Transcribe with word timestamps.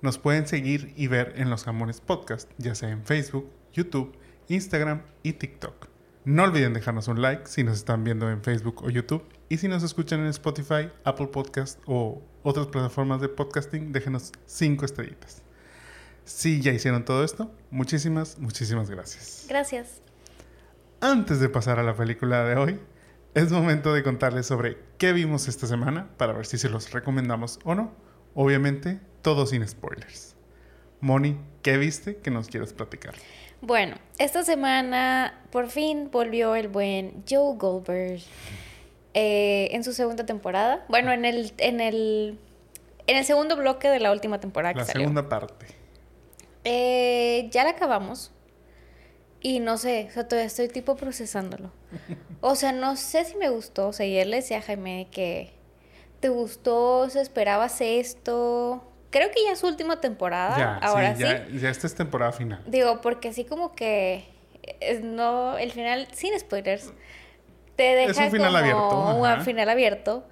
nos 0.00 0.18
pueden 0.18 0.46
seguir 0.46 0.92
y 0.96 1.06
ver 1.06 1.34
en 1.36 1.50
los 1.50 1.64
Jamones 1.64 2.00
Podcast, 2.00 2.50
ya 2.58 2.74
sea 2.74 2.90
en 2.90 3.04
Facebook, 3.04 3.50
YouTube, 3.72 4.16
Instagram 4.48 5.02
y 5.22 5.34
TikTok. 5.34 5.88
No 6.24 6.44
olviden 6.44 6.74
dejarnos 6.74 7.08
un 7.08 7.22
like 7.22 7.46
si 7.46 7.64
nos 7.64 7.78
están 7.78 8.04
viendo 8.04 8.30
en 8.30 8.42
Facebook 8.42 8.84
o 8.84 8.90
YouTube. 8.90 9.24
Y 9.48 9.56
si 9.56 9.66
nos 9.66 9.82
escuchan 9.82 10.20
en 10.20 10.26
Spotify, 10.26 10.90
Apple 11.04 11.28
Podcast 11.28 11.80
o 11.86 12.22
otras 12.42 12.66
plataformas 12.66 13.20
de 13.20 13.28
podcasting, 13.28 13.92
déjenos 13.92 14.32
5 14.46 14.84
estrellitas. 14.84 15.42
Si 16.24 16.60
ya 16.60 16.72
hicieron 16.72 17.04
todo 17.06 17.24
esto, 17.24 17.50
muchísimas, 17.70 18.38
muchísimas 18.38 18.90
gracias. 18.90 19.46
Gracias. 19.48 20.02
Antes 21.00 21.40
de 21.40 21.48
pasar 21.48 21.78
a 21.78 21.82
la 21.82 21.94
película 21.94 22.44
de 22.44 22.56
hoy, 22.56 22.80
es 23.34 23.50
momento 23.50 23.94
de 23.94 24.02
contarles 24.02 24.46
sobre 24.46 24.78
qué 24.98 25.12
vimos 25.12 25.48
esta 25.48 25.66
semana 25.66 26.10
para 26.18 26.34
ver 26.34 26.44
si 26.44 26.58
se 26.58 26.68
los 26.68 26.90
recomendamos 26.90 27.58
o 27.64 27.74
no. 27.74 28.07
Obviamente, 28.40 29.00
todo 29.20 29.46
sin 29.46 29.66
spoilers. 29.66 30.36
Moni, 31.00 31.36
¿qué 31.62 31.76
viste 31.76 32.18
que 32.18 32.30
nos 32.30 32.46
quieres 32.46 32.72
platicar? 32.72 33.14
Bueno, 33.60 33.96
esta 34.20 34.44
semana 34.44 35.42
por 35.50 35.70
fin 35.70 36.08
volvió 36.12 36.54
el 36.54 36.68
buen 36.68 37.24
Joe 37.28 37.56
Goldberg 37.56 38.20
eh, 39.14 39.70
en 39.72 39.82
su 39.82 39.92
segunda 39.92 40.24
temporada. 40.24 40.86
Bueno, 40.88 41.10
en 41.10 41.24
el, 41.24 41.52
en 41.58 41.80
el, 41.80 42.38
en 43.08 43.16
el 43.16 43.24
segundo 43.24 43.56
bloque 43.56 43.88
de 43.88 43.98
la 43.98 44.12
última 44.12 44.38
temporada 44.38 44.72
la 44.72 44.84
segunda 44.84 45.28
parte. 45.28 45.66
Eh, 46.62 47.48
ya 47.50 47.64
la 47.64 47.70
acabamos. 47.70 48.30
Y 49.40 49.58
no 49.58 49.78
sé, 49.78 50.06
o 50.10 50.12
sea, 50.12 50.28
todavía 50.28 50.46
estoy 50.46 50.68
tipo 50.68 50.94
procesándolo. 50.94 51.72
O 52.40 52.54
sea, 52.54 52.70
no 52.70 52.94
sé 52.94 53.24
si 53.24 53.36
me 53.36 53.48
gustó. 53.48 53.88
O 53.88 53.92
sea, 53.92 54.06
y 54.06 54.16
él 54.16 54.30
le 54.30 54.36
decía 54.36 54.58
a 54.58 54.62
Jaime 54.62 55.08
que 55.10 55.57
te 56.20 56.28
gustó, 56.28 57.00
o 57.00 57.10
sea, 57.10 57.22
esperabas 57.22 57.80
esto 57.80 58.82
creo 59.10 59.30
que 59.30 59.44
ya 59.44 59.52
es 59.52 59.60
su 59.60 59.66
última 59.66 60.00
temporada. 60.00 60.78
ahora 60.78 61.16
sí, 61.16 61.22
Ya, 61.22 61.46
ya, 61.48 61.70
esta 61.70 61.86
es 61.86 61.94
temporada 61.94 62.32
final. 62.32 62.62
Digo, 62.66 63.00
porque 63.00 63.28
así 63.28 63.44
como 63.44 63.72
que 63.74 64.24
es, 64.80 65.02
no, 65.02 65.58
el 65.58 65.72
final, 65.72 66.08
sin 66.12 66.38
spoilers, 66.38 66.92
te 67.76 67.82
deja 67.94 68.10
es 68.10 68.18
un 68.18 68.30
final 68.30 68.52
como 68.52 69.24
abierto. 69.24 69.38
un 69.38 69.44
final 69.44 69.68
abierto. 69.68 70.24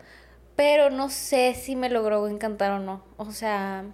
Pero 0.57 0.89
no 0.89 1.11
sé 1.11 1.55
si 1.55 1.77
me 1.77 1.91
logró 1.91 2.27
encantar 2.29 2.73
o 2.73 2.79
no. 2.79 3.05
O 3.19 3.31
sea. 3.31 3.85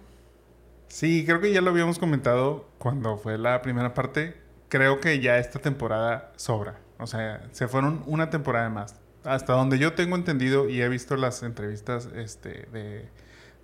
Sí, 0.87 1.25
creo 1.25 1.41
que 1.41 1.51
ya 1.51 1.59
lo 1.59 1.71
habíamos 1.71 1.99
comentado 1.99 2.69
cuando 2.77 3.17
fue 3.17 3.37
la 3.37 3.61
primera 3.61 3.93
parte. 3.93 4.37
Creo 4.69 5.01
que 5.01 5.19
ya 5.19 5.37
esta 5.39 5.59
temporada 5.59 6.31
sobra. 6.37 6.79
O 6.99 7.07
sea, 7.07 7.41
se 7.51 7.67
fueron 7.67 8.01
una 8.05 8.29
temporada 8.29 8.69
más. 8.69 8.95
Hasta 9.23 9.53
donde 9.53 9.79
yo 9.79 9.93
tengo 9.93 10.15
entendido 10.15 10.69
y 10.69 10.81
he 10.81 10.89
visto 10.89 11.15
las 11.15 11.43
entrevistas 11.43 12.09
este, 12.15 12.67
de, 12.71 13.05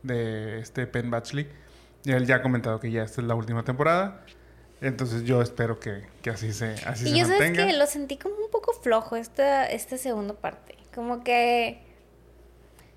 de 0.03 0.59
este 0.59 0.88
Penn 0.88 1.11
Batchley. 1.11 1.47
Él 2.05 2.25
ya 2.25 2.38
ha 2.38 2.41
comentado 2.41 2.79
que 2.79 2.91
ya 2.91 3.03
esta 3.03 3.21
es 3.21 3.27
la 3.27 3.35
última 3.35 3.63
temporada. 3.63 4.23
Entonces 4.81 5.23
yo 5.23 5.41
espero 5.41 5.80
que, 5.80 6.03
así 6.31 6.53
se 6.53 6.75
así 6.85 7.09
Y 7.09 7.19
yo 7.19 7.25
sabes 7.25 7.52
que 7.52 7.73
lo 7.73 7.85
sentí 7.85 8.17
como 8.17 8.35
un 8.35 8.49
poco 8.49 8.73
flojo 8.73 9.15
esta, 9.17 9.65
esta 9.65 9.97
segunda 9.97 10.33
parte. 10.33 10.75
Como 10.95 11.23
que... 11.23 11.81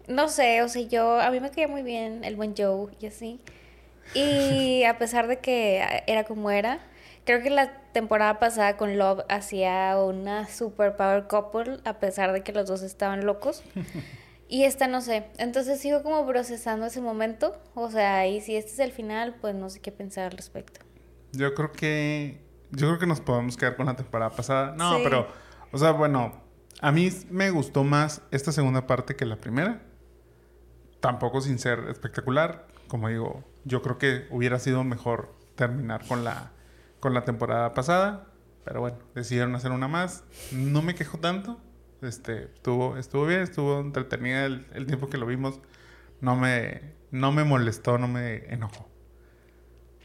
No 0.07 0.29
sé, 0.29 0.63
o 0.63 0.69
sea, 0.69 0.83
yo... 0.83 1.21
A 1.21 1.31
mí 1.31 1.41
me 1.41 1.51
caía 1.51 1.69
muy 1.69 1.83
bien 1.83 2.25
el 2.25 2.37
buen 2.37 2.55
Joe 2.57 2.93
y 3.01 3.07
así. 3.07 3.41
Y 4.15 4.85
a 4.85 4.99
pesar 4.99 5.27
de 5.27 5.39
que 5.39 6.03
era 6.07 6.25
como 6.25 6.51
era, 6.51 6.81
creo 7.25 7.43
que 7.43 7.51
la 7.51 7.73
temporada 7.93 8.39
pasada 8.39 8.77
con 8.77 8.99
Love 8.99 9.25
hacía 9.29 9.97
una 9.99 10.49
super 10.49 10.97
power 10.97 11.27
couple, 11.27 11.79
a 11.85 11.99
pesar 11.99 12.33
de 12.33 12.43
que 12.43 12.53
los 12.53 12.67
dos 12.67 12.83
estaban 12.83 13.25
locos. 13.27 13.63
Y 14.53 14.65
esta 14.65 14.87
no 14.87 15.01
sé. 15.01 15.31
Entonces 15.39 15.81
sigo 15.81 16.03
como 16.03 16.27
procesando 16.27 16.85
ese 16.85 17.01
momento. 17.01 17.59
O 17.73 17.91
sea, 17.91 18.27
y 18.29 18.43
si 18.43 18.55
este 18.55 18.73
es 18.73 18.79
el 18.81 18.93
final, 18.93 19.35
pues 19.41 19.55
no 19.55 19.71
sé 19.71 19.81
qué 19.81 19.91
pensar 19.93 20.25
al 20.25 20.33
respecto. 20.33 20.79
Yo 21.33 21.55
creo 21.55 21.73
que. 21.73 22.39
Yo 22.71 22.89
creo 22.89 22.99
que 22.99 23.07
nos 23.07 23.23
podemos 23.23 23.57
quedar 23.57 23.77
con 23.77 23.87
la 23.87 23.97
temporada 23.97 24.29
pasada. 24.29 24.75
No, 24.77 24.99
pero. 25.03 25.27
O 25.71 25.79
sea, 25.79 25.93
bueno. 25.93 26.43
A 26.83 26.93
mí 26.93 27.09
me 27.31 27.51
gustó 27.51 27.83
más 27.83 28.21
esta 28.31 28.53
segunda 28.53 28.87
parte 28.87 29.17
que 29.17 29.25
la 29.25 29.37
primera. 29.37 29.81
Tampoco 31.01 31.41
sin 31.41 31.59
ser 31.59 31.87
espectacular. 31.89 32.69
Como 32.89 33.09
digo, 33.09 33.43
yo 33.65 33.81
creo 33.81 33.97
que 33.97 34.27
hubiera 34.29 34.59
sido 34.59 34.85
mejor 34.85 35.35
terminar 35.55 36.07
con 36.07 36.25
la, 36.25 36.52
con 37.03 37.15
la 37.15 37.25
temporada 37.25 37.75
pasada. 37.75 38.29
Pero 38.65 38.81
bueno, 38.81 38.97
decidieron 39.15 39.55
hacer 39.57 39.73
una 39.73 39.89
más. 39.89 40.23
No 40.53 40.83
me 40.83 40.95
quejo 40.95 41.19
tanto. 41.19 41.61
Este, 42.01 42.45
estuvo, 42.45 42.97
estuvo 42.97 43.27
bien, 43.27 43.41
estuvo 43.41 43.81
entretenida 43.81 44.47
el, 44.47 44.87
tiempo 44.87 45.11
que 45.11 45.19
lo 45.19 45.27
vimos. 45.27 45.59
No 46.21 46.37
me, 46.37 46.81
no 47.11 47.33
me 47.33 47.43
molestó, 47.43 47.99
no 47.99 48.07
me 48.07 48.37
enojó. 48.55 48.89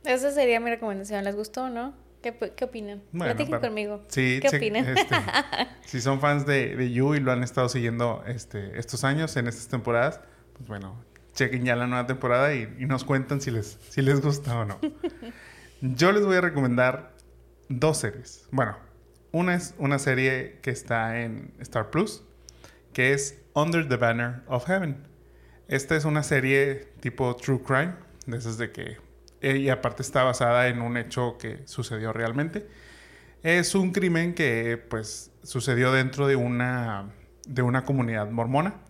Esa 0.03 0.31
sería 0.31 0.59
mi 0.59 0.71
recomendación. 0.71 1.23
¿Les 1.23 1.35
gustó 1.35 1.65
o 1.65 1.69
no? 1.69 1.93
¿Qué, 2.23 2.35
qué 2.55 2.65
opinan? 2.65 3.03
Platiquen 3.11 3.59
conmigo. 3.59 4.03
Sí, 4.07 4.39
¿Qué 4.41 4.57
opinan? 4.57 4.97
Este, 4.97 5.15
si 5.85 6.01
son 6.01 6.19
fans 6.19 6.47
de, 6.47 6.75
de 6.75 6.91
You 6.91 7.13
y 7.13 7.19
lo 7.19 7.31
han 7.31 7.43
estado 7.43 7.69
siguiendo 7.69 8.23
este, 8.25 8.79
estos 8.79 9.03
años, 9.03 9.37
en 9.37 9.47
estas 9.47 9.67
temporadas, 9.67 10.19
pues 10.53 10.67
bueno, 10.67 10.99
chequen 11.33 11.63
ya 11.63 11.75
la 11.75 11.85
nueva 11.85 12.07
temporada 12.07 12.55
y, 12.55 12.75
y 12.79 12.85
nos 12.87 13.03
cuentan 13.03 13.39
si 13.39 13.51
les, 13.51 13.77
si 13.89 14.01
les 14.01 14.19
gusta 14.19 14.57
o 14.59 14.65
no. 14.65 14.79
Yo 15.81 16.11
les 16.11 16.25
voy 16.25 16.37
a 16.37 16.41
recomendar 16.41 17.13
dos 17.69 17.99
series. 17.99 18.47
Bueno, 18.51 18.75
una 19.31 19.53
es 19.53 19.75
una 19.77 19.99
serie 19.99 20.57
que 20.63 20.71
está 20.71 21.21
en 21.21 21.53
Star 21.59 21.91
Plus, 21.91 22.23
que 22.93 23.13
es 23.13 23.39
Under 23.53 23.87
the 23.87 23.97
Banner 23.97 24.41
of 24.47 24.65
Heaven. 24.65 25.07
Esta 25.67 25.95
es 25.95 26.03
una 26.05 26.23
serie 26.23 26.93
tipo 26.99 27.35
True 27.35 27.61
Crime, 27.61 27.93
de 28.25 28.37
esas 28.37 28.57
de 28.57 28.71
que... 28.71 28.97
Y 29.39 29.69
aparte 29.69 30.01
está 30.01 30.23
basada 30.23 30.67
en 30.67 30.81
un 30.81 30.97
hecho 30.97 31.37
que 31.37 31.61
sucedió 31.67 32.11
realmente. 32.11 32.67
Es 33.43 33.75
un 33.75 33.91
crimen 33.91 34.33
que 34.33 34.83
pues 34.89 35.31
sucedió 35.43 35.91
dentro 35.91 36.25
de 36.25 36.35
una, 36.35 37.13
de 37.47 37.61
una 37.61 37.85
comunidad 37.85 38.31
mormona, 38.31 38.81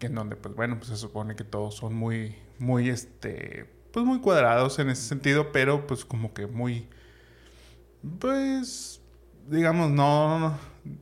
en 0.00 0.16
donde 0.16 0.34
pues 0.34 0.56
bueno, 0.56 0.76
pues 0.76 0.88
se 0.88 0.96
supone 0.96 1.36
que 1.36 1.44
todos 1.44 1.76
son 1.76 1.94
muy, 1.94 2.34
muy, 2.58 2.88
este, 2.88 3.73
pues 3.94 4.04
muy 4.04 4.18
cuadrados 4.18 4.80
en 4.80 4.90
ese 4.90 5.02
sentido, 5.02 5.52
pero 5.52 5.86
pues 5.86 6.04
como 6.04 6.34
que 6.34 6.48
muy, 6.48 6.88
pues 8.18 9.00
digamos, 9.46 9.92
no, 9.92 10.58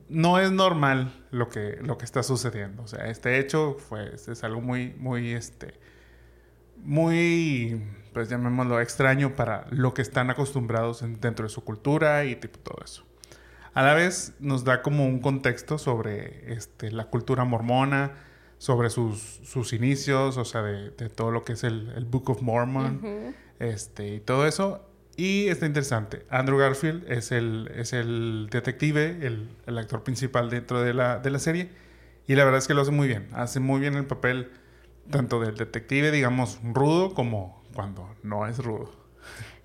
no 0.09 0.39
es 0.39 0.51
normal 0.51 1.25
lo 1.31 1.49
que, 1.49 1.79
lo 1.81 1.97
que 1.97 2.05
está 2.05 2.21
sucediendo. 2.21 2.83
O 2.83 2.87
sea, 2.87 3.07
este 3.07 3.39
hecho 3.39 3.77
fue, 3.79 4.13
es 4.13 4.43
algo 4.43 4.61
muy, 4.61 4.93
muy, 4.99 5.31
este, 5.31 5.73
muy, 6.77 7.83
pues 8.13 8.29
llamémoslo 8.29 8.79
extraño 8.79 9.35
para 9.35 9.65
lo 9.71 9.95
que 9.95 10.03
están 10.03 10.29
acostumbrados 10.29 11.03
dentro 11.19 11.47
de 11.47 11.49
su 11.49 11.63
cultura 11.63 12.25
y 12.25 12.35
tipo 12.35 12.59
todo 12.59 12.77
eso. 12.85 13.03
A 13.73 13.81
la 13.81 13.95
vez 13.95 14.35
nos 14.39 14.65
da 14.65 14.83
como 14.83 15.07
un 15.07 15.19
contexto 15.19 15.79
sobre 15.79 16.53
este, 16.53 16.91
la 16.91 17.05
cultura 17.05 17.43
mormona, 17.43 18.11
sobre 18.63 18.89
sus, 18.89 19.19
sus 19.43 19.73
inicios, 19.73 20.37
o 20.37 20.45
sea, 20.45 20.61
de, 20.61 21.09
todo 21.09 21.31
lo 21.31 21.43
que 21.43 21.51
es 21.51 21.65
el, 21.65 21.91
el 21.97 22.05
Book 22.05 22.29
of 22.29 22.41
Mormon, 22.41 23.35
este, 23.59 24.15
y 24.15 24.19
todo 24.21 24.47
eso. 24.47 24.87
Y 25.17 25.49
está 25.49 25.65
interesante. 25.65 26.25
Andrew 26.29 26.57
Garfield 26.57 27.11
es 27.11 27.33
el, 27.33 27.69
es 27.75 27.91
el 27.91 28.47
detective, 28.49 29.17
el, 29.21 29.49
el 29.67 29.77
actor 29.77 30.03
principal 30.03 30.49
dentro 30.49 30.81
de 30.81 30.93
la, 30.93 31.19
de 31.19 31.29
la, 31.29 31.39
serie. 31.39 31.71
Y 32.25 32.35
la 32.35 32.45
verdad 32.45 32.59
es 32.59 32.67
que 32.69 32.73
lo 32.73 32.83
hace 32.83 32.91
muy 32.91 33.09
bien. 33.09 33.27
Hace 33.33 33.59
muy 33.59 33.81
bien 33.81 33.95
el 33.95 34.05
papel 34.05 34.49
tanto 35.11 35.41
del 35.41 35.57
detective, 35.57 36.11
digamos, 36.11 36.57
rudo, 36.63 37.13
como 37.13 37.61
cuando 37.75 38.15
no 38.23 38.47
es 38.47 38.59
rudo. 38.59 38.93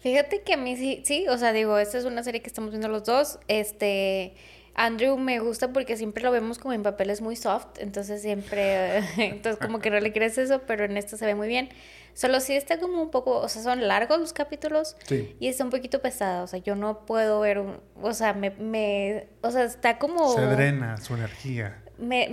Fíjate 0.01 0.43
que 0.43 0.55
a 0.55 0.57
mí 0.57 0.77
sí, 0.77 1.03
sí, 1.05 1.29
o 1.29 1.39
sea, 1.39 1.53
digo, 1.53 1.79
esta 1.79 1.99
es 1.99 2.05
una 2.05 2.25
serie 2.25 2.43
que 2.43 2.49
estamos 2.49 2.71
viendo 2.71 2.89
los 2.89 3.05
dos. 3.05 3.39
Este, 3.47 4.35
Andrew 4.79 5.19
me 5.19 5.41
gusta 5.41 5.73
porque 5.73 5.97
siempre 5.97 6.23
lo 6.23 6.31
vemos 6.31 6.61
como 6.61 6.73
en 6.73 6.85
papeles 6.85 7.21
muy 7.21 7.35
soft, 7.35 7.67
entonces 7.79 8.23
siempre, 8.23 8.99
entonces 9.19 9.59
como 9.61 9.81
que 9.81 9.91
no 9.91 9.99
le 9.99 10.13
crees 10.13 10.39
eso, 10.39 10.63
pero 10.69 10.85
en 10.85 10.97
esto 10.97 11.17
se 11.17 11.27
ve 11.27 11.35
muy 11.35 11.49
bien. 11.49 11.69
Solo 12.15 12.39
si 12.39 12.55
está 12.55 12.79
como 12.79 13.03
un 13.03 13.11
poco, 13.11 13.39
o 13.39 13.49
sea, 13.49 13.61
son 13.61 13.87
largos 13.89 14.21
los 14.21 14.33
capítulos 14.33 14.97
y 15.11 15.49
está 15.49 15.65
un 15.65 15.71
poquito 15.71 16.01
pesado, 16.01 16.45
o 16.45 16.47
sea, 16.47 16.61
yo 16.61 16.77
no 16.77 17.07
puedo 17.07 17.41
ver, 17.41 17.59
un, 17.59 17.81
o 18.01 18.15
sea, 18.15 18.35
me, 18.35 18.51
me, 18.51 19.27
o 19.41 19.51
sea, 19.51 19.65
está 19.65 19.99
como... 19.99 20.33
Se 20.33 20.43
drena 20.43 20.97
su 20.97 21.15
energía. 21.15 21.83
Me, 21.99 22.27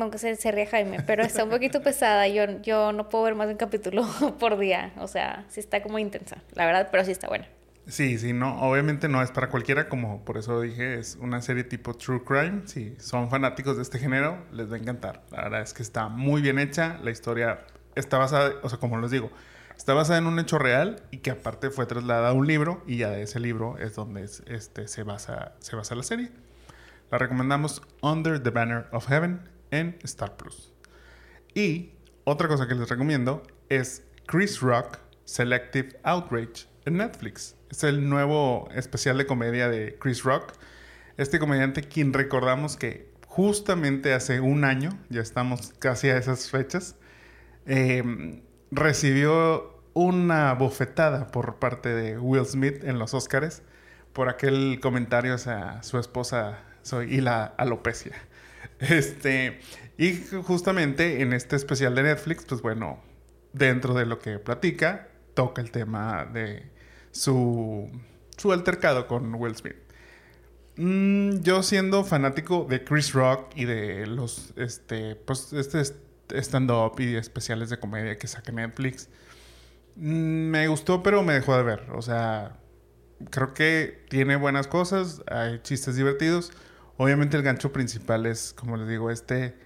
aunque 0.00 0.16
se, 0.16 0.36
se 0.36 0.50
ríe 0.52 0.66
Jaime, 0.66 1.02
pero 1.06 1.22
está 1.22 1.44
un 1.44 1.50
poquito 1.50 1.82
pesada, 1.82 2.26
yo, 2.28 2.62
yo 2.62 2.92
no 2.92 3.10
puedo 3.10 3.24
ver 3.24 3.34
más 3.34 3.46
de 3.46 3.52
un 3.52 3.58
capítulo 3.58 4.06
por 4.38 4.58
día, 4.58 4.92
o 4.98 5.06
sea, 5.06 5.44
sí 5.48 5.60
está 5.60 5.82
como 5.82 5.98
intensa, 5.98 6.38
la 6.54 6.64
verdad, 6.64 6.88
pero 6.90 7.04
sí 7.04 7.12
está 7.12 7.28
buena. 7.28 7.46
Sí, 7.86 8.18
sí, 8.18 8.32
no, 8.32 8.60
obviamente 8.60 9.08
no 9.08 9.20
es 9.22 9.32
para 9.32 9.48
cualquiera, 9.48 9.88
como 9.88 10.24
por 10.24 10.38
eso 10.38 10.60
dije, 10.60 10.98
es 10.98 11.16
una 11.20 11.42
serie 11.42 11.64
tipo 11.64 11.94
True 11.94 12.22
Crime. 12.24 12.62
Si 12.66 12.94
son 12.98 13.30
fanáticos 13.30 13.76
de 13.76 13.82
este 13.82 13.98
género, 13.98 14.44
les 14.52 14.70
va 14.70 14.76
a 14.76 14.78
encantar. 14.78 15.24
La 15.30 15.42
verdad 15.42 15.62
es 15.62 15.74
que 15.74 15.82
está 15.82 16.08
muy 16.08 16.40
bien 16.40 16.58
hecha, 16.58 16.98
la 17.02 17.10
historia 17.10 17.66
está 17.96 18.18
basada, 18.18 18.52
o 18.62 18.68
sea, 18.68 18.78
como 18.78 18.98
les 19.00 19.10
digo, 19.10 19.30
está 19.76 19.94
basada 19.94 20.18
en 20.18 20.26
un 20.26 20.38
hecho 20.38 20.58
real 20.58 21.02
y 21.10 21.18
que 21.18 21.30
aparte 21.30 21.70
fue 21.70 21.86
trasladada 21.86 22.28
a 22.28 22.32
un 22.32 22.46
libro 22.46 22.82
y 22.86 22.98
ya 22.98 23.10
de 23.10 23.22
ese 23.22 23.40
libro 23.40 23.78
es 23.78 23.94
donde 23.94 24.24
este, 24.24 24.86
se, 24.86 25.02
basa, 25.02 25.54
se 25.58 25.74
basa 25.74 25.94
la 25.94 26.02
serie. 26.02 26.30
La 27.10 27.18
recomendamos 27.18 27.82
Under 28.02 28.40
the 28.40 28.50
Banner 28.50 28.86
of 28.92 29.08
Heaven 29.08 29.48
en 29.72 29.98
Star 30.04 30.36
Plus. 30.36 30.72
Y 31.54 31.94
otra 32.24 32.46
cosa 32.46 32.68
que 32.68 32.74
les 32.76 32.88
recomiendo 32.88 33.42
es 33.68 34.04
Chris 34.26 34.60
Rock 34.60 34.98
Selective 35.24 35.98
Outrage 36.04 36.69
en 36.84 36.96
Netflix. 36.96 37.56
Es 37.70 37.84
el 37.84 38.08
nuevo 38.08 38.68
especial 38.74 39.18
de 39.18 39.26
comedia 39.26 39.68
de 39.68 39.96
Chris 39.98 40.22
Rock. 40.22 40.52
Este 41.16 41.38
comediante 41.38 41.82
quien 41.82 42.12
recordamos 42.12 42.76
que 42.76 43.10
justamente 43.26 44.12
hace 44.12 44.40
un 44.40 44.64
año, 44.64 44.98
ya 45.08 45.20
estamos 45.20 45.72
casi 45.78 46.08
a 46.08 46.16
esas 46.16 46.50
fechas, 46.50 46.96
eh, 47.66 48.42
recibió 48.70 49.82
una 49.94 50.52
bofetada 50.54 51.28
por 51.28 51.56
parte 51.56 51.90
de 51.90 52.18
Will 52.18 52.46
Smith 52.46 52.84
en 52.84 52.98
los 52.98 53.14
Oscars 53.14 53.62
por 54.12 54.28
aquel 54.28 54.80
comentario 54.80 55.34
a 55.46 55.82
su 55.82 55.98
esposa 55.98 56.58
soy, 56.82 57.14
y 57.14 57.20
la 57.20 57.44
alopecia. 57.44 58.12
Este, 58.78 59.60
y 59.98 60.14
justamente 60.42 61.20
en 61.20 61.34
este 61.34 61.56
especial 61.56 61.94
de 61.94 62.02
Netflix, 62.02 62.44
pues 62.46 62.62
bueno, 62.62 63.02
dentro 63.52 63.92
de 63.92 64.06
lo 64.06 64.18
que 64.18 64.38
platica, 64.38 65.08
toca 65.34 65.60
el 65.60 65.70
tema 65.70 66.24
de 66.24 66.69
su, 67.12 67.90
su 68.36 68.52
altercado 68.52 69.06
con 69.06 69.34
Will 69.34 69.56
Smith. 69.56 69.76
Mm, 70.76 71.40
yo 71.40 71.62
siendo 71.62 72.04
fanático 72.04 72.66
de 72.68 72.84
Chris 72.84 73.12
Rock 73.12 73.52
y 73.54 73.64
de 73.64 74.06
los, 74.06 74.52
este, 74.56 75.16
pues, 75.16 75.52
este 75.52 75.82
stand-up 76.40 76.98
y 77.00 77.16
especiales 77.16 77.70
de 77.70 77.78
comedia 77.78 78.16
que 78.18 78.26
saca 78.26 78.52
Netflix, 78.52 79.08
mm, 79.96 80.50
me 80.50 80.68
gustó, 80.68 81.02
pero 81.02 81.22
me 81.22 81.34
dejó 81.34 81.56
de 81.56 81.62
ver. 81.64 81.86
O 81.92 82.02
sea, 82.02 82.56
creo 83.30 83.52
que 83.54 84.06
tiene 84.08 84.36
buenas 84.36 84.66
cosas, 84.68 85.22
hay 85.28 85.60
chistes 85.60 85.96
divertidos. 85.96 86.52
Obviamente 86.96 87.36
el 87.36 87.42
gancho 87.42 87.72
principal 87.72 88.26
es, 88.26 88.52
como 88.54 88.76
les 88.76 88.88
digo, 88.88 89.10
este, 89.10 89.56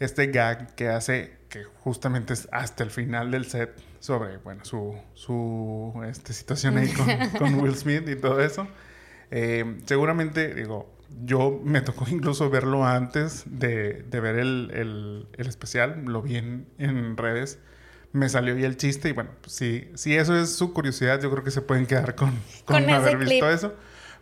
este 0.00 0.28
gag 0.28 0.74
que 0.74 0.88
hace 0.88 1.36
que 1.48 1.64
justamente 1.64 2.34
es 2.34 2.48
hasta 2.52 2.84
el 2.84 2.90
final 2.90 3.30
del 3.30 3.46
set 3.46 3.70
sobre, 4.00 4.38
bueno, 4.38 4.64
su, 4.64 4.96
su 5.14 5.92
este, 6.08 6.32
situación 6.32 6.78
ahí 6.78 6.92
con, 7.38 7.54
Will 7.56 7.76
Smith 7.76 8.08
y 8.08 8.16
todo 8.16 8.40
eso. 8.40 8.66
Eh, 9.30 9.78
seguramente, 9.86 10.54
digo, 10.54 10.96
yo 11.24 11.60
me 11.64 11.80
tocó 11.80 12.06
incluso 12.08 12.50
verlo 12.50 12.84
antes 12.84 13.44
de, 13.46 14.04
ver 14.10 14.36
el, 14.36 15.28
especial, 15.36 16.04
lo 16.04 16.22
vi 16.22 16.36
en, 16.36 17.16
redes, 17.16 17.58
me 18.12 18.28
salió 18.28 18.56
ya 18.56 18.66
el 18.66 18.76
chiste 18.76 19.10
y 19.10 19.12
bueno, 19.12 19.30
pues 19.40 19.52
si, 19.52 19.90
si 19.94 20.16
eso 20.16 20.36
es 20.36 20.54
su 20.54 20.72
curiosidad, 20.72 21.20
yo 21.20 21.30
creo 21.30 21.44
que 21.44 21.50
se 21.50 21.62
pueden 21.62 21.86
quedar 21.86 22.14
con, 22.14 22.32
con, 22.64 22.88
haber 22.88 23.18
visto 23.18 23.50
eso. 23.50 23.74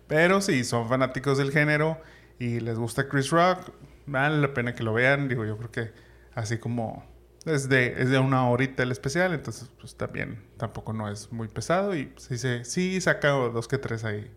Pero 0.07 0.41
si 0.41 0.65
son 0.65 0.89
fanáticos 0.89 1.39
del 1.39 1.51
género 1.51 1.99
y 2.39 2.61
les 2.61 2.79
gusta 2.79 3.09
Chris 3.09 3.31
Rock, 3.31 3.71
vale 4.07 4.39
la 4.39 4.53
pena 4.53 4.75
que 4.75 4.83
lo 4.83 4.93
vean, 4.93 5.29
digo, 5.29 5.45
yo 5.45 5.57
creo 5.57 5.71
que 5.71 5.93
así 6.35 6.59
como 6.59 7.05
es 7.47 7.69
de, 7.69 7.95
es 7.99 8.11
de 8.11 8.19
una 8.19 8.49
horita 8.49 8.83
el 8.83 8.93
especial, 8.93 9.35
entonces 9.35 9.71
pues 9.79 9.97
también 9.97 10.43
tampoco 10.57 10.93
no 10.93 11.11
es 11.11 11.31
muy 11.33 11.49
pesado 11.49 11.95
y 11.95 12.13
se, 12.17 12.65
sí 12.65 13.01
saca 13.01 13.31
dos 13.31 13.69
que 13.69 13.79
tres 13.79 14.05
ahí 14.05 14.31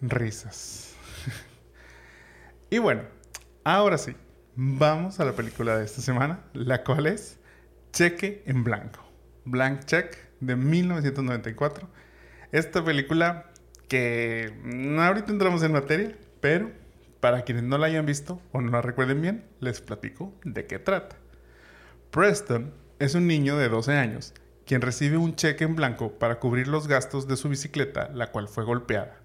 risas. 0.00 0.94
y 2.70 2.78
bueno, 2.78 3.02
ahora 3.64 3.98
sí, 3.98 4.14
vamos 4.54 5.20
a 5.20 5.24
la 5.24 5.32
película 5.32 5.76
de 5.76 5.84
esta 5.84 6.00
semana, 6.00 6.44
la 6.52 6.84
cual 6.84 7.06
es 7.06 7.40
Cheque 7.92 8.42
en 8.46 8.64
Blanco, 8.64 9.00
Blank 9.44 9.84
Check 9.84 10.16
de 10.40 10.56
1994. 10.56 11.88
Esta 12.52 12.84
película 12.84 13.50
que 13.88 14.52
ahorita 14.98 15.32
entramos 15.32 15.62
en 15.62 15.72
materia, 15.72 16.16
pero 16.40 16.70
para 17.20 17.42
quienes 17.42 17.64
no 17.64 17.78
la 17.78 17.86
hayan 17.86 18.06
visto 18.06 18.40
o 18.52 18.60
no 18.60 18.70
la 18.70 18.82
recuerden 18.82 19.20
bien, 19.22 19.44
les 19.60 19.80
platico 19.80 20.34
de 20.44 20.66
qué 20.66 20.78
trata. 20.78 21.16
Preston 22.14 22.72
es 23.00 23.16
un 23.16 23.26
niño 23.26 23.58
de 23.58 23.68
12 23.68 23.94
años, 23.94 24.34
quien 24.66 24.82
recibe 24.82 25.16
un 25.16 25.34
cheque 25.34 25.64
en 25.64 25.74
blanco 25.74 26.12
para 26.16 26.38
cubrir 26.38 26.68
los 26.68 26.86
gastos 26.86 27.26
de 27.26 27.36
su 27.36 27.48
bicicleta, 27.48 28.08
la 28.14 28.30
cual 28.30 28.46
fue 28.46 28.62
golpeada. 28.62 29.18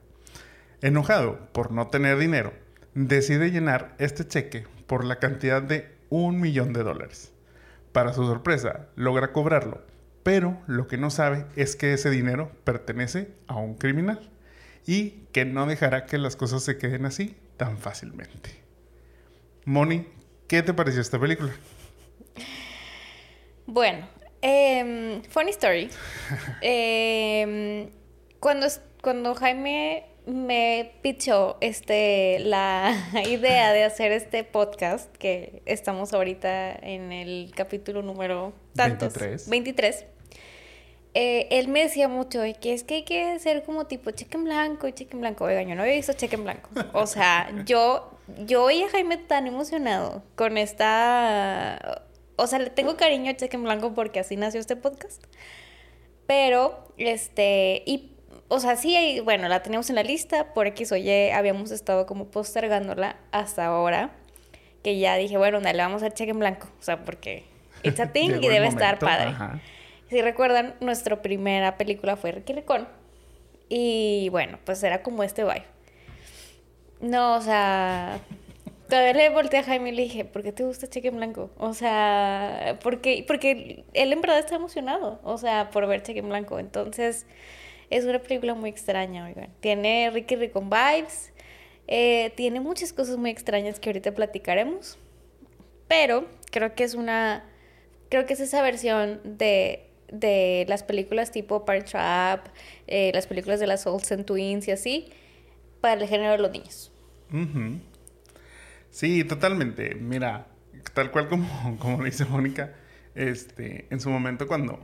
Enojado 0.81 1.37
por 1.53 1.71
no 1.71 1.89
tener 1.89 2.17
dinero, 2.17 2.51
decide 2.95 3.51
llenar 3.51 3.93
este 3.99 4.27
cheque 4.27 4.65
por 4.87 5.05
la 5.05 5.17
cantidad 5.17 5.61
de 5.61 5.95
un 6.09 6.41
millón 6.41 6.73
de 6.73 6.81
dólares. 6.81 7.31
Para 7.91 8.11
su 8.11 8.25
sorpresa, 8.25 8.87
logra 8.95 9.33
cobrarlo, 9.33 9.83
pero 10.23 10.59
lo 10.65 10.87
que 10.87 10.97
no 10.97 11.11
sabe 11.11 11.45
es 11.55 11.75
que 11.75 11.93
ese 11.93 12.09
dinero 12.09 12.51
pertenece 12.63 13.35
a 13.45 13.57
un 13.57 13.75
criminal 13.75 14.31
y 14.87 15.27
que 15.31 15.45
no 15.45 15.67
dejará 15.67 16.07
que 16.07 16.17
las 16.17 16.35
cosas 16.35 16.63
se 16.63 16.79
queden 16.79 17.05
así 17.05 17.37
tan 17.55 17.77
fácilmente. 17.77 18.63
Moni, 19.63 20.07
¿qué 20.47 20.63
te 20.63 20.73
pareció 20.73 21.01
esta 21.01 21.19
película? 21.19 21.51
Bueno, 23.71 24.07
eh, 24.41 25.21
funny 25.29 25.51
story. 25.51 25.91
Em, 26.61 27.89
cuando, 28.39 28.65
cuando 29.03 29.35
Jaime 29.35 30.05
me 30.25 30.93
pichó 31.03 31.57
este, 31.61 32.39
la 32.39 32.95
idea 33.29 33.71
de 33.71 33.83
hacer 33.83 34.11
este 34.11 34.43
podcast, 34.43 35.15
que 35.17 35.61
estamos 35.65 36.13
ahorita 36.13 36.71
en 36.71 37.11
el 37.11 37.51
capítulo 37.55 38.01
número 38.01 38.53
tantos, 38.73 39.13
23. 39.13 39.49
23 39.49 40.05
eh, 41.15 41.47
él 41.51 41.67
me 41.67 41.81
decía 41.81 42.07
mucho 42.07 42.41
que 42.61 42.73
es 42.73 42.83
que 42.83 42.95
hay 42.95 43.03
que 43.03 43.31
hacer 43.31 43.63
como 43.63 43.85
tipo 43.85 44.11
cheque 44.11 44.37
en 44.37 44.45
blanco 44.45 44.87
y 44.87 44.93
cheque 44.93 45.15
en 45.15 45.21
blanco. 45.21 45.43
Oiga, 45.43 45.61
yo 45.61 45.75
no 45.75 45.83
había 45.83 45.95
visto 45.95 46.13
cheque 46.13 46.35
en 46.35 46.43
blanco. 46.43 46.69
O 46.93 47.05
sea, 47.05 47.51
yo, 47.65 48.17
yo 48.45 48.63
oí 48.63 48.81
a 48.83 48.89
Jaime 48.89 49.17
tan 49.17 49.45
emocionado 49.45 50.23
con 50.35 50.57
esta 50.57 52.03
o 52.39 52.47
sea, 52.47 52.59
le 52.59 52.69
tengo 52.69 52.95
cariño 52.97 53.31
a 53.31 53.35
Cheque 53.35 53.57
en 53.57 53.63
Blanco 53.63 53.93
porque 53.93 54.19
así 54.19 54.35
nació 54.35 54.59
este 54.59 54.75
podcast. 54.75 55.23
Pero, 56.27 56.87
este, 56.97 57.83
y, 57.85 58.11
o 58.47 58.59
sea, 58.59 58.75
sí, 58.75 59.19
bueno, 59.23 59.47
la 59.47 59.63
teníamos 59.63 59.89
en 59.89 59.95
la 59.95 60.03
lista, 60.03 60.53
por 60.53 60.67
X 60.67 60.91
o 60.91 60.95
Y 60.95 61.29
habíamos 61.29 61.71
estado 61.71 62.05
como 62.05 62.25
postergándola 62.25 63.17
hasta 63.31 63.65
ahora, 63.65 64.11
que 64.83 64.99
ya 64.99 65.15
dije, 65.15 65.37
bueno, 65.37 65.59
dale, 65.59 65.81
vamos 65.81 66.03
a 66.03 66.11
Cheque 66.11 66.31
en 66.31 66.39
Blanco, 66.39 66.67
o 66.79 66.83
sea, 66.83 67.03
porque 67.03 67.45
it's 67.83 67.99
a 67.99 68.07
thing 68.13 68.41
y 68.41 68.47
debe 68.47 68.67
estar 68.67 68.99
padre. 68.99 69.33
Si 70.09 70.21
recuerdan, 70.21 70.75
nuestra 70.79 71.21
primera 71.21 71.77
película 71.77 72.15
fue 72.15 72.31
Ricky 72.31 72.53
Ricón. 72.53 72.87
Y 73.69 74.29
bueno, 74.29 74.57
pues 74.65 74.81
era 74.81 75.03
como 75.03 75.21
este 75.21 75.43
vibe. 75.43 75.65
No, 77.01 77.35
o 77.35 77.41
sea, 77.41 78.19
Todavía 78.89 79.13
le 79.13 79.29
volteé 79.29 79.59
a 79.59 79.63
Jaime 79.63 79.89
y 79.89 79.91
le 79.91 80.01
dije, 80.03 80.25
¿por 80.25 80.41
qué 80.41 80.51
te 80.51 80.63
gusta 80.63 80.87
Cheque 80.87 81.09
en 81.09 81.17
Blanco? 81.17 81.51
O 81.57 81.75
sea, 81.75 82.79
porque, 82.81 83.23
porque 83.27 83.83
él 83.93 84.13
en 84.13 84.19
verdad 84.19 84.39
está 84.39 84.55
emocionado, 84.55 85.19
o 85.23 85.37
sea, 85.37 85.69
por 85.69 85.85
ver 85.85 86.01
Cheque 86.01 86.19
en 86.19 86.29
Blanco. 86.29 86.57
Entonces, 86.57 87.27
es 87.91 88.05
una 88.05 88.17
película 88.17 88.55
muy 88.55 88.71
extraña, 88.71 89.25
oigan. 89.25 89.53
Tiene 89.59 90.09
Ricky 90.11 90.35
Ricon 90.35 90.71
vibes, 90.71 91.31
eh, 91.87 92.31
tiene 92.35 92.61
muchas 92.61 92.91
cosas 92.91 93.17
muy 93.17 93.29
extrañas 93.29 93.79
que 93.79 93.89
ahorita 93.89 94.15
platicaremos, 94.15 94.97
pero 95.87 96.25
creo 96.49 96.73
que 96.73 96.83
es 96.83 96.95
una, 96.95 97.45
creo 98.09 98.25
que 98.25 98.33
es 98.33 98.39
esa 98.39 98.63
versión 98.63 99.21
de, 99.23 99.85
de 100.11 100.65
las 100.67 100.81
películas 100.81 101.31
tipo 101.31 101.63
Park 101.63 101.85
Trap, 101.85 102.47
eh, 102.87 103.11
las 103.13 103.27
películas 103.27 103.59
de 103.59 103.67
las 103.67 103.85
Olsen 103.85 104.25
Twins 104.25 104.67
y 104.67 104.71
así, 104.71 105.09
para 105.79 106.01
el 106.01 106.07
género 106.07 106.31
de 106.31 106.37
los 106.39 106.51
niños. 106.51 106.91
Sí, 108.91 109.23
totalmente. 109.23 109.95
Mira, 109.95 110.47
tal 110.93 111.11
cual 111.11 111.27
como, 111.27 111.77
como 111.79 112.03
dice 112.03 112.25
Mónica, 112.25 112.73
este, 113.15 113.87
en 113.89 113.99
su 113.99 114.09
momento 114.09 114.47
cuando 114.47 114.79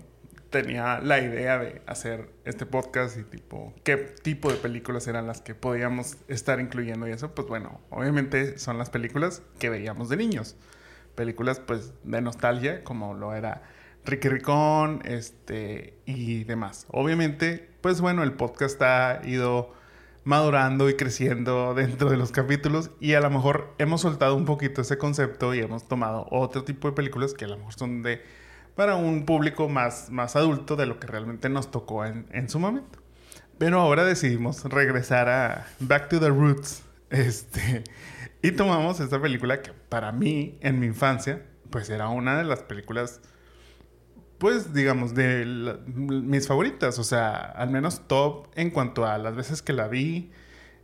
tenía 0.50 1.00
la 1.00 1.20
idea 1.20 1.58
de 1.60 1.82
hacer 1.86 2.30
este 2.46 2.66
podcast 2.66 3.18
y 3.18 3.24
tipo 3.24 3.74
qué 3.84 3.98
tipo 3.98 4.50
de 4.50 4.58
películas 4.58 5.08
eran 5.08 5.28
las 5.28 5.42
que 5.42 5.54
podíamos 5.54 6.18
estar 6.30 6.60
incluyendo 6.62 7.08
y 7.08 7.12
eso, 7.12 7.36
pues 7.36 7.48
bueno, 7.48 7.82
obviamente 7.90 8.58
son 8.58 8.78
las 8.78 8.90
películas 8.90 9.42
que 9.60 9.70
veíamos 9.70 10.10
de 10.10 10.18
niños. 10.18 10.56
Películas 11.16 11.60
pues 11.60 11.94
de 12.04 12.22
nostalgia 12.22 12.84
como 12.84 13.14
lo 13.14 13.34
era 13.34 13.64
Ricky 14.06 14.30
Ricón, 14.30 15.02
este 15.06 15.98
y 16.06 16.44
demás. 16.44 16.86
Obviamente, 16.90 17.70
pues 17.82 18.02
bueno, 18.02 18.24
el 18.24 18.34
podcast 18.34 18.82
ha 18.82 19.22
ido 19.26 19.74
madurando 20.25 20.89
y 20.89 20.96
creciendo 20.96 21.74
dentro 21.74 22.10
de 22.10 22.17
los 22.17 22.32
capítulos 22.32 22.91
y 23.00 23.13
a 23.13 23.22
lo 23.22 23.29
mejor 23.29 23.74
hemos 23.77 24.01
soltado 24.01 24.36
un 24.36 24.46
poquito 24.46 24.82
ese 24.82 24.98
concepto 24.98 25.53
y 25.53 25.60
hemos 25.60 25.88
tomado 25.88 26.27
otro 26.32 26.63
tipo 26.65 26.89
de 26.89 26.94
películas 26.96 27.34
que 27.34 27.46
a 27.46 27.48
lo 27.48 27.58
mejor 27.58 27.74
son 27.75 28.03
de 28.03 28.22
para 28.75 28.96
un 28.96 29.25
público 29.25 29.70
más, 29.70 30.10
más 30.10 30.36
adulto 30.36 30.75
de 30.75 30.86
lo 30.86 31.00
que 31.00 31.08
realmente 31.08 31.48
nos 31.48 31.72
tocó 31.72 32.05
en, 32.05 32.27
en 32.32 32.50
su 32.50 32.60
momento. 32.60 33.00
Pero 33.58 33.79
ahora 33.79 34.03
decidimos 34.03 34.65
regresar 34.65 35.29
a 35.29 35.67
Back 35.79 36.10
to 36.10 36.20
the 36.20 36.27
Roots. 36.27 36.84
Este, 37.10 37.84
y 38.41 38.51
tomamos 38.51 39.00
esta 39.00 39.22
película 39.22 39.62
que 39.62 39.72
para 39.72 40.12
mí, 40.12 40.58
en 40.62 40.79
mi 40.79 40.88
infancia, 40.88 41.46
pues 41.70 41.89
era 41.89 42.10
una 42.10 42.38
de 42.38 42.44
las 42.44 42.63
películas, 42.63 43.22
pues 44.38 44.74
digamos, 44.74 45.13
de 45.15 45.77
mis 45.86 46.48
favoritas. 46.48 47.00
O 47.00 47.04
sea, 47.04 47.36
al 47.36 47.70
menos 47.70 48.08
top 48.08 48.48
en 48.56 48.70
cuanto 48.72 49.06
a 49.06 49.18
las 49.18 49.36
veces 49.36 49.62
que 49.62 49.74
la 49.74 49.88
vi, 49.88 50.32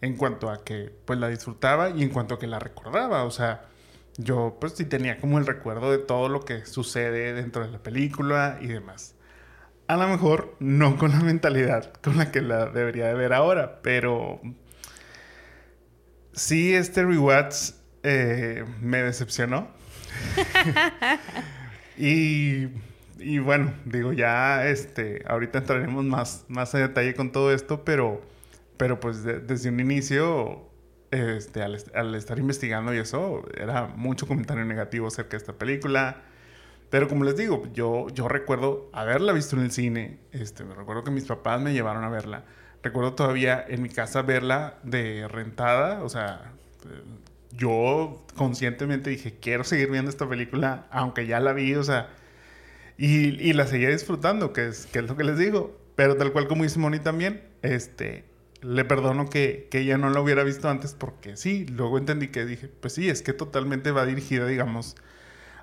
en 0.02 0.18
cuanto 0.18 0.50
a 0.50 0.64
que 0.64 0.94
pues 1.06 1.20
la 1.20 1.28
disfrutaba 1.28 1.90
y 1.90 2.04
en 2.04 2.10
cuanto 2.10 2.36
a 2.36 2.40
que 2.40 2.48
la 2.48 2.60
recordaba. 2.60 3.24
O 3.24 3.32
sea, 3.32 3.66
yo 4.18 4.58
pues 4.60 4.74
sí 4.74 4.86
tenía 4.86 5.20
como 5.20 5.38
el 5.38 5.46
recuerdo 5.46 5.92
de 5.92 5.98
todo 6.00 6.30
lo 6.30 6.42
que 6.42 6.66
sucede 6.66 7.34
dentro 7.34 7.64
de 7.66 7.72
la 7.72 7.80
película 7.80 8.58
y 8.62 8.68
demás. 8.68 9.16
A 9.88 9.98
lo 9.98 10.08
mejor 10.08 10.56
no 10.60 10.98
con 10.98 11.12
la 11.12 11.20
mentalidad 11.20 11.94
con 12.02 12.18
la 12.18 12.32
que 12.32 12.42
la 12.42 12.68
debería 12.68 13.08
de 13.08 13.14
ver 13.14 13.34
ahora, 13.34 13.82
pero 13.82 14.40
sí 16.34 16.74
este 16.74 17.04
rewatch 17.04 17.72
eh, 18.04 18.66
me 18.80 19.04
decepcionó. 19.04 19.70
y, 21.98 22.68
y, 23.22 23.40
bueno, 23.40 23.74
digo, 23.86 24.14
ya 24.14 24.68
este, 24.68 25.24
ahorita 25.28 25.60
entraremos 25.60 26.04
más, 26.06 26.46
más 26.48 26.74
a 26.76 26.80
detalle 26.80 27.14
con 27.16 27.32
todo 27.32 27.54
esto, 27.54 27.84
pero, 27.86 28.22
pero 28.78 29.00
pues 29.00 29.24
desde 29.24 29.70
un 29.70 29.80
inicio 29.80 30.70
este, 31.12 31.62
al, 31.62 31.78
al, 31.94 32.16
estar 32.16 32.40
investigando 32.40 32.94
y 32.94 32.98
eso, 32.98 33.46
era 33.56 33.88
mucho 33.88 34.28
comentario 34.28 34.66
negativo 34.66 35.08
acerca 35.08 35.32
de 35.32 35.38
esta 35.38 35.54
película. 35.54 36.24
Pero 36.90 37.08
como 37.08 37.24
les 37.24 37.38
digo, 37.38 37.64
yo, 37.74 38.08
yo 38.10 38.28
recuerdo 38.28 38.90
haberla 38.94 39.34
visto 39.34 39.56
en 39.56 39.64
el 39.64 39.72
cine. 39.72 40.20
Este, 40.32 40.66
me 40.66 40.76
recuerdo 40.76 41.04
que 41.04 41.12
mis 41.12 41.26
papás 41.26 41.62
me 41.62 41.74
llevaron 41.74 42.04
a 42.04 42.10
verla. 42.10 42.44
Recuerdo 42.84 43.14
todavía 43.14 43.64
en 43.68 43.82
mi 43.82 43.90
casa 43.90 44.24
verla 44.24 44.78
de 44.84 45.28
rentada. 45.30 46.04
O 46.04 46.10
sea, 46.10 46.52
yo 47.54 48.26
conscientemente 48.36 49.10
dije, 49.10 49.38
quiero 49.40 49.64
seguir 49.64 49.90
viendo 49.90 50.10
esta 50.10 50.28
película, 50.28 50.88
aunque 50.92 51.28
ya 51.28 51.40
la 51.40 51.54
vi, 51.54 51.76
o 51.76 51.84
sea, 51.84 52.10
y, 53.08 53.54
la 53.54 53.66
seguía 53.66 53.90
disfrutando, 53.90 54.54
que 54.54 54.68
es, 54.68 54.86
que 54.86 55.00
es 55.00 55.08
lo 55.08 55.18
que 55.18 55.24
les 55.24 55.38
digo. 55.38 55.76
Pero 55.96 56.16
tal 56.18 56.32
cual 56.32 56.48
como 56.48 56.64
dice 56.64 56.80
Moni 56.80 57.00
también, 57.00 57.44
este, 57.64 58.26
le 58.62 58.86
perdono 58.86 59.28
que, 59.28 59.68
que, 59.72 59.80
ella 59.80 59.98
no 59.98 60.10
lo 60.10 60.22
hubiera 60.22 60.44
visto 60.44 60.70
antes 60.70 60.94
porque 60.94 61.36
sí, 61.36 61.66
luego 61.66 61.98
entendí 61.98 62.28
que 62.28 62.46
dije, 62.46 62.68
pues 62.68 62.94
sí, 62.94 63.10
es 63.10 63.22
que 63.22 63.34
totalmente 63.34 63.92
va 63.92 64.06
dirigida, 64.06 64.46
digamos, 64.46 64.96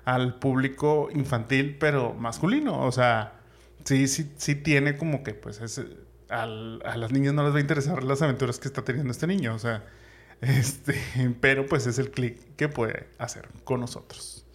al 0.05 0.39
público 0.39 1.09
infantil, 1.13 1.77
pero 1.79 2.13
masculino. 2.13 2.81
O 2.81 2.91
sea, 2.91 3.39
sí, 3.85 4.07
sí, 4.07 4.31
sí 4.37 4.55
tiene 4.55 4.97
como 4.97 5.23
que, 5.23 5.33
pues, 5.33 5.61
es, 5.61 5.81
a 6.29 6.45
las 6.45 7.11
niñas 7.11 7.33
no 7.33 7.43
les 7.43 7.53
va 7.53 7.57
a 7.57 7.61
interesar 7.61 8.03
las 8.03 8.21
aventuras 8.21 8.59
que 8.59 8.67
está 8.67 8.83
teniendo 8.83 9.11
este 9.11 9.27
niño. 9.27 9.55
O 9.55 9.59
sea, 9.59 9.85
este, 10.41 10.95
pero 11.39 11.65
pues 11.67 11.87
es 11.87 11.99
el 11.99 12.11
clic 12.11 12.37
que 12.55 12.67
puede 12.69 13.07
hacer 13.17 13.47
con 13.63 13.79
nosotros. 13.79 14.45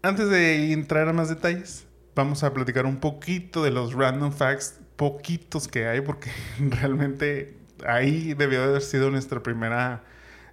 Antes 0.00 0.30
de 0.30 0.72
entrar 0.72 1.08
a 1.08 1.12
más 1.12 1.28
detalles, 1.28 1.86
vamos 2.14 2.44
a 2.44 2.54
platicar 2.54 2.86
un 2.86 2.98
poquito 2.98 3.64
de 3.64 3.72
los 3.72 3.94
random 3.94 4.32
facts 4.32 4.80
poquitos 4.94 5.66
que 5.66 5.86
hay, 5.86 6.00
porque 6.00 6.30
realmente 6.60 7.56
ahí 7.84 8.34
debió 8.34 8.60
de 8.60 8.68
haber 8.68 8.82
sido 8.82 9.10
nuestra 9.10 9.42
primera 9.42 10.04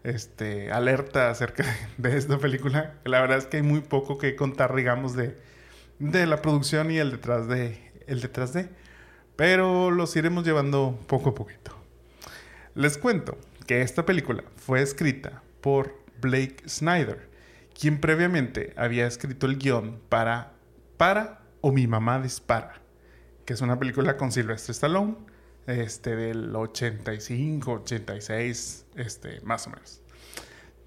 este, 0.04 0.72
alerta 0.72 1.30
acerca 1.30 1.64
de 1.98 2.18
esta 2.18 2.40
película. 2.40 2.96
La 3.04 3.22
verdad 3.22 3.38
es 3.38 3.46
que 3.46 3.58
hay 3.58 3.64
muy 3.64 3.82
poco 3.82 4.18
que 4.18 4.36
contar, 4.36 4.76
digamos, 4.76 5.16
de, 5.16 5.38
de 6.00 6.26
la 6.26 6.42
producción 6.42 6.90
y 6.90 6.98
el 6.98 7.12
detrás 7.12 7.48
de, 7.48 7.92
el 8.08 8.22
detrás 8.22 8.52
de. 8.52 8.70
Pero 9.36 9.92
los 9.92 10.16
iremos 10.16 10.44
llevando 10.44 11.00
poco 11.08 11.30
a 11.30 11.36
poquito. 11.36 11.72
Les 12.74 12.98
cuento 12.98 13.38
que 13.68 13.82
esta 13.82 14.06
película 14.08 14.44
fue 14.56 14.82
escrita 14.82 15.44
por 15.62 15.96
Blake 16.20 16.58
Snyder, 16.68 17.35
quien 17.80 18.00
previamente 18.00 18.74
había 18.78 19.06
escrito 19.06 19.46
el 19.46 19.58
guion 19.58 20.00
para 20.10 20.54
Para 20.98 21.42
o 21.62 21.72
mi 21.72 21.88
mamá 21.88 22.22
dispara 22.22 22.86
que 23.46 23.54
es 23.54 23.62
una 23.62 23.80
película 23.80 24.18
con 24.18 24.32
Sylvester 24.32 24.72
Stallone, 24.72 25.16
este, 25.68 26.16
del 26.16 26.56
85, 26.56 27.72
86, 27.72 28.86
este, 28.96 29.40
más 29.42 29.68
o 29.68 29.70
menos. 29.70 30.02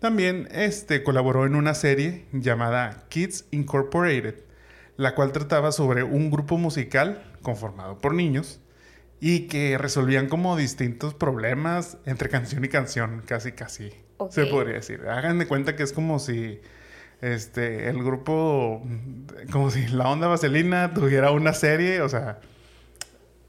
También 0.00 0.48
este, 0.52 1.02
colaboró 1.02 1.46
en 1.46 1.54
una 1.54 1.74
serie 1.74 2.26
llamada 2.32 3.06
Kids 3.08 3.46
Incorporated, 3.50 4.34
la 4.96 5.14
cual 5.14 5.32
trataba 5.32 5.72
sobre 5.72 6.02
un 6.02 6.30
grupo 6.30 6.58
musical 6.58 7.22
conformado 7.42 7.98
por 7.98 8.14
niños 8.14 8.60
y 9.20 9.46
que 9.46 9.78
resolvían 9.78 10.28
como 10.28 10.56
distintos 10.56 11.14
problemas 11.14 11.98
entre 12.04 12.28
canción 12.28 12.64
y 12.64 12.68
canción, 12.68 13.22
casi 13.26 13.52
casi 13.52 13.92
se 14.30 14.46
podría 14.46 14.74
decir. 14.74 15.02
Hagan 15.08 15.38
de 15.38 15.46
cuenta 15.46 15.76
que 15.76 15.82
es 15.84 15.92
como 15.92 16.18
si 16.18 16.60
este, 17.20 17.88
el 17.88 18.02
grupo, 18.02 18.82
como 19.50 19.70
si 19.70 19.86
la 19.88 20.08
onda 20.08 20.28
vaselina 20.28 20.92
tuviera 20.94 21.30
una 21.30 21.52
serie, 21.52 22.00
o 22.00 22.08
sea, 22.08 22.40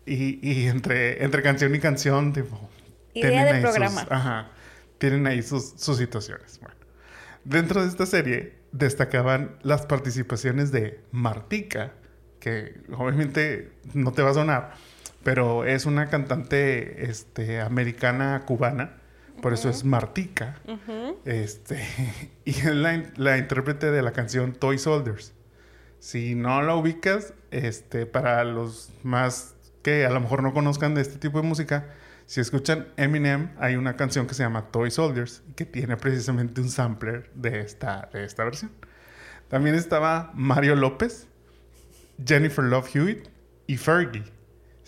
y, 0.06 0.40
y 0.48 0.68
entre, 0.68 1.24
entre 1.24 1.44
canción 1.44 1.74
y 1.76 1.80
canción, 1.80 2.34
tipo... 2.34 2.70
Idea 3.14 3.54
de 3.54 3.62
programa. 3.62 4.08
ajá, 4.10 4.52
tienen 4.98 5.28
ahí 5.28 5.42
sus, 5.42 5.74
sus 5.78 5.98
situaciones. 5.98 6.60
Bueno, 6.60 6.76
dentro 7.44 7.82
de 7.82 7.90
esta 7.90 8.06
serie 8.06 8.54
destacaban 8.72 9.58
las 9.62 9.86
participaciones 9.86 10.72
de 10.72 11.02
Martica, 11.12 11.94
que 12.40 12.82
obviamente 12.94 13.72
no 13.94 14.12
te 14.14 14.22
va 14.22 14.32
a 14.32 14.34
sonar, 14.36 14.74
pero 15.24 15.66
es 15.66 15.86
una 15.86 16.10
cantante 16.10 17.10
este, 17.10 17.60
americana 17.62 18.44
cubana 18.46 18.99
por 19.41 19.53
eso 19.53 19.69
es 19.69 19.84
Martica. 19.84 20.60
este, 21.25 21.86
y 22.46 22.51
es 22.51 22.65
la, 22.65 23.03
la, 23.17 23.38
intérprete 23.38 23.91
de 23.91 24.01
la 24.01 24.12
canción 24.12 24.53
Toy 24.53 24.77
Soldiers. 24.77 25.34
Si 26.00 26.36
no 26.36 26.62
la 26.62 26.75
ubicas, 26.75 27.34
este, 27.51 28.05
para 28.05 28.43
los 28.43 28.91
más 29.03 29.55
que 29.81 30.05
a 30.05 30.10
lo 30.10 30.19
mejor 30.19 30.43
no 30.43 30.53
conozcan 30.53 30.96
de 30.96 31.01
este 31.01 31.17
tipo 31.17 31.41
de 31.41 31.48
música, 31.48 31.88
si 32.25 32.41
escuchan 32.41 32.89
Eminem, 32.96 33.50
hay 33.58 33.75
una 33.75 33.96
canción 33.96 34.27
que 34.27 34.36
se 34.36 34.43
llama 34.43 34.67
Toy 34.72 34.91
Soldiers, 34.91 35.41
que 35.55 35.65
tiene 35.65 35.98
precisamente 35.98 36.62
un 36.62 36.69
sampler 36.69 37.31
de 37.34 37.62
esta, 37.62 38.10
de 38.13 38.24
esta 38.24 38.43
versión. 38.43 38.72
También 39.48 39.75
estaba 39.75 40.31
Mario 40.36 40.75
López, 40.75 41.27
Jennifer 42.24 42.63
Love 42.63 42.96
Hewitt 42.96 43.29
y 43.65 43.77
Fergie, 43.77 44.24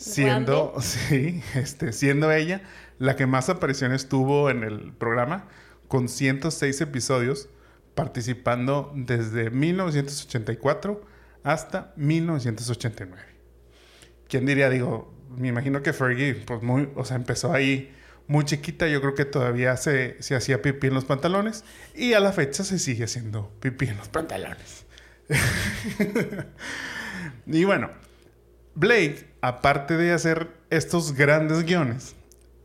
siendo, 0.02 0.76
sí, 0.82 1.42
este, 1.56 1.94
siendo 1.94 2.32
ella 2.32 2.62
la 3.00 3.16
que 3.16 3.26
más 3.26 3.50
apariciones 3.50 4.10
tuvo 4.10 4.50
en 4.50 4.64
el 4.64 4.94
programa, 4.94 5.48
con 5.88 6.08
106 6.08 6.82
episodios, 6.82 7.50
participando 7.96 8.92
desde 8.96 9.50
1984 9.50 11.02
hasta 11.44 11.94
1989. 11.98 13.24
¿Quién 14.28 14.46
diría? 14.46 14.70
Digo, 14.70 15.14
me 15.36 15.48
imagino 15.48 15.82
que 15.84 15.94
Fergie, 15.94 16.36
pues 16.36 16.62
muy, 16.62 16.90
o 16.96 17.04
sea, 17.04 17.18
empezó 17.18 17.54
ahí 17.54 17.92
muy 18.28 18.46
chiquita, 18.46 18.88
yo 18.88 19.02
creo 19.02 19.16
que 19.16 19.26
todavía 19.26 19.76
se, 19.78 20.22
se 20.22 20.36
hacía 20.36 20.62
pipí 20.62 20.88
en 20.88 20.94
los 20.94 21.06
pantalones 21.06 21.66
y 21.96 22.14
a 22.14 22.20
la 22.20 22.32
fecha 22.32 22.64
se 22.64 22.80
sigue 22.80 23.04
haciendo 23.04 23.52
pipí 23.60 23.88
en 23.88 23.98
los 23.98 24.08
pantalones. 24.08 24.86
y 27.48 27.66
bueno, 27.66 27.90
Blake, 28.74 29.28
aparte 29.42 29.98
de 29.98 30.14
hacer 30.14 30.50
estos 30.70 31.14
grandes 31.14 31.66
guiones, 31.66 32.16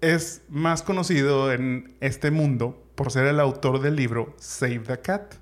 es 0.00 0.42
más 0.48 0.82
conocido 0.82 1.52
en 1.52 1.96
este 2.00 2.30
mundo 2.30 2.80
por 2.94 3.10
ser 3.10 3.26
el 3.26 3.40
autor 3.40 3.80
del 3.80 3.96
libro 3.96 4.34
Save 4.38 4.80
the 4.86 5.00
Cat, 5.00 5.34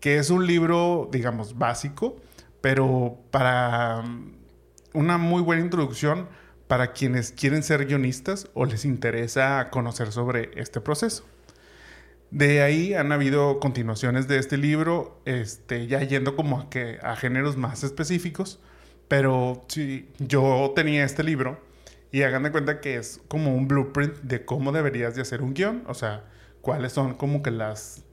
que 0.00 0.16
es 0.16 0.30
un 0.30 0.46
libro, 0.46 1.10
digamos, 1.12 1.58
básico, 1.58 2.16
pero 2.62 3.18
para 3.30 4.00
mm, 4.02 4.32
una 4.94 5.18
muy 5.18 5.42
buena 5.42 5.62
introducción 5.62 6.26
para 6.68 6.92
quienes 6.92 7.30
quieren 7.30 7.62
ser 7.62 7.84
guionistas 7.84 8.48
o 8.54 8.64
les 8.64 8.86
interesa 8.86 9.68
conocer 9.68 10.10
sobre 10.10 10.50
este 10.56 10.80
proceso. 10.80 11.24
De 12.30 12.62
ahí 12.62 12.94
han 12.94 13.12
habido 13.12 13.60
continuaciones 13.60 14.26
de 14.26 14.38
este 14.38 14.56
libro, 14.56 15.20
este, 15.26 15.86
ya 15.86 16.00
yendo 16.02 16.34
como 16.34 16.60
a, 16.60 16.70
que, 16.70 16.98
a 17.02 17.14
géneros 17.14 17.58
más 17.58 17.84
específicos, 17.84 18.58
pero 19.12 19.62
sí, 19.68 20.08
yo 20.20 20.72
tenía 20.74 21.04
este 21.04 21.22
libro 21.22 21.60
y 22.10 22.22
hagan 22.22 22.44
de 22.44 22.50
cuenta 22.50 22.80
que 22.80 22.96
es 22.96 23.20
como 23.28 23.54
un 23.54 23.68
blueprint 23.68 24.14
de 24.22 24.46
cómo 24.46 24.72
deberías 24.72 25.14
de 25.14 25.20
hacer 25.20 25.42
un 25.42 25.52
guion. 25.52 25.84
O 25.86 25.92
sea, 25.92 26.24
cuáles 26.62 26.94
son 26.94 27.12
como 27.12 27.42
que 27.42 27.50
las... 27.50 28.06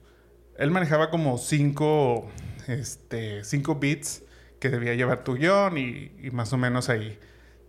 Él 0.58 0.72
manejaba 0.72 1.10
como 1.10 1.38
cinco, 1.38 2.30
este, 2.68 3.46
cinco 3.46 3.76
bits 3.76 4.24
que 4.60 4.68
debía 4.68 4.94
llevar 4.94 5.24
tu 5.24 5.36
guion 5.36 5.78
y, 5.78 6.12
y 6.22 6.32
más 6.32 6.52
o 6.52 6.58
menos 6.58 6.90
ahí 6.90 7.18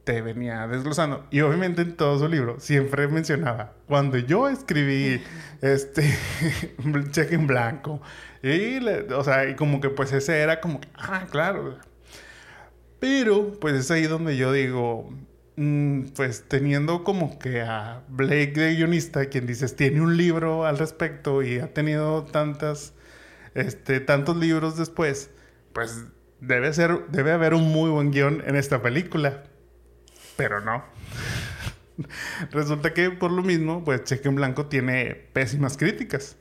te 0.02 0.22
venía 0.22 0.66
desglosando. 0.66 1.24
Y 1.30 1.42
obviamente 1.42 1.82
en 1.82 1.94
todo 1.96 2.18
su 2.18 2.26
libro 2.26 2.58
siempre 2.58 3.06
mencionaba, 3.06 3.74
cuando 3.86 4.18
yo 4.18 4.48
escribí 4.48 5.22
este 5.60 6.02
cheque 7.12 7.36
en 7.36 7.46
blanco, 7.46 8.02
y 8.42 8.84
o 9.12 9.22
sea, 9.22 9.48
y 9.48 9.54
como 9.54 9.80
que 9.80 9.88
pues 9.88 10.12
ese 10.12 10.40
era 10.40 10.60
como 10.60 10.80
que, 10.80 10.88
ah, 10.96 11.28
claro. 11.30 11.78
Pero 13.00 13.58
pues 13.58 13.74
es 13.74 13.90
ahí 13.90 14.02
donde 14.06 14.36
yo 14.36 14.52
digo, 14.52 15.10
mm, 15.56 16.08
pues 16.14 16.44
teniendo 16.46 17.02
como 17.02 17.38
que 17.38 17.62
a 17.62 18.04
Blake 18.08 18.52
de 18.52 18.76
guionista, 18.76 19.26
quien 19.26 19.46
dices 19.46 19.74
tiene 19.74 20.02
un 20.02 20.16
libro 20.16 20.66
al 20.66 20.78
respecto 20.78 21.42
y 21.42 21.58
ha 21.58 21.72
tenido 21.72 22.24
tantas, 22.24 22.92
este, 23.54 24.00
tantos 24.00 24.36
libros 24.36 24.76
después, 24.76 25.30
pues 25.72 26.04
debe 26.40 26.72
ser, 26.72 27.06
debe 27.08 27.32
haber 27.32 27.54
un 27.54 27.72
muy 27.72 27.90
buen 27.90 28.10
guion 28.10 28.42
en 28.46 28.54
esta 28.56 28.82
película. 28.82 29.44
Pero 30.36 30.60
no. 30.60 30.84
Resulta 32.50 32.94
que 32.94 33.10
por 33.10 33.30
lo 33.32 33.42
mismo, 33.42 33.82
pues 33.84 34.04
Cheque 34.04 34.28
en 34.28 34.36
Blanco 34.36 34.66
tiene 34.66 35.14
pésimas 35.32 35.76
críticas. 35.76 36.36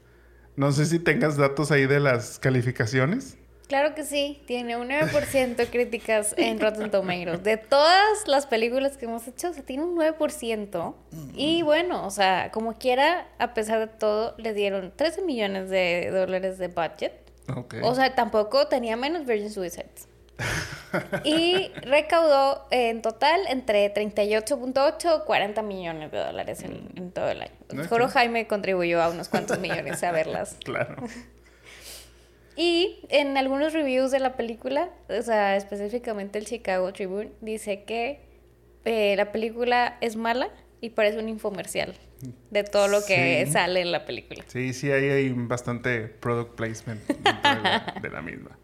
No 0.56 0.72
sé 0.72 0.86
si 0.86 1.00
tengas 1.00 1.38
datos 1.38 1.72
ahí 1.72 1.86
de 1.88 2.00
las 2.01 2.38
calificaciones. 2.39 3.38
Claro 3.70 3.94
que 3.94 4.04
sí, 4.04 4.42
tiene 4.48 4.78
un 4.78 4.90
9% 4.90 5.70
críticas 5.70 6.34
en 6.38 6.60
Rotten 6.60 6.90
Tomatoes. 6.90 7.44
De 7.44 7.56
todas 7.56 8.28
las 8.28 8.48
películas 8.48 8.98
que 8.98 9.06
hemos 9.06 9.28
hecho, 9.28 9.52
o 9.52 9.54
sea, 9.54 9.62
tiene 9.62 9.84
un 9.84 9.96
9%. 9.96 10.96
Y 11.36 11.62
bueno, 11.62 12.04
o 12.04 12.10
sea, 12.10 12.50
como 12.52 12.74
quiera, 12.74 13.28
a 13.38 13.54
pesar 13.54 13.78
de 13.78 13.86
todo, 13.86 14.34
le 14.40 14.56
dieron 14.56 14.92
13 14.96 15.22
millones 15.22 15.70
de 15.70 16.10
dólares 16.12 16.58
de 16.58 16.68
budget. 16.68 17.14
O 17.84 17.94
sea, 17.94 18.16
tampoco 18.16 18.66
tenía 18.66 18.98
menos 18.98 19.28
Virgin 19.28 19.52
Suicides. 19.52 20.08
y 21.24 21.72
recaudó 21.84 22.66
en 22.72 23.04
total 23.04 23.42
entre 23.50 23.94
38.8 23.94 25.22
y 25.22 25.26
40 25.28 25.62
millones 25.62 26.12
de 26.12 26.18
dólares 26.18 26.64
en, 26.64 27.12
todo 27.12 27.30
el 27.30 27.44
año. 27.44 27.84
Solo 27.88 28.08
Jaime 28.08 28.48
contribuyó 28.48 29.00
a 29.00 29.10
unos 29.10 29.30
cuantos 29.30 29.60
millones 29.60 30.02
a 30.04 30.12
verlas. 30.12 30.58
Claro. 30.66 31.04
Y 32.60 33.08
en 33.08 33.38
algunos 33.38 33.72
reviews 33.72 34.12
de 34.12 34.20
la 34.20 34.36
película, 34.36 34.89
o 35.08 35.22
sea, 35.22 35.56
específicamente 35.56 36.39
el 36.39 36.46
Chicago 36.46 36.92
Tribune, 36.92 37.32
dice 37.39 37.86
que 37.86 38.20
eh, 38.84 39.16
la 39.16 39.32
película 39.32 39.98
es 40.01 40.18
mala 40.18 40.50
y 40.82 40.89
parece 40.89 41.20
un 41.20 41.30
infomercial 41.30 41.96
de 42.51 42.63
todo 42.66 42.89
lo 42.89 43.06
que 43.06 43.48
sale 43.50 43.80
en 43.80 43.94
la 43.94 44.06
película. 44.06 44.44
Sí, 44.48 44.74
sí, 44.74 44.92
hay, 44.92 45.08
hay 45.08 45.30
bastante 45.30 46.10
product 46.10 46.56
placement 46.56 47.01
de 48.01 48.10
la 48.10 48.22
misma. 48.22 48.60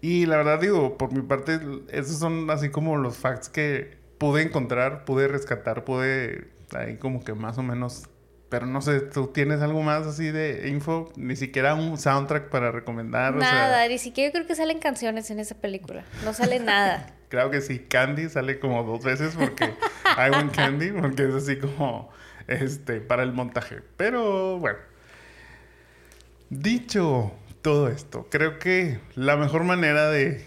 Y 0.00 0.24
la 0.24 0.38
verdad 0.38 0.58
digo, 0.58 0.96
por 0.96 1.12
mi 1.12 1.20
parte, 1.20 1.60
esos 1.92 2.18
son 2.18 2.50
así 2.50 2.70
como 2.70 2.96
los 2.96 3.18
facts 3.18 3.50
que 3.50 3.98
pude 4.16 4.40
encontrar, 4.40 5.04
pude 5.04 5.28
rescatar, 5.28 5.84
pude 5.84 6.48
ahí 6.74 6.96
como 6.96 7.22
que 7.22 7.34
más 7.34 7.58
o 7.58 7.62
menos... 7.62 8.04
Pero 8.54 8.66
no 8.66 8.80
sé, 8.80 9.00
¿tú 9.00 9.26
tienes 9.26 9.62
algo 9.62 9.82
más 9.82 10.06
así 10.06 10.30
de 10.30 10.68
info? 10.68 11.12
Ni 11.16 11.34
siquiera 11.34 11.74
un 11.74 11.98
soundtrack 11.98 12.50
para 12.50 12.70
recomendar. 12.70 13.34
Nada, 13.34 13.88
ni 13.88 13.98
siquiera 13.98 14.28
yo 14.28 14.32
creo 14.32 14.46
que 14.46 14.54
salen 14.54 14.78
canciones 14.78 15.28
en 15.32 15.40
esa 15.40 15.56
película. 15.56 16.04
No 16.24 16.32
sale 16.32 16.60
nada. 16.60 17.04
Creo 17.30 17.50
que 17.50 17.60
sí, 17.60 17.80
Candy 17.80 18.28
sale 18.28 18.60
como 18.60 18.84
dos 18.84 19.02
veces 19.02 19.34
porque 19.36 19.64
I 19.64 20.30
want 20.30 20.54
Candy, 20.54 20.92
porque 20.92 21.24
es 21.24 21.34
así 21.34 21.58
como 21.58 22.12
este 22.46 23.00
para 23.00 23.24
el 23.24 23.32
montaje. 23.32 23.80
Pero 23.96 24.60
bueno. 24.60 24.78
Dicho 26.48 27.32
todo 27.60 27.88
esto. 27.88 28.28
Creo 28.30 28.60
que 28.60 29.00
la 29.16 29.36
mejor 29.36 29.64
manera 29.64 30.10
de 30.10 30.46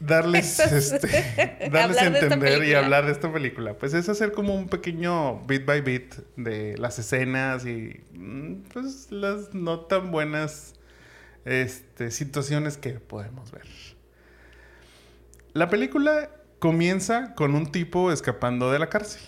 darles, 0.00 0.58
este, 0.60 1.68
darles 1.72 1.98
a 1.98 2.06
entender 2.06 2.64
y 2.64 2.74
hablar 2.74 3.06
de 3.06 3.12
esta 3.12 3.32
película, 3.32 3.74
pues 3.74 3.94
es 3.94 4.08
hacer 4.08 4.32
como 4.32 4.54
un 4.54 4.68
pequeño 4.68 5.44
bit 5.46 5.64
by 5.64 5.80
bit 5.80 6.14
de 6.36 6.76
las 6.78 6.98
escenas 6.98 7.66
y 7.66 8.00
mm, 8.12 8.62
pues 8.72 9.10
las 9.10 9.54
no 9.54 9.80
tan 9.80 10.10
buenas 10.10 10.74
este, 11.44 12.10
situaciones 12.10 12.76
que 12.76 12.92
podemos 13.00 13.50
ver. 13.52 13.66
La 15.54 15.68
película 15.68 16.30
comienza 16.58 17.34
con 17.34 17.54
un 17.54 17.70
tipo 17.72 18.12
escapando 18.12 18.70
de 18.70 18.78
la 18.78 18.88
cárcel. 18.88 19.22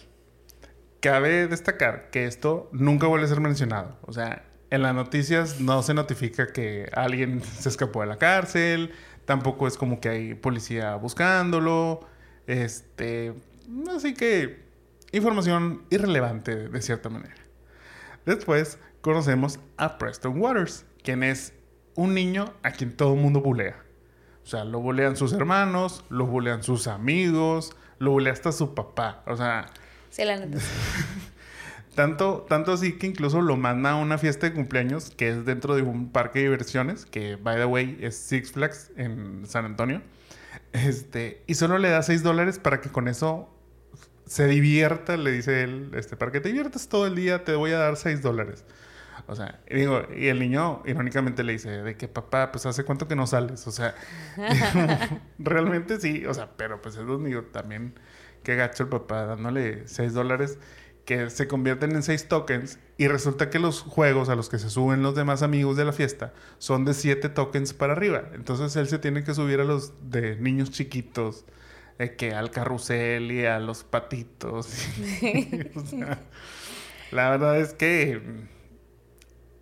Cabe 1.00 1.46
destacar 1.46 2.10
que 2.10 2.26
esto 2.26 2.68
nunca 2.72 3.06
vuelve 3.06 3.24
a 3.24 3.28
ser 3.28 3.40
mencionado. 3.40 3.98
O 4.02 4.12
sea, 4.12 4.44
en 4.70 4.82
las 4.82 4.94
noticias 4.94 5.60
no 5.60 5.82
se 5.82 5.94
notifica 5.94 6.52
que 6.52 6.88
alguien 6.92 7.42
se 7.58 7.68
escapó 7.68 8.02
de 8.02 8.06
la 8.06 8.16
cárcel, 8.16 8.92
tampoco 9.30 9.68
es 9.68 9.76
como 9.76 10.00
que 10.00 10.08
hay 10.08 10.34
policía 10.34 10.96
buscándolo, 10.96 12.00
este, 12.48 13.32
así 13.94 14.12
que 14.12 14.64
información 15.12 15.84
irrelevante 15.88 16.68
de 16.68 16.82
cierta 16.82 17.10
manera. 17.10 17.36
Después 18.26 18.80
conocemos 19.00 19.60
a 19.76 19.98
Preston 19.98 20.40
Waters, 20.42 20.84
quien 21.04 21.22
es 21.22 21.52
un 21.94 22.12
niño 22.12 22.52
a 22.64 22.72
quien 22.72 22.96
todo 22.96 23.14
el 23.14 23.20
mundo 23.20 23.40
bulea. 23.40 23.80
O 24.42 24.46
sea, 24.48 24.64
lo 24.64 24.80
bulean 24.80 25.14
sus 25.14 25.32
hermanos, 25.32 26.04
lo 26.08 26.26
bulean 26.26 26.64
sus 26.64 26.88
amigos, 26.88 27.70
lo 28.00 28.10
bulea 28.10 28.32
hasta 28.32 28.50
su 28.50 28.74
papá. 28.74 29.22
O 29.28 29.36
sea... 29.36 29.66
Sí, 30.08 30.24
la 30.24 30.38
noticia. 30.40 30.68
Tanto, 32.00 32.46
tanto 32.48 32.72
así 32.72 32.94
que 32.94 33.06
incluso 33.06 33.42
lo 33.42 33.58
manda 33.58 33.90
a 33.90 33.96
una 33.96 34.16
fiesta 34.16 34.46
de 34.46 34.54
cumpleaños 34.54 35.10
que 35.10 35.28
es 35.28 35.44
dentro 35.44 35.76
de 35.76 35.82
un 35.82 36.10
parque 36.10 36.38
de 36.38 36.46
diversiones, 36.46 37.04
que 37.04 37.36
by 37.36 37.58
the 37.58 37.66
way 37.66 37.98
es 38.00 38.16
Six 38.16 38.52
Flags 38.52 38.90
en 38.96 39.44
San 39.46 39.66
Antonio. 39.66 40.00
Este, 40.72 41.42
y 41.46 41.56
solo 41.56 41.76
le 41.76 41.90
da 41.90 42.02
6 42.02 42.22
dólares 42.22 42.58
para 42.58 42.80
que 42.80 42.88
con 42.88 43.06
eso 43.06 43.54
se 44.24 44.46
divierta, 44.46 45.18
le 45.18 45.30
dice 45.30 45.62
él, 45.62 45.90
este, 45.94 46.16
para 46.16 46.32
que 46.32 46.40
te 46.40 46.48
diviertas 46.48 46.88
todo 46.88 47.06
el 47.06 47.16
día, 47.16 47.44
te 47.44 47.54
voy 47.54 47.72
a 47.72 47.76
dar 47.76 47.98
6 47.98 48.22
dólares. 48.22 48.64
O 49.26 49.36
sea, 49.36 49.60
y 49.68 49.74
digo, 49.74 50.00
y 50.16 50.28
el 50.28 50.38
niño 50.38 50.82
irónicamente 50.86 51.44
le 51.44 51.52
dice, 51.52 51.68
de 51.68 51.98
que 51.98 52.08
papá, 52.08 52.50
pues 52.50 52.64
hace 52.64 52.82
cuánto 52.84 53.08
que 53.08 53.14
no 53.14 53.26
sales. 53.26 53.66
O 53.66 53.72
sea, 53.72 53.94
realmente 55.38 56.00
sí, 56.00 56.24
o 56.24 56.32
sea, 56.32 56.48
pero 56.56 56.80
pues 56.80 56.96
es 56.96 57.06
donde 57.06 57.42
también, 57.52 57.92
qué 58.42 58.56
gacho 58.56 58.84
el 58.84 58.88
papá 58.88 59.26
dándole 59.26 59.86
6 59.86 60.14
dólares 60.14 60.58
que 61.04 61.30
se 61.30 61.48
convierten 61.48 61.92
en 61.92 62.02
seis 62.02 62.28
tokens 62.28 62.78
y 62.96 63.08
resulta 63.08 63.50
que 63.50 63.58
los 63.58 63.80
juegos 63.80 64.28
a 64.28 64.36
los 64.36 64.48
que 64.48 64.58
se 64.58 64.70
suben 64.70 65.02
los 65.02 65.14
demás 65.14 65.42
amigos 65.42 65.76
de 65.76 65.84
la 65.84 65.92
fiesta 65.92 66.32
son 66.58 66.84
de 66.84 66.94
siete 66.94 67.28
tokens 67.28 67.72
para 67.72 67.94
arriba. 67.94 68.24
Entonces 68.34 68.76
él 68.76 68.88
se 68.88 68.98
tiene 68.98 69.24
que 69.24 69.34
subir 69.34 69.60
a 69.60 69.64
los 69.64 69.92
de 70.10 70.36
niños 70.36 70.70
chiquitos, 70.70 71.44
eh, 71.98 72.14
que 72.16 72.34
al 72.34 72.50
carrusel 72.50 73.32
y 73.32 73.46
a 73.46 73.58
los 73.58 73.84
patitos. 73.84 74.68
la 77.10 77.30
verdad 77.30 77.58
es 77.58 77.74
que 77.74 78.20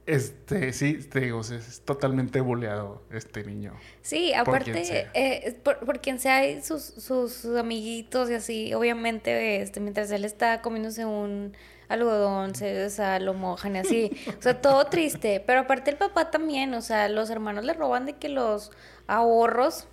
este, 0.08 0.72
sí, 0.72 0.94
te 0.94 1.20
digo, 1.20 1.42
es, 1.42 1.82
totalmente 1.84 2.40
boleado 2.40 3.02
este 3.12 3.44
niño. 3.44 3.74
Sí, 4.00 4.32
aparte, 4.32 5.06
eh, 5.12 5.60
por, 5.62 6.00
quien 6.00 6.18
sea 6.18 6.40
sus, 6.62 6.82
sus, 6.82 7.44
amiguitos 7.44 8.30
y 8.30 8.34
así, 8.34 8.72
obviamente, 8.72 9.60
este, 9.60 9.80
mientras 9.80 10.10
él 10.10 10.24
está 10.24 10.62
comiéndose 10.62 11.04
un 11.04 11.54
algodón, 11.88 12.54
se 12.54 12.86
o 12.86 12.90
sea, 12.90 13.20
lo 13.20 13.34
mojan 13.34 13.76
y 13.76 13.78
así. 13.80 14.10
O 14.38 14.42
sea, 14.42 14.60
todo 14.60 14.86
triste. 14.86 15.42
Pero 15.46 15.60
aparte 15.60 15.90
el 15.90 15.98
papá 15.98 16.30
también, 16.30 16.72
o 16.72 16.80
sea, 16.80 17.08
los 17.10 17.28
hermanos 17.28 17.64
le 17.64 17.74
roban 17.74 18.06
de 18.06 18.14
que 18.14 18.30
los 18.30 18.70
ahorros 19.06 19.88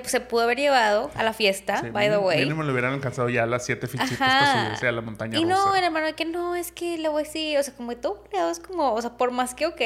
que 0.00 0.08
se 0.08 0.20
pudo 0.20 0.42
haber 0.42 0.58
llevado 0.58 1.10
a 1.14 1.22
la 1.22 1.32
fiesta, 1.32 1.82
by 1.92 2.08
the 2.08 2.18
way. 2.18 2.38
Mínimo 2.38 2.62
le 2.62 2.72
hubieran 2.72 2.94
alcanzado 2.94 3.28
ya 3.28 3.44
las 3.46 3.66
siete 3.66 3.86
fichitas 3.86 4.16
para 4.16 4.64
subirse 4.64 4.88
a 4.88 4.92
la 4.92 5.00
montaña 5.02 5.38
Y 5.38 5.44
no, 5.44 5.74
el 5.74 5.84
hermano, 5.84 6.14
que 6.16 6.24
no, 6.24 6.54
es 6.54 6.72
que 6.72 6.98
luego 6.98 7.20
sí, 7.24 7.56
o 7.56 7.62
sea, 7.62 7.74
como 7.74 7.96
todo 7.96 8.24
es 8.50 8.60
como, 8.60 8.92
o 8.94 9.02
sea, 9.02 9.16
por 9.16 9.30
más 9.32 9.54
que, 9.54 9.66
ok, 9.66 9.80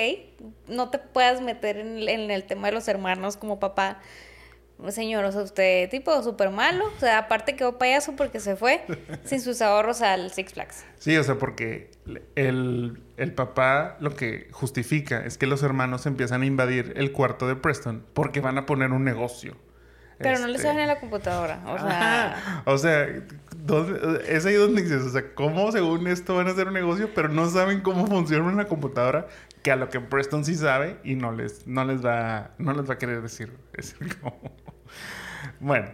no 0.69 0.91
te 0.91 0.99
puedas 0.99 1.41
meter 1.41 1.79
en, 1.79 2.09
en 2.09 2.31
el 2.31 2.45
tema 2.45 2.69
de 2.69 2.75
los 2.75 2.87
hermanos 2.89 3.37
como 3.37 3.59
papá, 3.59 3.99
señor, 4.91 5.25
o 5.25 5.33
sea, 5.33 5.43
usted 5.43 5.89
tipo 5.91 6.23
súper 6.23 6.51
malo, 6.51 6.87
o 6.87 7.01
sea, 7.01 7.19
aparte 7.19 7.57
quedó 7.57 7.79
payaso 7.79 8.15
porque 8.15 8.41
se 8.41 8.57
fue 8.57 8.83
sin 9.25 9.41
sus 9.41 9.63
ahorros 9.63 10.03
al 10.03 10.31
Six 10.31 10.53
Flags. 10.53 10.85
Sí, 10.99 11.17
o 11.17 11.25
sea, 11.25 11.37
porque 11.37 11.91
el, 12.35 13.01
el, 13.17 13.33
papá 13.33 13.97
lo 14.01 14.15
que 14.15 14.49
justifica 14.53 15.25
es 15.25 15.39
que 15.39 15.47
los 15.47 15.63
hermanos 15.63 16.07
empiezan 16.07 16.43
a 16.43 16.47
invadir 16.47 16.93
el 16.97 17.13
cuarto 17.13 17.49
de 17.49 17.57
Preston 17.57 18.05
porque 18.13 18.41
van 18.41 18.59
a 18.59 18.67
poner 18.67 18.93
un 18.93 19.05
negocio. 19.05 19.57
Pero 20.19 20.39
no 20.39 20.47
le 20.47 20.59
saben 20.59 20.81
en 20.81 20.89
la 20.89 20.99
computadora, 20.99 21.61
o 21.67 21.79
sea... 21.79 22.63
o 22.65 22.79
sea, 22.79 23.07
es 24.29 24.47
ahí 24.47 24.55
donde 24.55 24.83
dices, 24.83 25.03
o 25.03 25.11
sea, 25.11 25.35
¿cómo 25.35 25.71
según 25.73 26.07
esto 26.07 26.37
van 26.37 26.47
a 26.49 26.51
hacer 26.51 26.69
un 26.69 26.75
negocio, 26.75 27.11
pero 27.15 27.29
no 27.29 27.49
saben 27.49 27.81
cómo 27.81 28.07
funciona 28.07 28.45
una 28.45 28.67
computadora? 28.67 29.27
Que 29.63 29.73
a 29.73 29.77
lo 29.77 29.91
que 29.91 30.01
Preston 30.01 30.45
sí 30.45 30.55
sabe 30.55 30.99
y 31.05 31.17
no 31.17 31.33
les, 31.33 31.67
no 31.67 31.85
les, 31.85 32.05
va, 32.05 32.53
no 32.59 32.73
les 32.73 32.89
va 32.89 32.95
a 32.95 32.99
querer 32.99 33.23
decir. 33.23 33.53
Bueno, 35.61 35.89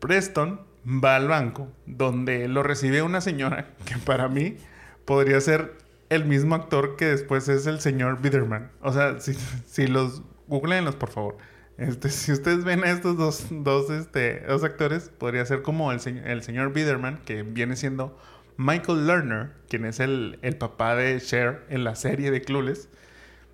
Preston 0.00 0.60
va 0.86 1.16
al 1.16 1.28
banco 1.28 1.68
donde 1.86 2.48
lo 2.48 2.62
recibe 2.62 3.02
una 3.02 3.20
señora 3.20 3.68
que 3.84 3.96
para 3.98 4.28
mí 4.28 4.56
podría 5.04 5.40
ser 5.40 5.78
el 6.10 6.24
mismo 6.24 6.54
actor 6.54 6.96
que 6.96 7.06
después 7.06 7.48
es 7.48 7.66
el 7.66 7.80
señor 7.80 8.20
Biderman. 8.20 8.70
O 8.82 8.92
sea, 8.92 9.20
si, 9.20 9.34
si 9.66 9.86
los... 9.86 10.22
Googleenlos, 10.46 10.96
por 10.96 11.10
favor. 11.10 11.38
Este, 11.76 12.08
si 12.10 12.32
ustedes 12.32 12.64
ven 12.64 12.84
a 12.84 12.90
estos 12.90 13.16
dos, 13.16 13.46
dos, 13.50 13.90
este, 13.90 14.40
dos 14.46 14.62
actores, 14.62 15.10
podría 15.10 15.44
ser 15.44 15.62
como 15.62 15.90
el, 15.92 16.00
el 16.24 16.42
señor 16.42 16.72
Biderman, 16.72 17.18
que 17.24 17.42
viene 17.42 17.76
siendo 17.76 18.16
Michael 18.56 19.06
Lerner, 19.06 19.50
quien 19.68 19.84
es 19.84 19.98
el, 20.00 20.38
el, 20.42 20.56
papá 20.56 20.94
de 20.94 21.20
Cher 21.20 21.64
en 21.68 21.82
la 21.82 21.96
serie 21.96 22.30
de 22.30 22.42
Clueless. 22.42 22.88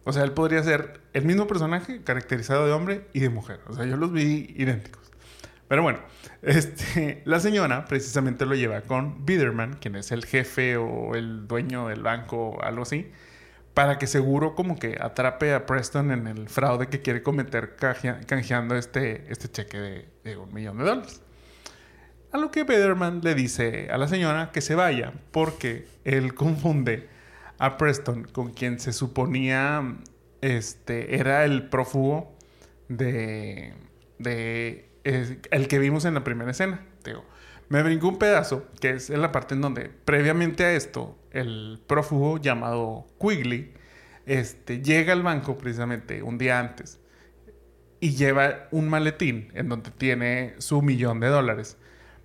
O 0.04 0.12
sea, 0.12 0.24
él 0.24 0.32
podría 0.32 0.62
ser 0.62 1.00
el 1.12 1.24
mismo 1.24 1.46
personaje 1.46 2.02
caracterizado 2.02 2.66
de 2.66 2.72
hombre 2.72 3.06
y 3.12 3.20
de 3.20 3.30
mujer. 3.30 3.60
O 3.68 3.74
sea, 3.74 3.86
yo 3.86 3.96
los 3.96 4.12
vi 4.12 4.54
idénticos. 4.56 5.10
Pero 5.68 5.82
bueno, 5.82 6.00
este, 6.42 7.22
la 7.24 7.40
señora 7.40 7.86
precisamente 7.86 8.44
lo 8.44 8.54
lleva 8.54 8.82
con 8.82 9.24
Biderman, 9.24 9.74
quien 9.74 9.96
es 9.96 10.12
el 10.12 10.24
jefe 10.26 10.76
o 10.76 11.14
el 11.14 11.46
dueño 11.46 11.88
del 11.88 12.02
banco 12.02 12.62
algo 12.62 12.82
así, 12.82 13.10
para 13.80 13.96
que 13.96 14.06
seguro 14.06 14.54
como 14.54 14.78
que 14.78 14.98
atrape 15.00 15.54
a 15.54 15.64
Preston 15.64 16.10
en 16.10 16.26
el 16.26 16.50
fraude 16.50 16.88
que 16.88 17.00
quiere 17.00 17.22
cometer 17.22 17.76
canjeando 17.76 18.76
este, 18.76 19.24
este 19.32 19.50
cheque 19.50 20.06
de, 20.22 20.36
un 20.36 20.52
millón 20.52 20.76
de 20.76 20.84
dólares. 20.84 21.22
A 22.30 22.36
lo 22.36 22.50
que 22.50 22.64
Biderman 22.64 23.22
le 23.22 23.34
dice 23.34 23.88
a 23.90 23.96
la 23.96 24.06
señora 24.06 24.50
que 24.52 24.60
se 24.60 24.74
vaya 24.74 25.14
porque 25.30 25.88
él 26.04 26.34
confunde 26.44 27.08
a 27.56 27.78
Preston 27.78 28.24
con 28.24 28.50
quien 28.50 28.78
se 28.80 28.92
suponía 28.92 29.96
este, 30.42 31.18
era 31.18 31.46
el 31.46 31.70
prófugo 31.70 32.36
de, 32.88 33.72
de 34.18 34.90
el 35.04 35.68
que 35.68 35.78
vimos 35.78 36.04
en 36.04 36.12
la 36.12 36.22
primera 36.22 36.50
escena. 36.50 36.86
Digo, 37.02 37.24
me 37.70 37.84
brincó 37.84 38.08
un 38.08 38.18
pedazo, 38.18 38.66
que 38.80 38.90
es 38.90 39.10
en 39.10 39.22
la 39.22 39.30
parte 39.30 39.54
en 39.54 39.60
donde 39.60 39.90
previamente 40.04 40.64
a 40.64 40.72
esto, 40.74 41.16
el 41.30 41.80
prófugo 41.86 42.36
llamado 42.36 43.06
Quigley 43.20 43.72
este, 44.26 44.82
llega 44.82 45.12
al 45.12 45.22
banco 45.22 45.56
precisamente 45.56 46.24
un 46.24 46.36
día 46.36 46.58
antes 46.58 46.98
y 48.00 48.16
lleva 48.16 48.66
un 48.72 48.88
maletín 48.88 49.52
en 49.54 49.68
donde 49.68 49.92
tiene 49.92 50.54
su 50.58 50.82
millón 50.82 51.20
de 51.20 51.28
dólares. 51.28 51.76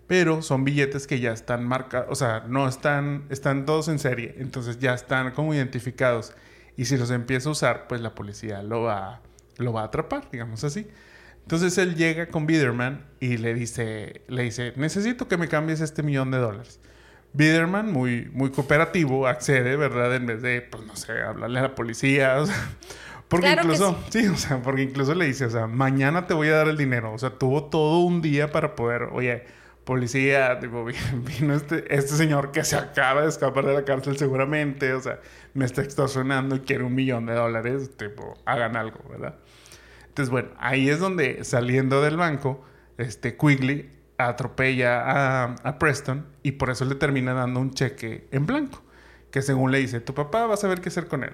Pero 0.08 0.42
son 0.42 0.64
billetes 0.64 1.06
que 1.06 1.20
ya 1.20 1.32
están 1.32 1.64
marcados, 1.64 2.08
o 2.10 2.16
sea, 2.16 2.46
no 2.48 2.68
están, 2.68 3.26
están 3.30 3.68
todos 3.68 3.88
en 3.88 4.00
serie, 4.00 4.36
entonces 4.40 4.80
ya 4.80 4.96
están 4.96 5.32
como 5.32 5.54
identificados. 5.54 6.34
Y 6.76 6.86
si 6.86 6.98
los 6.98 7.12
empieza 7.12 7.50
a 7.50 7.52
usar, 7.52 7.88
pues 7.88 8.02
la 8.02 8.16
policía 8.16 8.64
lo 8.64 8.82
va, 8.82 9.22
lo 9.58 9.74
va 9.74 9.82
a 9.82 9.86
atrapar, 9.86 10.28
digamos 10.32 10.64
así. 10.64 10.88
Entonces 11.46 11.78
él 11.78 11.94
llega 11.96 12.30
con 12.30 12.48
Biderman 12.48 13.06
y 13.20 13.38
le 13.38 13.54
dice, 13.54 14.24
le 14.28 14.42
dice, 14.42 14.74
necesito 14.78 15.28
que 15.28 15.38
me 15.38 15.48
cambies 15.48 15.80
este 15.80 16.02
millón 16.02 16.32
de 16.32 16.40
dólares. 16.40 16.80
Biderman, 17.34 17.94
muy, 17.94 18.32
muy 18.34 18.50
cooperativo, 18.50 19.28
accede, 19.28 19.76
¿verdad? 19.76 20.16
En 20.16 20.26
vez 20.26 20.42
de, 20.42 20.62
pues 20.64 20.84
no 20.88 20.96
sé, 20.96 21.22
hablarle 21.22 21.60
a 21.60 21.62
la 21.62 21.76
policía. 21.76 22.38
O 22.42 22.48
sea, 22.48 22.56
porque 23.28 23.52
incluso, 23.52 23.96
sí. 24.10 24.26
o 24.26 24.36
sea, 24.36 24.64
porque 24.64 24.82
incluso 24.82 25.14
le 25.14 25.26
dice, 25.26 25.46
o 25.46 25.52
sea, 25.52 25.68
mañana 25.68 26.26
te 26.26 26.34
voy 26.34 26.48
a 26.48 26.56
dar 26.56 26.68
el 26.68 26.78
dinero. 26.78 27.14
O 27.14 27.20
sea, 27.20 27.30
tuvo 27.30 27.66
todo 27.66 28.00
un 28.00 28.24
día 28.24 28.52
para 28.52 28.74
poder, 28.74 29.04
oye, 29.12 29.44
policía, 29.84 30.60
tipo, 30.60 30.84
vino 31.14 31.54
este, 31.54 31.94
este 31.96 32.16
señor 32.16 32.52
que 32.52 32.64
se 32.64 32.76
acaba 32.76 33.22
de 33.22 33.30
escapar 33.30 33.68
de 33.68 33.76
la 33.76 33.86
cárcel 33.86 34.18
seguramente, 34.18 34.94
o 34.94 35.00
sea, 35.00 35.20
me 35.54 35.66
está 35.66 35.84
extorsionando 35.84 36.56
y 36.56 36.62
quiere 36.62 36.84
un 36.84 36.96
millón 36.96 37.28
de 37.28 37.36
dólares, 37.36 37.96
tipo, 37.96 38.34
hagan 38.46 38.76
algo, 38.76 39.00
¿verdad? 39.08 39.36
Entonces, 40.16 40.32
bueno, 40.32 40.52
ahí 40.60 40.90
es 40.90 41.00
donde 41.02 41.44
saliendo 41.44 42.02
del 42.02 42.16
banco, 42.16 42.64
este 42.98 43.36
Quigley 43.36 43.92
atropella 44.18 45.02
a, 45.02 45.56
a, 45.62 45.78
Preston 45.78 46.26
y 46.42 46.54
por 46.54 46.70
eso 46.70 46.86
le 46.86 46.96
termina 46.96 47.34
dando 47.34 47.60
un 47.60 47.74
cheque 47.74 48.26
en 48.32 48.46
blanco, 48.46 48.82
que 49.30 49.42
según 49.42 49.74
le 49.74 49.80
dice, 49.80 50.00
tu 50.00 50.14
papá 50.14 50.46
va 50.46 50.54
a 50.54 50.58
saber 50.58 50.80
qué 50.80 50.88
hacer 50.88 51.08
con 51.08 51.26
él 51.26 51.34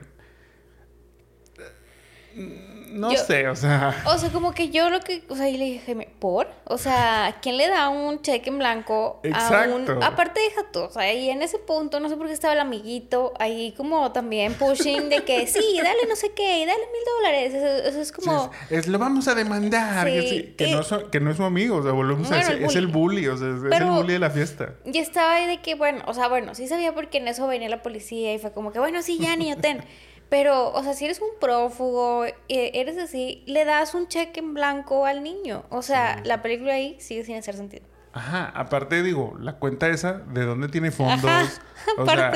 no 2.91 3.11
sé, 3.11 3.47
o 3.47 3.55
sea. 3.55 4.03
O 4.05 4.17
sea, 4.17 4.29
como 4.29 4.53
que 4.53 4.69
yo 4.69 4.89
lo 4.89 4.99
que. 4.99 5.23
O 5.29 5.35
sea, 5.35 5.49
y 5.49 5.57
le 5.57 5.65
dije, 5.65 5.95
¿por? 6.19 6.47
O 6.65 6.77
sea, 6.77 7.37
¿quién 7.41 7.57
le 7.57 7.67
da 7.67 7.89
un 7.89 8.21
cheque 8.21 8.49
en 8.49 8.57
blanco 8.57 9.19
Exacto. 9.23 9.73
a 9.73 9.75
un. 9.75 10.03
Aparte, 10.03 10.39
deja 10.39 10.71
tú, 10.71 10.81
o 10.81 10.89
sea, 10.89 11.13
y 11.13 11.29
en 11.29 11.41
ese 11.41 11.59
punto, 11.59 11.99
no 11.99 12.09
sé 12.09 12.17
por 12.17 12.27
qué 12.27 12.33
estaba 12.33 12.53
el 12.53 12.59
amiguito 12.59 13.33
ahí 13.39 13.73
como 13.77 14.11
también 14.11 14.53
pushing 14.53 15.09
de 15.09 15.23
que 15.23 15.47
sí, 15.47 15.79
dale 15.83 15.99
no 16.07 16.15
sé 16.15 16.31
qué, 16.33 16.65
dale 16.65 16.79
mil 16.79 17.03
dólares. 17.17 17.53
Eso, 17.85 18.01
es 18.01 18.11
como. 18.11 18.51
es, 18.69 18.87
lo 18.87 18.99
vamos 18.99 19.27
a 19.27 19.35
demandar. 19.35 20.05
que, 20.07 20.55
no 20.71 21.09
que, 21.09 21.19
no 21.19 21.31
es 21.31 21.37
su 21.37 21.43
amigo, 21.43 21.77
o 21.77 21.83
sea, 21.83 21.91
volvemos 21.91 22.31
a 22.31 22.37
decir, 22.37 22.61
es 22.63 22.75
el 22.75 22.87
bully, 22.87 23.27
o 23.27 23.37
sea, 23.37 23.47
es, 23.47 23.81
el 23.81 23.85
bully 23.85 24.13
de 24.13 24.19
la 24.19 24.29
fiesta. 24.29 24.73
Y 24.85 24.97
estaba 24.97 25.35
ahí 25.35 25.47
de 25.47 25.61
que, 25.61 25.75
bueno, 25.75 26.03
o 26.07 26.13
sea, 26.13 26.27
bueno, 26.27 26.55
sí 26.55 26.67
sabía 26.67 26.93
porque 26.93 27.17
en 27.17 27.27
eso 27.27 27.47
venía 27.47 27.69
la 27.69 27.81
policía 27.81 28.33
y 28.33 28.39
fue 28.39 28.51
como 28.51 28.71
que, 28.71 28.79
bueno, 28.79 29.01
sí, 29.01 29.17
ya, 29.19 29.35
niño, 29.35 29.57
ten. 29.57 29.83
Pero, 30.31 30.71
o 30.71 30.81
sea, 30.81 30.93
si 30.93 31.03
eres 31.03 31.19
un 31.19 31.27
prófugo, 31.41 32.23
eh, 32.23 32.71
eres 32.75 32.97
así, 32.97 33.43
le 33.47 33.65
das 33.65 33.93
un 33.93 34.07
cheque 34.07 34.39
en 34.39 34.53
blanco 34.53 35.05
al 35.05 35.23
niño. 35.23 35.65
O 35.69 35.81
sea, 35.81 36.21
la 36.23 36.41
película 36.41 36.75
ahí 36.75 36.95
sigue 37.01 37.25
sin 37.25 37.35
hacer 37.35 37.53
sentido. 37.53 37.83
Ajá, 38.13 38.45
aparte 38.55 39.03
digo, 39.03 39.35
la 39.41 39.57
cuenta 39.57 39.89
esa, 39.89 40.13
¿de 40.13 40.45
dónde 40.45 40.69
tiene 40.69 40.91
fondos? 40.91 41.59
o 41.97 42.05
sea, 42.05 42.31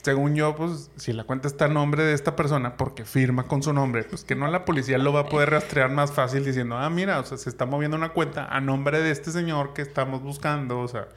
según 0.00 0.34
yo, 0.34 0.56
pues, 0.56 0.90
si 0.96 1.12
la 1.12 1.24
cuenta 1.24 1.46
está 1.46 1.66
a 1.66 1.68
nombre 1.68 2.02
de 2.02 2.14
esta 2.14 2.34
persona, 2.34 2.78
porque 2.78 3.04
firma 3.04 3.42
con 3.42 3.62
su 3.62 3.74
nombre, 3.74 4.04
pues 4.04 4.24
que 4.24 4.34
no 4.34 4.48
la 4.48 4.64
policía 4.64 4.96
lo 4.96 5.12
va 5.12 5.20
a 5.20 5.26
poder 5.26 5.50
rastrear 5.50 5.90
más 5.90 6.12
fácil 6.12 6.46
diciendo, 6.46 6.78
ah, 6.78 6.88
mira, 6.88 7.20
o 7.20 7.26
sea, 7.26 7.36
se 7.36 7.50
está 7.50 7.66
moviendo 7.66 7.94
una 7.94 8.14
cuenta 8.14 8.46
a 8.46 8.62
nombre 8.62 9.02
de 9.02 9.10
este 9.10 9.30
señor 9.30 9.74
que 9.74 9.82
estamos 9.82 10.22
buscando, 10.22 10.80
o 10.80 10.88
sea. 10.88 11.08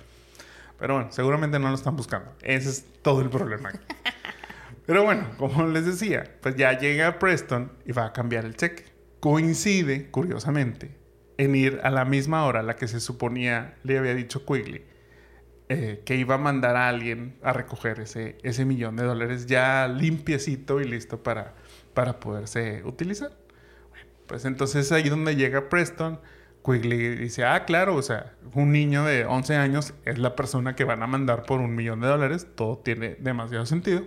Pero 0.77 0.95
bueno, 0.95 1.09
seguramente 1.09 1.57
no 1.57 1.69
lo 1.69 1.75
están 1.75 1.95
buscando. 1.95 2.33
Ese 2.41 2.69
es 2.69 2.85
todo 3.01 3.21
el 3.21 3.29
problema. 3.29 3.71
Pero 4.87 5.03
bueno, 5.03 5.27
como 5.37 5.67
les 5.67 5.85
decía, 5.85 6.23
pues 6.41 6.55
ya 6.55 6.79
llega 6.79 7.19
Preston 7.19 7.71
y 7.85 7.91
va 7.91 8.07
a 8.07 8.13
cambiar 8.13 8.45
el 8.45 8.55
cheque. 8.55 8.85
Coincide, 9.19 10.09
curiosamente, 10.09 10.97
en 11.37 11.55
ir 11.55 11.79
a 11.83 11.91
la 11.91 12.05
misma 12.05 12.45
hora 12.45 12.61
a 12.61 12.63
la 12.63 12.75
que 12.75 12.87
se 12.87 12.99
suponía 12.99 13.75
le 13.83 13.99
había 13.99 14.15
dicho 14.15 14.45
Quigley 14.45 14.83
eh, 15.69 16.01
que 16.05 16.15
iba 16.15 16.35
a 16.35 16.37
mandar 16.37 16.77
a 16.77 16.87
alguien 16.87 17.35
a 17.43 17.51
recoger 17.51 17.99
ese, 17.99 18.37
ese 18.41 18.63
millón 18.63 18.95
de 18.95 19.03
dólares 19.03 19.47
ya 19.47 19.89
limpiecito 19.89 20.79
y 20.79 20.85
listo 20.85 21.21
para, 21.23 21.55
para 21.93 22.21
poderse 22.21 22.83
utilizar. 22.85 23.31
pues 24.27 24.45
entonces 24.45 24.93
ahí 24.93 25.09
donde 25.09 25.35
llega 25.35 25.67
Preston, 25.67 26.21
Quigley 26.63 27.17
dice, 27.17 27.43
ah, 27.43 27.65
claro, 27.65 27.95
o 27.95 28.01
sea, 28.01 28.33
un 28.53 28.71
niño 28.71 29.03
de 29.03 29.25
11 29.25 29.55
años 29.57 29.93
es 30.05 30.17
la 30.17 30.37
persona 30.37 30.73
que 30.73 30.85
van 30.85 31.03
a 31.03 31.07
mandar 31.07 31.43
por 31.43 31.59
un 31.59 31.75
millón 31.75 31.99
de 31.99 32.07
dólares, 32.07 32.47
todo 32.55 32.77
tiene 32.77 33.17
demasiado 33.19 33.65
sentido. 33.65 34.03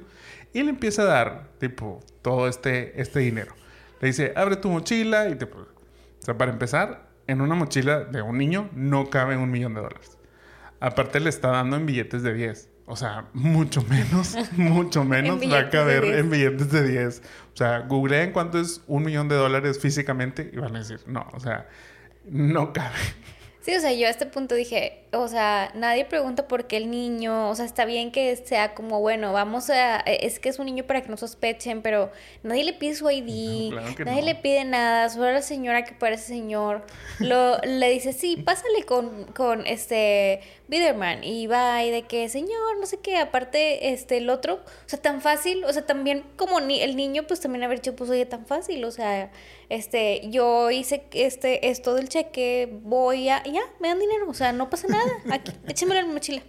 Y 0.53 0.63
le 0.63 0.71
empieza 0.71 1.03
a 1.03 1.07
dar, 1.07 1.49
tipo, 1.59 2.01
todo 2.23 2.49
este, 2.49 3.01
este 3.01 3.21
dinero. 3.21 3.55
Le 4.01 4.09
dice, 4.09 4.33
abre 4.37 4.57
tu 4.57 4.69
mochila 4.71 5.29
y 5.29 5.37
te... 5.37 5.45
O 5.45 6.23
sea, 6.23 6.37
para 6.37 6.53
empezar, 6.53 7.09
en 7.27 7.41
una 7.41 7.55
mochila 7.55 8.01
de 8.01 8.23
un 8.23 8.37
niño 8.39 8.69
no 8.75 9.09
cabe 9.09 9.37
un 9.37 9.51
millón 9.51 9.75
de 9.75 9.83
dólares. 9.83 10.19
Aparte 10.81 11.21
le 11.21 11.29
está 11.31 11.49
dando 11.49 11.77
en 11.77 11.87
billetes 11.87 12.23
de 12.23 12.35
10. 12.35 12.69
O 12.87 12.97
sea, 12.97 13.27
mucho 13.35 13.83
menos, 13.83 14.37
mucho 14.57 15.05
menos 15.05 15.41
va 15.41 15.61
a 15.61 15.71
caber 15.71 16.05
en 16.05 16.29
billetes 16.29 16.73
de 16.73 16.89
10. 16.89 17.23
O 17.55 17.57
sea, 17.57 17.81
googleen 17.81 18.33
cuánto 18.33 18.59
es 18.59 18.83
un 18.89 19.05
millón 19.05 19.29
de 19.29 19.37
dólares 19.37 19.79
físicamente 19.79 20.51
y 20.53 20.57
van 20.57 20.75
a 20.75 20.81
decir, 20.81 21.01
no, 21.07 21.27
o 21.33 21.39
sea, 21.39 21.69
no 22.25 22.73
cabe. 22.73 22.99
Sí, 23.71 23.77
o 23.77 23.81
sea, 23.81 23.93
yo 23.93 24.09
a 24.09 24.11
este 24.11 24.27
punto 24.27 24.57
dije, 24.57 25.05
o 25.13 25.29
sea, 25.29 25.71
nadie 25.77 26.05
pregunta 26.05 26.49
por 26.49 26.67
qué 26.67 26.77
el 26.77 26.91
niño, 26.91 27.51
o 27.51 27.55
sea, 27.55 27.65
está 27.65 27.85
bien 27.85 28.11
que 28.11 28.35
sea 28.35 28.75
como, 28.75 28.99
bueno, 28.99 29.33
vamos 29.33 29.71
a, 29.71 30.01
e, 30.01 30.27
es 30.27 30.41
que 30.41 30.49
es 30.49 30.59
un 30.59 30.67
niño 30.67 30.83
para 30.85 31.03
que 31.03 31.09
no 31.09 31.17
sospechen, 31.17 31.81
pero 31.81 32.11
nadie 32.43 32.65
le 32.65 32.73
pide 32.73 32.97
su 32.97 33.09
ID, 33.09 33.73
nadie 34.05 34.23
le 34.23 34.35
pide 34.35 34.65
nada, 34.65 35.09
solo 35.09 35.31
la 35.31 35.43
señora 35.43 35.85
que 35.85 35.93
parece 35.95 36.25
señor, 36.25 36.85
lo, 37.21 37.59
le 37.65 37.91
dice, 37.91 38.13
sí, 38.13 38.37
pásale 38.37 38.83
con, 38.85 39.27
con 39.27 39.65
este 39.69 40.41
Biderman, 40.67 41.23
y 41.23 41.47
va, 41.47 41.85
y 41.85 41.91
de 41.91 42.03
que, 42.03 42.29
señor, 42.29 42.79
no 42.81 42.87
sé 42.87 42.99
qué, 42.99 43.19
aparte, 43.19 43.93
este, 43.93 44.17
el 44.17 44.31
otro, 44.31 44.55
o 44.55 44.89
sea, 44.89 45.01
tan 45.01 45.21
fácil, 45.21 45.65
o 45.65 45.73
sea, 45.73 45.87
también 45.87 46.25
como 46.35 46.61
ni, 46.61 46.81
el 46.81 46.97
niño, 46.97 47.25
pues 47.25 47.39
también 47.39 47.63
haber 47.63 47.79
dicho, 47.79 47.95
pues, 47.95 48.11
oye, 48.11 48.27
tan 48.27 48.47
fácil, 48.47 48.85
o 48.85 48.91
sea, 48.91 49.31
este, 49.69 50.29
yo 50.31 50.71
hice 50.71 51.05
este, 51.13 51.71
esto 51.71 51.95
del 51.95 52.09
cheque, 52.09 52.69
voy 52.83 53.29
a, 53.29 53.43
ya, 53.45 53.60
me 53.81 53.89
dan 53.89 53.99
dinero, 53.99 54.29
o 54.29 54.35
sea, 54.35 54.53
no 54.53 54.71
pasa 54.71 54.89
nada, 54.89 55.11
aquí, 55.31 55.53
échamelo 55.69 56.01
en 56.01 56.09
mi 56.09 56.15
mochila. 56.15 56.43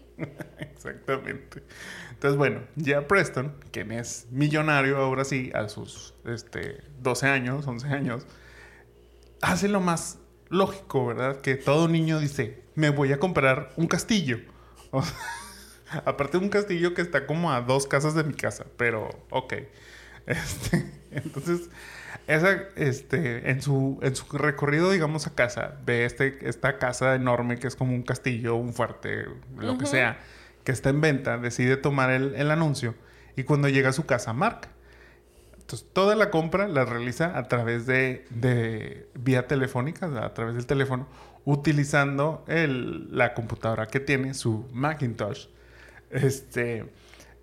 Exactamente. 0.60 1.64
Entonces, 2.12 2.38
bueno, 2.38 2.62
ya 2.76 3.08
Preston, 3.08 3.56
quien 3.72 3.92
es 3.92 4.28
millonario 4.32 4.98
ahora 4.98 5.26
sí, 5.26 5.52
a 5.54 5.68
sus 5.70 6.14
este, 6.26 6.82
12 7.02 7.28
años, 7.28 7.66
11 7.66 7.88
años, 7.88 8.28
hace 9.42 9.68
lo 9.68 9.82
más 9.82 10.20
lógico, 10.50 11.08
¿verdad? 11.08 11.42
Que 11.42 11.56
todo 11.56 11.88
niño 11.88 12.20
dice, 12.20 12.64
me 12.76 12.90
voy 12.90 13.12
a 13.14 13.20
comprar 13.20 13.72
un 13.76 13.88
castillo. 13.88 14.40
aparte 16.06 16.38
de 16.38 16.44
un 16.44 16.50
castillo 16.50 16.94
que 16.94 17.02
está 17.02 17.26
como 17.26 17.52
a 17.52 17.62
dos 17.62 17.88
casas 17.88 18.14
de 18.14 18.24
mi 18.24 18.34
casa, 18.34 18.66
pero 18.78 19.10
ok. 19.30 19.54
Este, 20.28 20.86
entonces, 21.10 21.72
esa, 22.28 22.64
este, 22.76 23.52
en 23.52 23.62
su, 23.62 24.00
en 24.02 24.16
su 24.16 24.38
recorrido, 24.38 24.92
digamos, 24.92 25.28
a 25.28 25.36
casa, 25.36 25.76
ve 25.86 26.06
este, 26.06 26.48
esta 26.48 26.78
casa 26.78 27.16
enorme 27.16 27.58
que 27.58 27.68
es 27.68 27.76
como 27.76 27.94
un 27.94 28.04
castillo, 28.04 28.56
un 28.56 28.74
fuerte, 28.74 29.26
lo 29.58 29.78
que 29.78 29.86
sea, 29.86 30.20
que 30.64 30.72
está 30.72 30.90
en 30.90 31.02
venta, 31.02 31.38
decide 31.38 31.78
tomar 31.78 32.12
el, 32.12 32.36
el, 32.36 32.52
anuncio 32.52 32.96
y 33.36 33.44
cuando 33.44 33.70
llega 33.70 33.90
a 33.90 33.94
su 33.94 34.06
casa 34.06 34.34
marca. 34.34 34.70
Entonces, 35.60 35.88
toda 35.94 36.16
la 36.16 36.30
compra 36.32 36.68
la 36.68 36.84
realiza 36.84 37.38
a 37.38 37.48
través 37.48 37.86
de, 37.86 38.26
de 38.30 39.08
vía 39.16 39.48
telefónica, 39.48 40.08
a 40.24 40.34
través 40.34 40.56
del 40.56 40.66
teléfono, 40.66 41.08
utilizando 41.46 42.44
el, 42.48 43.16
la 43.16 43.34
computadora 43.34 43.88
que 43.88 44.00
tiene, 44.00 44.34
su 44.34 44.68
Macintosh, 44.74 45.48
este, 46.10 46.92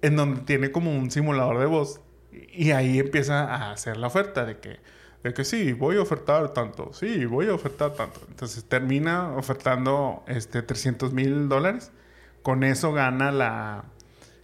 en 0.03 0.17
donde 0.17 0.43
tiene 0.43 0.71
como 0.71 0.97
un 0.97 1.11
simulador 1.11 1.59
de 1.59 1.67
voz 1.67 2.01
y 2.33 2.73
ahí 2.73 2.99
empieza 2.99 3.45
a 3.45 3.73
hacer 3.73 3.97
la 3.97 4.09
oferta 4.09 4.45
de 4.45 4.59
que 4.59 4.81
De 5.23 5.35
que 5.35 5.45
sí, 5.45 5.73
voy 5.73 5.97
a 5.97 6.03
ofertar 6.03 6.53
tanto, 6.53 6.93
sí, 6.93 7.25
voy 7.27 7.49
a 7.49 7.55
ofertar 7.55 7.95
tanto. 7.95 8.21
Entonces 8.29 8.65
termina 8.65 9.33
ofertando 9.37 10.23
este 10.29 10.63
300 10.63 11.13
mil 11.13 11.49
dólares. 11.49 11.91
Con 12.43 12.63
eso 12.63 12.93
gana 12.93 13.33
la, 13.33 13.85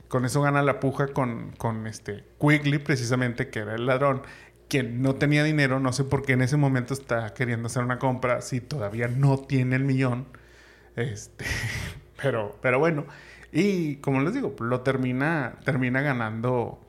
con 0.09 0.25
eso 0.25 0.43
gana 0.43 0.63
la 0.63 0.81
puja 0.81 1.09
con, 1.09 1.53
con 1.59 1.87
este 1.87 2.25
Quigley, 2.41 2.79
precisamente, 2.79 3.51
que 3.51 3.61
era 3.61 3.75
el 3.75 3.87
ladrón, 3.87 4.23
que 4.69 4.83
no 4.83 5.15
tenía 5.15 5.45
dinero, 5.45 5.81
no 5.81 5.93
sé 5.93 6.05
por 6.05 6.23
qué 6.23 6.33
en 6.33 6.43
ese 6.43 6.57
momento 6.57 6.95
está 6.95 7.35
queriendo 7.35 7.67
hacer 7.67 7.83
una 7.85 7.99
compra 7.99 8.41
si 8.41 8.61
todavía 8.61 9.09
no 9.09 9.39
tiene 9.39 9.77
el 9.77 9.85
millón. 9.85 10.27
Este, 10.97 11.45
pero, 12.23 12.59
pero 12.61 12.79
bueno. 12.79 13.07
Y 13.53 13.97
como 13.97 14.21
les 14.21 14.35
digo, 14.35 14.55
lo 14.59 14.81
termina, 14.81 15.59
termina 15.65 16.01
ganando 16.01 16.84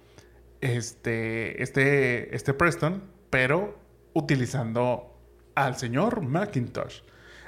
este, 0.62 1.62
este, 1.62 2.36
este 2.36 2.54
Preston, 2.54 3.04
pero 3.30 3.78
utilizando 4.14 5.16
al 5.56 5.78
señor 5.78 6.22
Macintosh, 6.22 7.02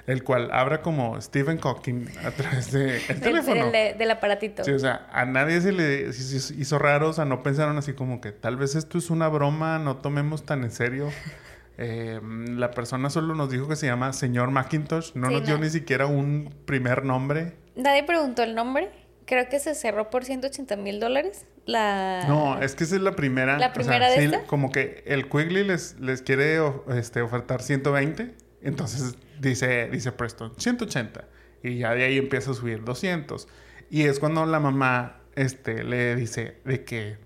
el 0.05 0.23
cual 0.23 0.49
abra 0.51 0.81
como 0.81 1.19
Stephen 1.21 1.59
Hawking 1.59 2.07
a 2.23 2.31
través 2.31 2.71
del 2.71 3.05
de 3.07 3.13
teléfono. 3.15 3.71
Del, 3.71 3.97
del, 3.97 4.11
aparatito. 4.11 4.63
Sí, 4.63 4.71
o 4.71 4.79
sea, 4.79 5.07
a 5.11 5.25
nadie 5.25 5.61
se 5.61 5.71
le 5.71 6.09
hizo 6.09 6.79
raro, 6.79 7.09
o 7.09 7.13
sea, 7.13 7.25
no 7.25 7.43
pensaron 7.43 7.77
así 7.77 7.93
como 7.93 8.21
que 8.21 8.31
tal 8.31 8.55
vez 8.55 8.75
esto 8.75 8.97
es 8.97 9.09
una 9.09 9.27
broma, 9.27 9.79
no 9.79 9.97
tomemos 9.97 10.45
tan 10.45 10.63
en 10.63 10.71
serio. 10.71 11.09
Eh, 11.79 12.19
la 12.23 12.71
persona 12.71 13.11
solo 13.11 13.35
nos 13.35 13.51
dijo 13.51 13.67
que 13.67 13.75
se 13.75 13.85
llama 13.85 14.11
señor 14.11 14.49
Macintosh, 14.49 15.13
no 15.13 15.27
sí, 15.27 15.33
nos 15.35 15.45
dio 15.45 15.57
no. 15.57 15.63
ni 15.63 15.69
siquiera 15.69 16.07
un 16.07 16.51
primer 16.65 17.05
nombre. 17.05 17.53
Nadie 17.75 18.03
preguntó 18.03 18.41
el 18.41 18.55
nombre. 18.55 18.89
Creo 19.25 19.47
que 19.47 19.59
se 19.59 19.75
cerró 19.75 20.09
por 20.09 20.25
180 20.25 20.75
mil 20.77 20.99
dólares. 20.99 21.45
La... 21.67 22.23
No, 22.27 22.59
es 22.59 22.75
que 22.75 22.85
esa 22.85 22.95
es 22.95 23.01
la 23.01 23.11
primera. 23.11 23.59
¿La 23.59 23.73
primera 23.73 24.07
o 24.07 24.09
sea, 24.09 24.19
de 24.19 24.27
sí, 24.27 24.33
esta? 24.33 24.47
Como 24.47 24.71
que 24.71 25.03
el 25.05 25.29
Quigley 25.29 25.63
les, 25.63 25.99
les 25.99 26.21
quiere 26.21 26.59
este, 26.95 27.21
ofertar 27.21 27.61
120. 27.61 28.33
Entonces 28.61 29.17
dice, 29.39 29.89
dice 29.89 30.11
Preston, 30.13 30.53
180. 30.57 31.25
Y 31.63 31.79
ya 31.79 31.93
de 31.93 32.05
ahí 32.05 32.17
empieza 32.17 32.51
a 32.51 32.53
subir 32.53 32.83
200. 32.83 33.47
Y 33.89 34.03
es 34.03 34.19
cuando 34.19 34.45
la 34.45 34.59
mamá 34.59 35.21
este, 35.35 35.83
le 35.83 36.15
dice 36.15 36.57
de 36.65 36.83
que 36.83 37.17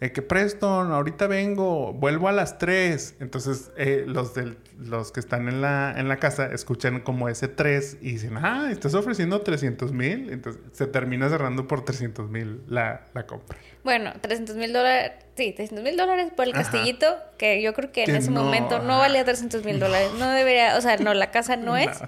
eh, 0.00 0.12
que 0.12 0.22
Preston, 0.22 0.92
ahorita 0.92 1.26
vengo, 1.26 1.92
vuelvo 1.92 2.28
a 2.28 2.32
las 2.32 2.56
3. 2.56 3.16
Entonces, 3.20 3.70
eh, 3.76 4.04
los, 4.06 4.32
del, 4.32 4.56
los 4.78 5.12
que 5.12 5.20
están 5.20 5.46
en 5.46 5.60
la, 5.60 5.94
en 5.94 6.08
la 6.08 6.16
casa 6.16 6.46
escuchan 6.46 7.00
como 7.00 7.28
ese 7.28 7.48
3 7.48 7.98
y 8.00 8.12
dicen, 8.12 8.38
ah, 8.38 8.68
estás 8.70 8.94
ofreciendo 8.94 9.42
300 9.42 9.92
mil. 9.92 10.30
Entonces, 10.30 10.62
se 10.72 10.86
termina 10.86 11.28
cerrando 11.28 11.68
por 11.68 11.84
300 11.84 12.30
mil 12.30 12.62
la, 12.66 13.04
la, 13.12 13.26
compra. 13.26 13.58
Bueno, 13.84 14.14
300 14.22 14.56
mil 14.56 14.72
dólares, 14.72 15.12
sí, 15.36 15.52
300 15.52 15.84
mil 15.84 15.98
dólares 15.98 16.32
por 16.34 16.46
el 16.46 16.54
Ajá. 16.54 16.62
castillito, 16.62 17.18
que 17.36 17.60
yo 17.60 17.74
creo 17.74 17.92
que, 17.92 18.04
que 18.04 18.10
en 18.10 18.16
ese 18.16 18.30
no, 18.30 18.44
momento 18.44 18.78
no 18.78 19.00
valía 19.00 19.22
300 19.22 19.66
mil 19.66 19.78
dólares. 19.78 20.12
No 20.18 20.30
debería, 20.30 20.78
o 20.78 20.80
sea, 20.80 20.96
no, 20.96 21.12
la 21.12 21.30
casa 21.30 21.56
no 21.56 21.76
es. 21.76 22.00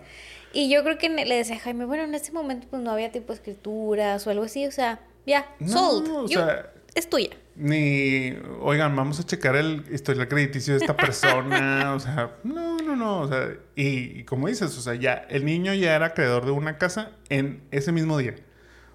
Y 0.54 0.70
yo 0.70 0.82
creo 0.82 0.96
que 0.96 1.10
le 1.10 1.34
decía 1.34 1.56
a 1.56 1.58
Jaime, 1.58 1.84
bueno, 1.84 2.04
en 2.04 2.14
ese 2.14 2.32
momento 2.32 2.68
pues 2.70 2.80
no 2.80 2.90
había 2.90 3.12
tipo 3.12 3.34
escrituras 3.34 4.26
o 4.26 4.30
algo 4.30 4.44
así, 4.44 4.66
o 4.66 4.72
sea, 4.72 5.00
ya, 5.26 5.46
no, 5.58 5.68
sold. 5.68 6.08
O 6.08 6.26
yo, 6.26 6.40
sea, 6.40 6.72
es 6.94 7.10
tuya 7.10 7.28
ni, 7.54 8.34
oigan, 8.60 8.96
vamos 8.96 9.20
a 9.20 9.24
checar 9.24 9.56
el 9.56 9.84
historial 9.90 10.28
crediticio 10.28 10.74
de 10.74 10.80
esta 10.80 10.96
persona, 10.96 11.94
o 11.94 12.00
sea, 12.00 12.36
no, 12.44 12.78
no, 12.78 12.96
no, 12.96 13.20
o 13.20 13.28
sea, 13.28 13.50
y, 13.76 14.20
y, 14.20 14.24
como 14.24 14.48
dices, 14.48 14.76
o 14.78 14.80
sea, 14.80 14.94
ya, 14.94 15.26
el 15.28 15.44
niño 15.44 15.74
ya 15.74 15.94
era 15.94 16.06
acreedor 16.06 16.46
de 16.46 16.52
una 16.52 16.78
casa 16.78 17.12
en 17.28 17.62
ese 17.70 17.92
mismo 17.92 18.16
día. 18.18 18.34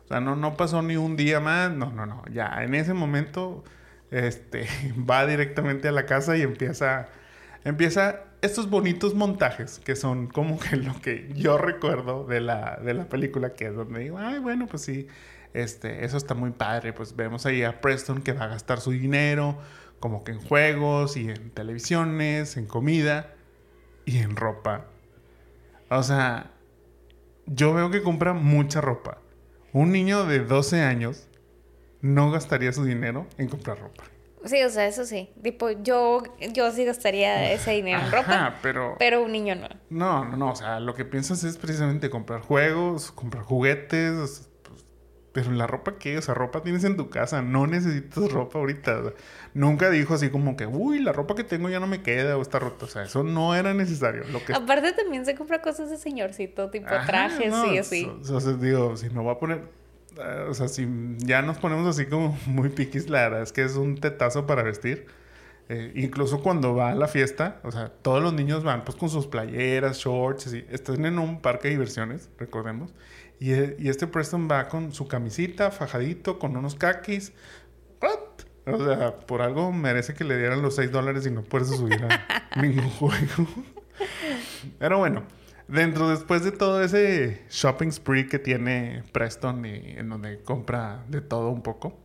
O 0.05 0.07
sea, 0.07 0.21
no, 0.21 0.35
no 0.35 0.55
pasó 0.55 0.81
ni 0.81 0.95
un 0.95 1.17
día 1.17 1.39
más, 1.39 1.71
no, 1.71 1.91
no, 1.91 2.05
no, 2.05 2.23
ya, 2.31 2.63
en 2.63 2.73
ese 2.75 2.93
momento, 2.93 3.63
este, 4.11 4.67
va 5.09 5.25
directamente 5.27 5.87
a 5.87 5.91
la 5.91 6.05
casa 6.05 6.37
y 6.37 6.41
empieza, 6.41 7.09
empieza 7.63 8.21
estos 8.41 8.69
bonitos 8.69 9.15
montajes 9.15 9.79
que 9.79 9.95
son 9.95 10.27
como 10.27 10.59
que 10.59 10.75
lo 10.77 10.99
que 11.01 11.31
yo 11.35 11.57
recuerdo 11.57 12.25
de 12.25 12.39
la, 12.39 12.79
de 12.83 12.93
la 12.93 13.09
película, 13.09 13.53
que 13.53 13.67
es 13.67 13.75
donde 13.75 13.99
digo, 13.99 14.17
ay, 14.17 14.39
bueno, 14.39 14.67
pues 14.67 14.83
sí, 14.83 15.07
este, 15.57 16.05
eso 16.05 16.17
está 16.17 16.33
muy 16.33 16.51
padre. 16.51 16.93
Pues 16.93 17.15
vemos 17.15 17.45
ahí 17.45 17.63
a 17.63 17.81
Preston 17.81 18.21
que 18.21 18.33
va 18.33 18.45
a 18.45 18.47
gastar 18.47 18.79
su 18.79 18.91
dinero, 18.91 19.57
como 19.99 20.23
que 20.23 20.31
en 20.31 20.39
juegos 20.39 21.17
y 21.17 21.29
en 21.29 21.49
televisiones, 21.51 22.57
en 22.57 22.67
comida 22.67 23.33
y 24.05 24.19
en 24.19 24.35
ropa. 24.35 24.85
O 25.89 26.03
sea, 26.03 26.51
yo 27.47 27.73
veo 27.73 27.89
que 27.89 28.03
compra 28.03 28.33
mucha 28.33 28.81
ropa. 28.81 29.19
Un 29.73 29.91
niño 29.91 30.25
de 30.25 30.39
12 30.39 30.81
años 30.81 31.27
no 32.01 32.31
gastaría 32.31 32.71
su 32.71 32.83
dinero 32.83 33.25
en 33.37 33.47
comprar 33.47 33.79
ropa. 33.79 34.03
Sí, 34.45 34.61
o 34.63 34.69
sea, 34.69 34.85
eso 34.87 35.05
sí. 35.05 35.29
Tipo, 35.41 35.71
yo, 35.71 36.23
yo 36.53 36.71
sí 36.71 36.85
gastaría 36.85 37.51
ese 37.51 37.71
dinero 37.71 37.99
en 37.99 38.11
ropa. 38.11 38.55
Pero. 38.61 38.95
Pero 38.99 39.23
un 39.23 39.31
niño 39.31 39.55
no. 39.55 39.67
No, 39.89 40.25
no, 40.25 40.37
no. 40.37 40.51
O 40.51 40.55
sea, 40.55 40.79
lo 40.79 40.93
que 40.93 41.03
piensas 41.03 41.43
es 41.43 41.57
precisamente 41.57 42.09
comprar 42.09 42.41
juegos, 42.41 43.11
comprar 43.11 43.43
juguetes, 43.43 44.46
pero 45.37 45.51
la 45.51 45.67
ropa 45.67 45.99
qué, 45.99 46.17
o 46.17 46.21
sea, 46.23 46.33
ropa 46.33 46.63
tienes 46.63 46.83
en 46.83 46.97
tu 46.97 47.11
casa, 47.11 47.43
no 47.43 47.67
necesitas 47.67 48.31
ropa 48.31 48.57
ahorita. 48.57 48.97
O 48.97 49.03
sea, 49.03 49.13
nunca 49.53 49.91
dijo 49.91 50.15
así 50.15 50.31
como 50.31 50.57
que, 50.57 50.65
uy, 50.65 50.97
la 50.97 51.11
ropa 51.11 51.35
que 51.35 51.43
tengo 51.43 51.69
ya 51.69 51.79
no 51.79 51.85
me 51.85 52.01
queda 52.01 52.37
o 52.37 52.41
está 52.41 52.57
rota. 52.57 52.85
O 52.85 52.87
sea, 52.87 53.03
eso 53.03 53.21
no 53.21 53.53
era 53.53 53.75
necesario. 53.75 54.23
Lo 54.31 54.43
que... 54.43 54.53
Aparte 54.53 54.93
también 54.93 55.27
se 55.27 55.35
compra 55.35 55.61
cosas 55.61 55.91
de 55.91 55.97
señorcito, 55.97 56.71
tipo 56.71 56.87
Ajá, 56.87 57.05
trajes 57.05 57.51
no, 57.51 57.71
y 57.71 57.77
así. 57.77 58.11
O 58.27 58.39
sea, 58.39 58.53
digo, 58.53 58.97
si 58.97 59.09
no 59.11 59.23
va 59.23 59.33
a 59.33 59.37
poner, 59.37 59.59
uh, 60.17 60.49
o 60.49 60.55
sea, 60.55 60.69
si 60.69 60.87
ya 61.17 61.43
nos 61.43 61.59
ponemos 61.59 61.85
así 61.85 62.07
como 62.07 62.35
muy 62.47 62.69
piquis, 62.69 63.07
la 63.07 63.21
verdad 63.21 63.43
es 63.43 63.51
que 63.51 63.61
es 63.61 63.75
un 63.75 63.99
tetazo 63.99 64.47
para 64.47 64.63
vestir. 64.63 65.05
Eh, 65.69 65.91
incluso 65.93 66.41
cuando 66.41 66.73
va 66.73 66.89
a 66.89 66.95
la 66.95 67.07
fiesta, 67.07 67.59
o 67.63 67.71
sea, 67.71 67.89
todos 67.89 68.23
los 68.23 68.33
niños 68.33 68.63
van 68.63 68.85
pues 68.85 68.97
con 68.97 69.09
sus 69.09 69.27
playeras, 69.27 69.99
shorts, 69.99 70.47
así. 70.47 70.65
Están 70.71 71.05
en 71.05 71.19
un 71.19 71.41
parque 71.41 71.67
de 71.67 71.75
diversiones, 71.75 72.31
recordemos. 72.39 72.91
Y, 73.39 73.53
y, 73.53 73.89
este 73.89 74.07
Preston 74.07 74.47
va 74.49 74.67
con 74.67 74.91
su 74.93 75.07
camisita, 75.07 75.71
fajadito, 75.71 76.39
con 76.39 76.57
unos 76.57 76.75
kakis. 76.75 77.33
O 78.65 78.83
sea, 78.83 79.15
por 79.15 79.41
algo 79.41 79.71
merece 79.71 80.13
que 80.13 80.23
le 80.23 80.37
dieran 80.37 80.61
los 80.61 80.75
6 80.75 80.91
dólares 80.91 81.25
y 81.25 81.31
no 81.31 81.41
puedes 81.43 81.69
subir 81.69 82.03
a 82.03 82.59
ningún 82.61 82.89
juego. 82.89 83.47
Pero 84.79 84.97
bueno, 84.97 85.23
dentro 85.67 86.09
después 86.09 86.43
de 86.43 86.51
todo 86.51 86.83
ese 86.83 87.43
shopping 87.49 87.91
spree 87.91 88.27
que 88.27 88.39
tiene 88.39 89.03
Preston 89.13 89.65
y 89.65 89.93
en 89.97 90.09
donde 90.09 90.41
compra 90.43 91.05
de 91.07 91.21
todo 91.21 91.49
un 91.49 91.61
poco, 91.61 91.97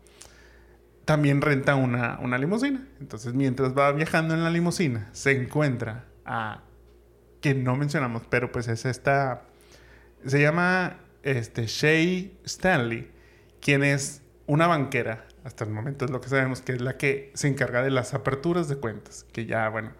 también 1.04 1.40
renta 1.40 1.74
una, 1.74 2.18
una 2.20 2.38
limusina. 2.38 2.86
Entonces, 3.00 3.34
mientras 3.34 3.76
va 3.76 3.90
viajando 3.92 4.34
en 4.34 4.44
la 4.44 4.50
limusina, 4.50 5.08
se 5.12 5.32
encuentra 5.32 6.04
a 6.24 6.62
que 7.40 7.54
no 7.54 7.76
mencionamos, 7.76 8.22
pero 8.30 8.52
pues 8.52 8.68
es 8.68 8.84
esta. 8.84 9.42
Se 10.24 10.40
llama 10.40 10.98
este, 11.22 11.66
Shay 11.66 12.38
Stanley, 12.44 13.10
quien 13.60 13.84
es 13.84 14.22
una 14.46 14.66
banquera, 14.66 15.26
hasta 15.44 15.64
el 15.64 15.70
momento 15.70 16.04
es 16.04 16.10
lo 16.10 16.20
que 16.20 16.28
sabemos, 16.28 16.60
que 16.60 16.72
es 16.72 16.80
la 16.80 16.96
que 16.96 17.32
se 17.34 17.48
encarga 17.48 17.82
de 17.82 17.90
las 17.90 18.14
aperturas 18.14 18.68
de 18.68 18.76
cuentas. 18.76 19.26
Que 19.32 19.46
ya, 19.46 19.68
bueno, 19.68 19.92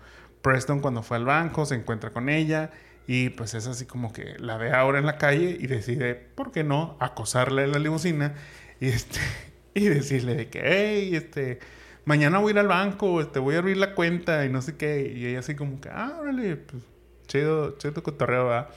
Preston 0.42 0.80
cuando 0.80 1.02
fue 1.02 1.16
al 1.16 1.24
banco 1.24 1.66
se 1.66 1.74
encuentra 1.74 2.10
con 2.10 2.28
ella 2.28 2.70
y 3.06 3.30
pues 3.30 3.54
es 3.54 3.66
así 3.66 3.86
como 3.86 4.12
que 4.12 4.36
la 4.38 4.56
ve 4.56 4.72
ahora 4.72 4.98
en 4.98 5.06
la 5.06 5.18
calle 5.18 5.56
y 5.58 5.66
decide, 5.66 6.14
¿por 6.14 6.52
qué 6.52 6.64
no?, 6.64 6.96
acosarle 7.00 7.64
en 7.64 7.72
la 7.72 7.78
limusina 7.78 8.34
y, 8.80 8.88
este, 8.88 9.18
y 9.74 9.88
decirle 9.88 10.34
de 10.34 10.48
que, 10.48 10.60
hey, 10.64 11.16
este, 11.16 11.58
mañana 12.04 12.38
voy 12.38 12.50
a 12.50 12.52
ir 12.52 12.58
al 12.58 12.68
banco, 12.68 13.20
este, 13.20 13.38
voy 13.38 13.56
a 13.56 13.58
abrir 13.58 13.76
la 13.76 13.94
cuenta 13.94 14.44
y 14.44 14.48
no 14.48 14.62
sé 14.62 14.76
qué. 14.76 15.12
Y 15.14 15.26
ella 15.26 15.40
así 15.40 15.54
como 15.54 15.80
que, 15.80 15.88
ah, 15.88 16.18
órale, 16.20 16.56
pues 16.56 16.82
chido, 17.26 17.76
chido 17.78 18.02
cotorreo, 18.02 18.46
¿verdad? 18.46 18.68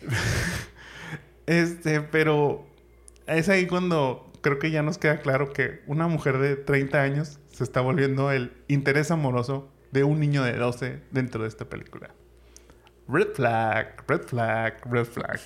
Este, 1.52 2.00
pero 2.00 2.64
es 3.26 3.50
ahí 3.50 3.66
cuando 3.66 4.32
creo 4.40 4.58
que 4.58 4.70
ya 4.70 4.82
nos 4.82 4.96
queda 4.96 5.20
claro 5.20 5.52
que 5.52 5.82
una 5.86 6.08
mujer 6.08 6.38
de 6.38 6.56
30 6.56 7.02
años 7.02 7.40
se 7.52 7.62
está 7.62 7.82
volviendo 7.82 8.32
el 8.32 8.54
interés 8.68 9.10
amoroso 9.10 9.70
de 9.90 10.02
un 10.02 10.18
niño 10.18 10.42
de 10.42 10.54
12 10.54 11.02
dentro 11.10 11.42
de 11.42 11.48
esta 11.48 11.66
película. 11.66 12.08
Red 13.06 13.34
flag, 13.34 14.02
red 14.08 14.22
flag, 14.22 14.80
red 14.90 15.04
flag. 15.04 15.40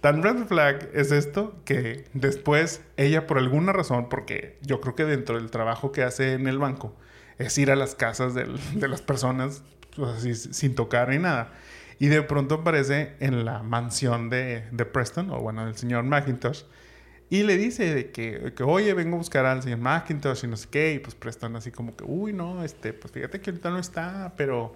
Tan 0.00 0.22
red 0.22 0.46
flag 0.46 0.88
es 0.94 1.10
esto 1.10 1.60
que 1.64 2.04
después 2.14 2.82
ella 2.96 3.26
por 3.26 3.38
alguna 3.38 3.72
razón, 3.72 4.08
porque 4.08 4.56
yo 4.62 4.80
creo 4.80 4.94
que 4.94 5.04
dentro 5.04 5.34
del 5.36 5.50
trabajo 5.50 5.90
que 5.90 6.04
hace 6.04 6.34
en 6.34 6.46
el 6.46 6.58
banco 6.58 6.94
es 7.38 7.58
ir 7.58 7.72
a 7.72 7.76
las 7.76 7.96
casas 7.96 8.34
de, 8.34 8.46
de 8.74 8.86
las 8.86 9.02
personas 9.02 9.64
pues 9.96 10.10
así, 10.10 10.34
sin 10.36 10.76
tocar 10.76 11.08
ni 11.08 11.18
nada. 11.18 11.52
Y 12.02 12.08
de 12.08 12.20
pronto 12.20 12.56
aparece 12.56 13.14
en 13.20 13.44
la 13.44 13.62
mansión 13.62 14.28
de, 14.28 14.64
de 14.72 14.84
Preston, 14.84 15.30
o 15.30 15.38
bueno, 15.38 15.66
del 15.66 15.76
señor 15.76 16.02
McIntosh, 16.02 16.64
y 17.30 17.44
le 17.44 17.56
dice 17.56 17.94
de 17.94 18.10
que, 18.10 18.52
que, 18.56 18.64
oye, 18.64 18.92
vengo 18.92 19.14
a 19.14 19.18
buscar 19.18 19.46
al 19.46 19.62
señor 19.62 19.78
McIntosh 19.78 20.42
y 20.42 20.48
no 20.48 20.56
sé 20.56 20.66
qué, 20.68 20.94
y 20.94 20.98
pues 20.98 21.14
Preston 21.14 21.54
así 21.54 21.70
como 21.70 21.94
que, 21.94 22.02
uy, 22.02 22.32
no, 22.32 22.64
este, 22.64 22.92
pues 22.92 23.12
fíjate 23.12 23.40
que 23.40 23.50
ahorita 23.50 23.70
no 23.70 23.78
está, 23.78 24.32
pero 24.36 24.74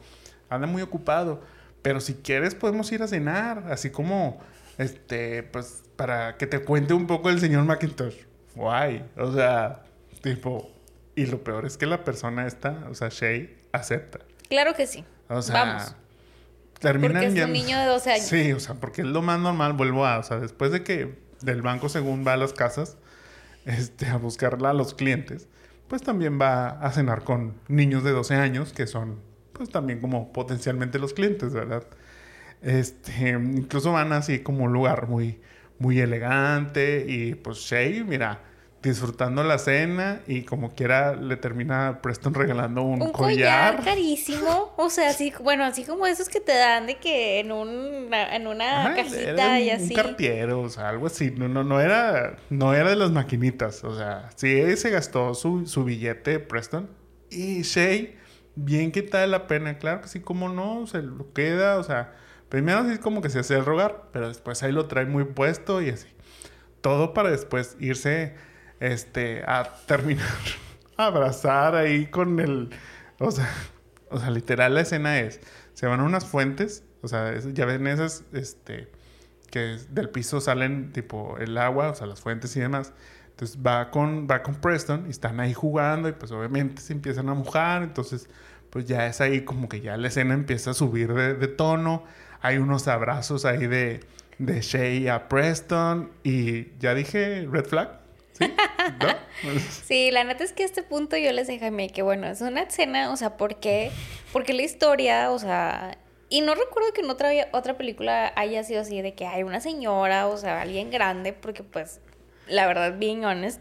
anda 0.49 0.69
muy 0.69 0.83
ocupado. 0.83 1.43
Pero 1.83 1.99
si 1.99 2.15
quieres 2.15 2.55
podemos 2.55 2.93
ir 2.93 3.03
a 3.03 3.09
cenar, 3.09 3.65
así 3.73 3.91
como, 3.91 4.39
este, 4.79 5.43
pues 5.43 5.83
para 5.97 6.37
que 6.37 6.47
te 6.47 6.61
cuente 6.61 6.95
un 6.95 7.09
poco 7.09 7.29
el 7.29 7.41
señor 7.41 7.65
McIntosh. 7.65 8.19
Guay, 8.55 9.05
o 9.17 9.33
sea, 9.33 9.83
tipo, 10.23 10.71
y 11.17 11.27
lo 11.27 11.43
peor 11.43 11.67
es 11.67 11.77
que 11.77 11.87
la 11.87 12.05
persona 12.05 12.47
esta, 12.47 12.87
o 12.89 12.95
sea, 12.95 13.09
Shay, 13.09 13.57
acepta. 13.73 14.21
Claro 14.49 14.75
que 14.75 14.87
sí. 14.87 15.05
O 15.29 15.43
sea, 15.43 15.65
Vamos. 15.65 15.97
Terminan 16.79 17.23
porque 17.23 17.41
es 17.41 17.45
un 17.45 17.53
niño 17.53 17.79
de 17.79 17.87
12 17.87 18.13
años. 18.13 18.27
Sí, 18.27 18.53
o 18.53 18.61
sea, 18.61 18.75
porque 18.75 19.03
es 19.03 19.07
lo 19.07 19.23
más 19.23 19.39
normal, 19.41 19.73
vuelvo 19.73 20.07
a, 20.07 20.19
o 20.19 20.23
sea, 20.23 20.39
después 20.39 20.73
de 20.73 20.83
que 20.83 21.19
del 21.41 21.63
banco 21.63 21.89
según 21.89 22.27
va 22.27 22.35
a 22.35 22.37
las 22.37 22.53
casas 22.53 22.97
este, 23.65 24.07
a 24.07 24.17
buscarla 24.17 24.71
a 24.71 24.73
los 24.73 24.95
clientes, 24.95 25.49
pues 25.89 26.03
también 26.03 26.41
va 26.41 26.71
a 26.81 26.91
cenar 26.93 27.25
con 27.25 27.55
niños 27.69 28.05
de 28.05 28.13
12 28.13 28.35
años 28.35 28.73
que 28.73 28.87
son 28.87 29.21
pues 29.53 29.71
también 29.71 30.01
como 30.01 30.33
potencialmente 30.33 30.99
los 30.99 31.15
clientes, 31.15 31.53
¿verdad? 31.53 31.85
Este, 32.63 33.31
incluso 33.31 33.93
van 33.93 34.13
así 34.13 34.41
como 34.41 34.65
un 34.65 34.73
lugar 34.73 35.09
muy, 35.09 35.41
muy 35.79 36.01
elegante 36.01 37.07
y 37.09 37.35
pues 37.35 37.59
Shay, 37.59 38.05
mira, 38.05 38.41
disfrutando 38.83 39.43
la 39.43 39.59
cena 39.59 40.21
y 40.27 40.43
como 40.43 40.75
quiera 40.75 41.17
le 41.17 41.37
termina 41.37 42.01
Preston 42.03 42.35
regalando 42.35 42.83
un, 42.83 43.03
un 43.03 43.11
collar. 43.11 43.83
carísimo, 43.83 44.75
o 44.77 44.91
sea, 44.91 45.11
así, 45.11 45.33
bueno, 45.43 45.65
así 45.65 45.85
como 45.85 46.07
esos 46.07 46.29
que 46.29 46.41
te 46.41 46.55
dan 46.55 46.87
de 46.87 46.97
que 46.97 47.41
en 47.41 47.53
un 47.53 48.09
en 48.13 48.47
una 48.47 48.95
cajita 48.95 49.61
y 49.61 49.71
así. 49.71 49.95
Un 49.95 50.03
cartiero, 50.03 50.61
o 50.61 50.69
sea, 50.69 50.89
algo 50.89 51.07
así, 51.07 51.33
no 51.33 51.49
no 51.49 51.65
no 51.65 51.81
era 51.81 52.37
no 52.51 52.75
era 52.75 52.91
de 52.91 52.97
las 52.97 53.11
maquinitas, 53.11 53.83
o 53.83 53.97
sea, 53.97 54.31
sí 54.37 54.77
se 54.77 54.91
gastó 54.91 55.35
su, 55.35 55.67
su 55.67 55.85
billete 55.85 56.39
Preston 56.39 56.89
y 57.31 57.63
Shay 57.63 58.17
bien 58.57 58.91
quitada 58.91 59.27
la 59.27 59.47
pena, 59.47 59.79
claro 59.79 60.01
que 60.01 60.09
sí, 60.09 60.21
como 60.21 60.49
no, 60.49 60.87
se 60.87 61.03
lo 61.03 61.33
queda, 61.33 61.79
o 61.79 61.85
sea, 61.85 62.15
primero 62.49 62.79
así 62.79 62.99
como 62.99 63.21
que 63.21 63.31
se 63.31 63.39
hace 63.39 63.55
el 63.55 63.65
rogar, 63.65 64.09
pero 64.13 64.29
después 64.29 64.63
ahí 64.63 64.73
lo 64.73 64.87
trae 64.87 65.07
muy 65.07 65.25
puesto 65.25 65.83
y 65.83 65.91
así. 65.91 66.09
Todo 66.81 67.13
para 67.15 67.31
después 67.31 67.77
irse 67.81 68.35
este, 68.81 69.43
a 69.47 69.65
terminar, 69.87 70.27
a 70.97 71.07
abrazar 71.07 71.75
ahí 71.75 72.07
con 72.07 72.41
el, 72.41 72.71
o 73.19 73.31
sea, 73.31 73.49
o 74.11 74.19
sea, 74.19 74.31
literal 74.31 74.75
la 74.75 74.83
escena 74.83 75.21
es, 75.21 75.41
se 75.75 75.87
van 75.87 76.01
a 76.01 76.05
unas 76.05 76.25
fuentes, 76.25 76.85
o 77.03 77.09
sea, 77.09 77.39
ya 77.39 77.67
ven 77.67 77.87
esas, 77.87 78.25
este, 78.33 78.89
que 79.51 79.79
del 79.91 80.11
piso 80.11 80.41
salen 80.41 80.93
tipo 80.93 81.37
el 81.39 81.57
agua, 81.59 81.91
o 81.91 81.95
sea, 81.95 82.07
las 82.07 82.21
fuentes 82.21 82.57
y 82.57 82.61
demás. 82.61 82.93
Entonces 83.31 83.59
va 83.65 83.91
con, 83.91 84.27
va 84.27 84.43
con 84.43 84.55
Preston 84.55 85.05
y 85.07 85.11
están 85.11 85.41
ahí 85.41 85.53
jugando 85.53 86.09
y 86.09 86.13
pues 86.13 86.33
obviamente 86.33 86.81
se 86.81 86.95
empiezan 86.95 87.29
a 87.29 87.35
mojar, 87.35 87.83
entonces 87.83 88.31
pues 88.71 88.87
ya 88.87 89.07
es 89.07 89.21
ahí 89.21 89.43
como 89.43 89.69
que 89.69 89.83
ya 89.83 89.97
la 89.99 90.09
escena 90.09 90.33
empieza 90.33 90.71
a 90.71 90.75
subir 90.75 91.13
de, 91.13 91.35
de 91.35 91.49
tono, 91.49 92.05
hay 92.41 92.57
unos 92.57 92.89
abrazos 92.89 93.45
ahí 93.45 93.67
de, 93.67 94.01
de 94.39 94.61
Shay 94.63 95.09
a 95.09 95.29
Preston 95.29 96.11
y 96.23 96.77
ya 96.79 96.95
dije 96.95 97.47
red 97.51 97.67
flag. 97.67 98.06
¿Sí? 99.87 100.11
la 100.11 100.25
neta 100.25 100.45
es 100.45 100.53
que 100.53 100.63
a 100.63 100.67
este 100.67 100.83
punto 100.83 101.17
yo 101.17 101.33
les 101.33 101.47
dije 101.49 101.67
a 101.67 101.71
mí 101.71 101.89
que 101.91 102.03
bueno, 102.03 102.27
es 102.27 102.41
una 102.41 102.63
escena, 102.63 103.13
o 103.13 103.17
sea, 103.17 103.37
¿por 103.37 103.57
qué? 103.57 103.91
Porque 104.33 104.53
la 104.53 104.63
historia, 104.63 105.31
o 105.31 105.39
sea, 105.39 105.99
y 106.29 106.41
no 106.41 106.55
recuerdo 106.55 106.93
que 106.93 107.03
en 107.03 107.11
otra, 107.11 107.31
otra 107.53 107.77
película 107.77 108.33
haya 108.37 108.65
sido 108.65 108.81
así 108.81 109.01
de 109.01 109.15
que 109.15 109.27
hay 109.27 109.43
una 109.43 109.61
señora, 109.61 110.27
o 110.27 110.37
sea, 110.37 110.61
alguien 110.61 110.91
grande, 110.91 111.33
porque 111.33 111.63
pues, 111.63 112.01
la 112.49 112.67
verdad, 112.67 112.97
being 112.99 113.25
honest, 113.25 113.61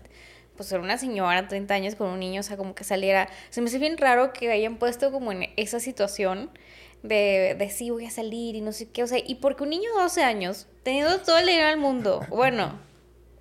pues 0.57 0.71
era 0.71 0.81
una 0.81 0.97
señora, 0.97 1.47
30 1.47 1.73
años 1.73 1.95
con 1.95 2.09
un 2.09 2.19
niño, 2.19 2.39
o 2.39 2.43
sea, 2.43 2.57
como 2.57 2.73
que 2.73 2.83
saliera, 2.83 3.29
se 3.49 3.61
me 3.61 3.67
hace 3.67 3.77
bien 3.77 3.97
raro 3.97 4.33
que 4.33 4.51
hayan 4.51 4.77
puesto 4.77 5.11
como 5.11 5.31
en 5.31 5.49
esa 5.57 5.79
situación 5.79 6.49
de, 7.03 7.55
de 7.57 7.69
sí, 7.69 7.91
voy 7.91 8.05
a 8.05 8.09
salir 8.09 8.55
y 8.55 8.61
no 8.61 8.71
sé 8.71 8.89
qué, 8.89 9.03
o 9.03 9.07
sea, 9.07 9.19
y 9.23 9.35
porque 9.35 9.63
un 9.63 9.69
niño 9.69 9.93
de 9.95 10.01
12 10.03 10.23
años, 10.23 10.67
teniendo 10.83 11.19
todo 11.19 11.37
el 11.37 11.45
dinero 11.45 11.67
del 11.67 11.77
mundo, 11.77 12.25
bueno 12.29 12.94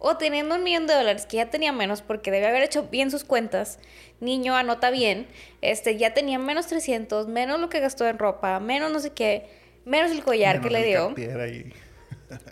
o 0.06 0.18
teniendo 0.18 0.54
un 0.54 0.62
millón 0.62 0.86
de 0.86 0.92
dólares, 0.92 1.24
que 1.24 1.38
ya 1.38 1.48
tenía 1.48 1.72
menos 1.72 2.02
porque 2.02 2.30
debe 2.30 2.46
haber 2.46 2.62
hecho 2.62 2.88
bien 2.90 3.10
sus 3.10 3.24
cuentas, 3.24 3.78
niño 4.20 4.54
anota 4.54 4.90
bien, 4.90 5.26
este, 5.62 5.96
ya 5.96 6.12
tenía 6.12 6.38
menos 6.38 6.66
300, 6.66 7.26
menos 7.26 7.58
lo 7.58 7.70
que 7.70 7.80
gastó 7.80 8.06
en 8.06 8.18
ropa, 8.18 8.60
menos 8.60 8.92
no 8.92 9.00
sé 9.00 9.14
qué, 9.14 9.48
menos 9.86 10.10
el 10.10 10.22
collar 10.22 10.60
que 10.60 10.68
le 10.68 10.84
dio. 10.84 11.14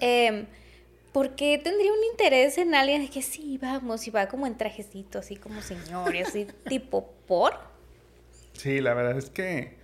eh, 0.01 0.47
¿Por 1.13 1.35
qué 1.35 1.61
tendría 1.63 1.93
un 1.93 2.03
interés 2.11 2.57
en 2.57 2.75
alguien 2.75 3.03
de 3.03 3.11
que 3.11 3.21
sí, 3.21 3.59
vamos, 3.61 4.09
y 4.09 4.11
va 4.11 4.29
como 4.29 4.47
en 4.47 4.57
trajecito, 4.57 5.19
así 5.19 5.37
como 5.37 5.61
señor, 5.61 6.15
y 6.15 6.21
así, 6.21 6.47
tipo, 6.71 7.13
¿por? 7.27 7.53
Sí, 8.55 8.81
la 8.81 8.95
verdad 8.95 9.19
es 9.19 9.29
que 9.29 9.75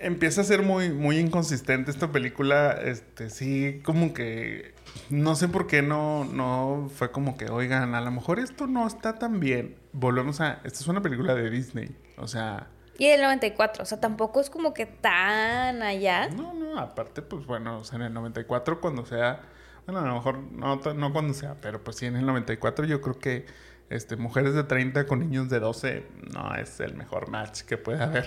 empieza 0.00 0.42
a 0.42 0.44
ser 0.44 0.60
muy, 0.60 0.90
muy 0.90 1.18
inconsistente 1.18 1.90
esta 1.90 2.12
película. 2.12 2.78
Este, 2.84 3.30
sí, 3.30 3.80
como 3.82 4.12
que 4.12 4.72
no 5.10 5.34
sé 5.34 5.48
por 5.48 5.66
qué 5.66 5.82
no, 5.82 6.24
no 6.24 6.90
fue 6.94 7.10
como 7.10 7.36
que, 7.36 7.46
oigan, 7.50 7.94
a 7.94 8.00
lo 8.00 8.10
mejor 8.10 8.38
esto 8.38 8.66
no 8.66 8.86
está 8.86 9.18
tan 9.18 9.40
bien. 9.40 9.76
Volvemos 9.92 10.40
a. 10.40 10.60
Esta 10.64 10.80
es 10.80 10.88
una 10.88 11.02
película 11.02 11.34
de 11.34 11.50
Disney. 11.50 11.96
O 12.16 12.28
sea. 12.28 12.68
Y 12.98 13.08
del 13.08 13.22
94, 13.22 13.82
o 13.82 13.86
sea, 13.86 13.98
tampoco 13.98 14.40
es 14.40 14.50
como 14.50 14.74
que 14.74 14.86
tan 14.86 15.82
allá. 15.82 16.28
No, 16.28 16.52
no, 16.52 16.78
aparte, 16.78 17.22
pues 17.22 17.46
bueno, 17.46 17.78
o 17.78 17.84
sea, 17.84 17.96
en 17.96 18.02
el 18.02 18.14
94 18.14 18.80
cuando 18.80 19.06
sea. 19.06 19.40
Bueno, 19.86 20.00
a 20.00 20.06
lo 20.06 20.14
mejor 20.14 20.38
no, 20.38 20.76
no 20.76 21.12
cuando 21.12 21.34
sea, 21.34 21.56
pero 21.60 21.82
pues 21.82 21.96
sí, 21.96 22.06
en 22.06 22.16
el 22.16 22.26
94 22.26 22.84
yo 22.84 23.00
creo 23.00 23.18
que 23.18 23.46
este, 23.90 24.16
mujeres 24.16 24.54
de 24.54 24.62
30 24.62 25.06
con 25.06 25.18
niños 25.18 25.48
de 25.48 25.58
12 25.58 26.06
no 26.32 26.54
es 26.54 26.78
el 26.78 26.94
mejor 26.94 27.28
match 27.28 27.62
que 27.62 27.76
puede 27.76 28.02
haber. 28.02 28.26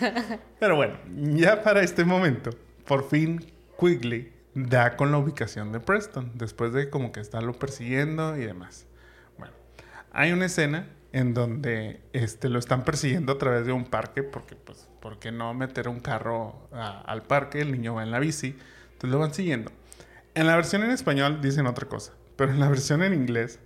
Pero 0.58 0.74
bueno, 0.74 0.98
ya 1.36 1.62
para 1.62 1.82
este 1.82 2.04
momento, 2.04 2.50
por 2.84 3.08
fin 3.08 3.44
Quigley 3.78 4.33
da 4.54 4.96
con 4.96 5.10
la 5.10 5.18
ubicación 5.18 5.72
de 5.72 5.80
Preston, 5.80 6.32
después 6.34 6.72
de 6.72 6.90
como 6.90 7.12
que 7.12 7.20
estarlo 7.20 7.52
persiguiendo 7.58 8.36
y 8.36 8.44
demás. 8.44 8.86
Bueno, 9.38 9.52
hay 10.12 10.32
una 10.32 10.46
escena 10.46 10.88
en 11.12 11.34
donde 11.34 12.00
este, 12.12 12.48
lo 12.48 12.58
están 12.58 12.84
persiguiendo 12.84 13.32
a 13.32 13.38
través 13.38 13.66
de 13.66 13.72
un 13.72 13.84
parque, 13.84 14.22
porque 14.22 14.56
pues, 14.56 14.88
¿por 15.00 15.18
qué 15.18 15.32
no 15.32 15.54
meter 15.54 15.88
un 15.88 16.00
carro 16.00 16.68
al 16.72 17.22
parque? 17.22 17.60
El 17.60 17.72
niño 17.72 17.94
va 17.94 18.02
en 18.02 18.10
la 18.10 18.18
bici, 18.18 18.56
entonces 18.92 19.10
lo 19.10 19.18
van 19.18 19.34
siguiendo. 19.34 19.70
En 20.34 20.46
la 20.46 20.56
versión 20.56 20.82
en 20.82 20.90
español 20.90 21.40
dicen 21.40 21.66
otra 21.66 21.88
cosa, 21.88 22.12
pero 22.36 22.52
en 22.52 22.60
la 22.60 22.68
versión 22.68 23.02
en 23.02 23.14
inglés, 23.14 23.60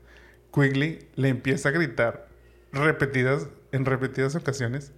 Quigley 0.52 1.08
le 1.14 1.28
empieza 1.28 1.70
a 1.70 1.72
gritar 1.72 2.28
repetidas, 2.72 3.48
en 3.72 3.84
repetidas 3.84 4.34
ocasiones, 4.34 4.92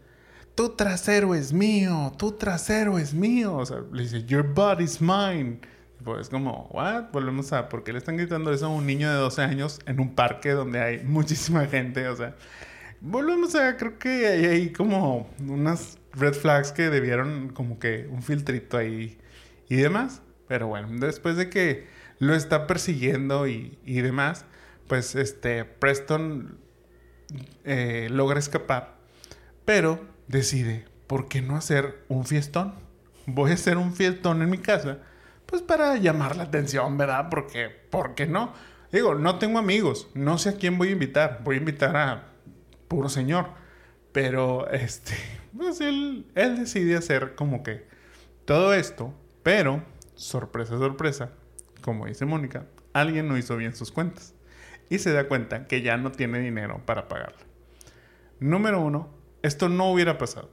tu 0.55 0.71
trasero 0.71 1.35
es 1.35 1.53
mío, 1.53 2.13
tu 2.19 2.33
trasero 2.33 2.99
es 2.99 3.15
mío. 3.15 3.57
O 3.57 3.67
sea, 3.67 3.79
le 3.93 4.03
dice, 4.03 4.25
your 4.25 4.43
body's 4.43 5.01
mine. 5.01 5.61
Pues 6.05 6.31
como, 6.31 6.69
¿what? 6.73 7.11
Volvemos 7.13 7.53
a, 7.53 7.69
¿por 7.69 7.85
qué 7.85 7.93
le 7.93 7.99
están 7.99 8.17
gritando 8.17 8.53
eso 8.53 8.67
a 8.67 8.69
un 8.71 8.87
niño 8.87 9.11
de 9.11 9.17
12 9.17 9.43
años 9.43 9.81
en 9.87 10.01
un 10.01 10.15
parque 10.15 10.51
donde 10.51 10.81
hay 10.81 10.99
muchísima 11.05 11.67
gente? 11.67 12.09
O 12.09 12.17
sea, 12.17 12.37
volvemos 13.01 13.55
a, 13.55 13.77
creo 13.77 13.99
que 13.99 14.27
hay 14.27 14.47
ahí 14.47 14.73
como 14.73 15.29
unas 15.47 15.99
red 16.13 16.33
flags 16.33 16.73
que 16.73 16.89
debieron 16.89 17.51
como 17.51 17.79
que 17.79 18.09
un 18.11 18.23
filtrito 18.23 18.79
ahí 18.79 19.19
y 19.69 19.77
demás. 19.77 20.23
Pero 20.49 20.69
bueno, 20.69 20.89
después 21.07 21.37
de 21.37 21.51
que 21.51 21.87
lo 22.19 22.35
está 22.35 22.67
persiguiendo 22.67 23.47
y, 23.47 23.79
y 23.85 24.01
demás, 24.01 24.47
pues 24.89 25.15
este, 25.15 25.65
Preston 25.65 26.59
eh, 27.65 28.09
logra 28.11 28.39
escapar, 28.39 28.97
pero 29.65 30.05
decide, 30.27 30.87
¿por 31.07 31.29
qué 31.29 31.43
no 31.43 31.57
hacer 31.57 32.05
un 32.09 32.25
fiestón? 32.25 32.75
Voy 33.27 33.53
a 33.53 33.55
hacer 33.55 33.77
un 33.77 33.95
fiestón 33.95 34.43
en 34.43 34.51
mi 34.51 34.59
casa 34.59 34.99
pues 35.51 35.63
para 35.63 35.97
llamar 35.97 36.37
la 36.37 36.45
atención, 36.45 36.97
¿verdad? 36.97 37.27
Porque, 37.29 37.69
¿por 37.69 38.15
qué 38.15 38.27
no? 38.27 38.55
Digo, 38.93 39.17
no 39.17 39.39
tengo 39.39 39.59
amigos, 39.59 40.09
no 40.15 40.39
sé 40.39 40.51
a 40.51 40.55
quién 40.55 40.79
voy 40.79 40.89
a 40.89 40.93
invitar, 40.93 41.41
voy 41.43 41.57
a 41.57 41.59
invitar 41.59 41.97
a 41.97 42.29
puro 42.87 43.09
señor, 43.09 43.47
pero 44.13 44.71
este, 44.71 45.15
pues 45.57 45.81
él, 45.81 46.27
él 46.37 46.57
decide 46.57 46.97
hacer 46.97 47.35
como 47.35 47.65
que 47.65 47.85
todo 48.45 48.73
esto, 48.73 49.13
pero, 49.43 49.83
sorpresa, 50.15 50.79
sorpresa, 50.79 51.31
como 51.83 52.07
dice 52.07 52.27
Mónica, 52.27 52.67
alguien 52.93 53.29
no 53.29 53.37
hizo 53.37 53.57
bien 53.57 53.75
sus 53.75 53.91
cuentas 53.91 54.35
y 54.89 54.99
se 54.99 55.13
da 55.13 55.29
cuenta 55.29 55.67
que 55.67 55.83
ya 55.83 55.97
no 55.97 56.13
tiene 56.13 56.39
dinero 56.39 56.81
para 56.85 57.09
pagarla. 57.09 57.39
Número 58.39 58.81
uno, 58.81 59.09
esto 59.43 59.69
no 59.69 59.91
hubiera 59.93 60.19
pasado. 60.19 60.51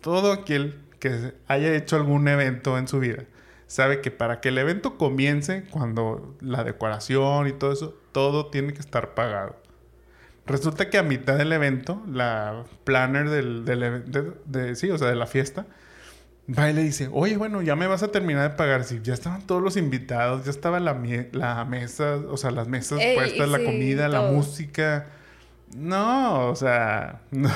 Todo 0.00 0.32
aquel 0.32 0.80
que 0.98 1.34
haya 1.46 1.74
hecho 1.74 1.96
algún 1.96 2.26
evento 2.28 2.78
en 2.78 2.88
su 2.88 3.00
vida 3.00 3.24
sabe 3.70 4.00
que 4.00 4.10
para 4.10 4.40
que 4.40 4.48
el 4.48 4.58
evento 4.58 4.98
comience, 4.98 5.62
cuando 5.70 6.34
la 6.40 6.64
decoración 6.64 7.46
y 7.46 7.52
todo 7.52 7.70
eso, 7.70 7.94
todo 8.10 8.46
tiene 8.46 8.74
que 8.74 8.80
estar 8.80 9.14
pagado. 9.14 9.54
Resulta 10.44 10.90
que 10.90 10.98
a 10.98 11.04
mitad 11.04 11.38
del 11.38 11.52
evento, 11.52 12.02
la 12.08 12.64
planner 12.82 13.30
del, 13.30 13.64
de, 13.64 14.74
sí, 14.74 14.90
o 14.90 14.98
sea, 14.98 15.06
de 15.06 15.14
la 15.14 15.28
fiesta, 15.28 15.66
va 16.48 16.68
y 16.68 16.72
le 16.72 16.82
dice, 16.82 17.08
oye, 17.12 17.36
bueno, 17.36 17.62
ya 17.62 17.76
me 17.76 17.86
vas 17.86 18.02
a 18.02 18.08
terminar 18.08 18.50
de 18.50 18.56
pagar. 18.56 18.82
Si 18.82 19.00
ya 19.02 19.14
estaban 19.14 19.46
todos 19.46 19.62
los 19.62 19.76
invitados, 19.76 20.44
ya 20.44 20.50
estaba 20.50 20.80
la, 20.80 21.00
la 21.30 21.64
mesa, 21.64 22.16
o 22.28 22.36
sea, 22.36 22.50
las 22.50 22.66
mesas 22.66 22.98
puestas, 23.14 23.48
la 23.48 23.62
comida, 23.62 24.08
la 24.08 24.22
música. 24.22 25.06
No, 25.76 26.48
o 26.48 26.56
sea, 26.56 27.20
no. 27.30 27.50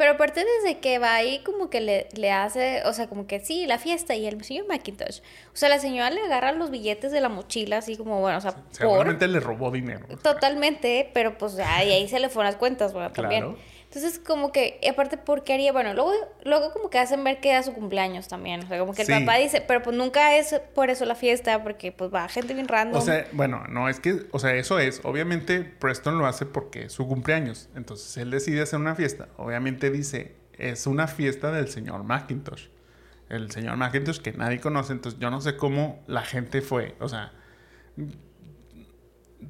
Pero 0.00 0.12
aparte 0.12 0.42
desde 0.62 0.78
que 0.78 0.98
va 0.98 1.14
ahí 1.14 1.40
como 1.40 1.68
que 1.68 1.82
le, 1.82 2.08
le, 2.16 2.32
hace, 2.32 2.82
o 2.86 2.94
sea, 2.94 3.06
como 3.06 3.26
que 3.26 3.38
sí, 3.38 3.66
la 3.66 3.76
fiesta 3.76 4.14
y 4.14 4.26
el 4.26 4.42
señor 4.42 4.66
Macintosh. 4.66 5.20
O 5.52 5.56
sea, 5.56 5.68
la 5.68 5.78
señora 5.78 6.08
le 6.08 6.22
agarra 6.22 6.52
los 6.52 6.70
billetes 6.70 7.12
de 7.12 7.20
la 7.20 7.28
mochila 7.28 7.76
así 7.76 7.98
como, 7.98 8.18
bueno, 8.18 8.38
o 8.38 8.40
sea, 8.40 8.54
Seguramente 8.70 9.28
le 9.28 9.40
robó 9.40 9.70
dinero. 9.70 10.06
Totalmente, 10.22 11.10
pero 11.12 11.36
pues 11.36 11.58
ahí, 11.58 11.90
ahí 11.92 12.08
se 12.08 12.18
le 12.18 12.30
fueron 12.30 12.50
las 12.50 12.56
cuentas, 12.56 12.94
bueno, 12.94 13.12
también. 13.12 13.54
Entonces, 13.92 14.20
como 14.20 14.52
que, 14.52 14.78
aparte, 14.88 15.16
¿por 15.16 15.42
qué 15.42 15.54
haría? 15.54 15.72
Bueno, 15.72 15.94
luego, 15.94 16.12
luego 16.44 16.72
como 16.72 16.90
que 16.90 17.00
hacen 17.00 17.24
ver 17.24 17.40
que 17.40 17.50
era 17.50 17.64
su 17.64 17.72
cumpleaños 17.72 18.28
también. 18.28 18.62
O 18.62 18.68
sea, 18.68 18.78
como 18.78 18.94
que 18.94 19.02
el 19.02 19.08
papá 19.08 19.36
dice, 19.36 19.64
pero 19.66 19.82
pues 19.82 19.96
nunca 19.96 20.36
es 20.36 20.60
por 20.76 20.90
eso 20.90 21.04
la 21.06 21.16
fiesta, 21.16 21.64
porque 21.64 21.90
pues 21.90 22.14
va 22.14 22.28
gente 22.28 22.54
bien 22.54 22.68
random. 22.68 23.02
O 23.02 23.04
sea, 23.04 23.26
bueno, 23.32 23.64
no, 23.68 23.88
es 23.88 23.98
que, 23.98 24.28
o 24.30 24.38
sea, 24.38 24.54
eso 24.54 24.78
es. 24.78 25.00
Obviamente, 25.02 25.64
Preston 25.64 26.18
lo 26.18 26.26
hace 26.26 26.46
porque 26.46 26.84
es 26.84 26.92
su 26.92 27.08
cumpleaños. 27.08 27.68
Entonces, 27.74 28.16
él 28.16 28.30
decide 28.30 28.62
hacer 28.62 28.78
una 28.78 28.94
fiesta. 28.94 29.26
Obviamente 29.36 29.90
dice, 29.90 30.36
es 30.56 30.86
una 30.86 31.08
fiesta 31.08 31.50
del 31.50 31.68
señor 31.68 32.04
Macintosh. 32.04 32.68
El 33.28 33.50
señor 33.50 33.76
Macintosh 33.76 34.20
que 34.20 34.30
nadie 34.30 34.60
conoce. 34.60 34.92
Entonces, 34.92 35.18
yo 35.18 35.32
no 35.32 35.40
sé 35.40 35.56
cómo 35.56 36.00
la 36.06 36.22
gente 36.22 36.60
fue. 36.60 36.94
O 37.00 37.08
sea, 37.08 37.32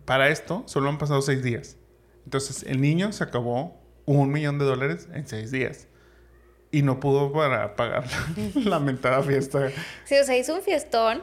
para 0.06 0.30
esto 0.30 0.62
solo 0.64 0.88
han 0.88 0.96
pasado 0.96 1.20
seis 1.20 1.42
días. 1.42 1.76
Entonces, 2.24 2.62
el 2.62 2.80
niño 2.80 3.12
se 3.12 3.22
acabó 3.22 3.79
un 4.06 4.30
millón 4.30 4.58
de 4.58 4.64
dólares 4.64 5.08
en 5.12 5.26
seis 5.26 5.50
días. 5.50 5.86
Y 6.72 6.82
no 6.82 7.00
pudo 7.00 7.32
para 7.32 7.74
pagar 7.76 8.04
la 8.54 8.70
lamentada 8.70 9.22
fiesta. 9.22 9.70
Sí, 10.04 10.16
o 10.16 10.24
sea, 10.24 10.36
hizo 10.36 10.54
un 10.54 10.62
fiestón. 10.62 11.22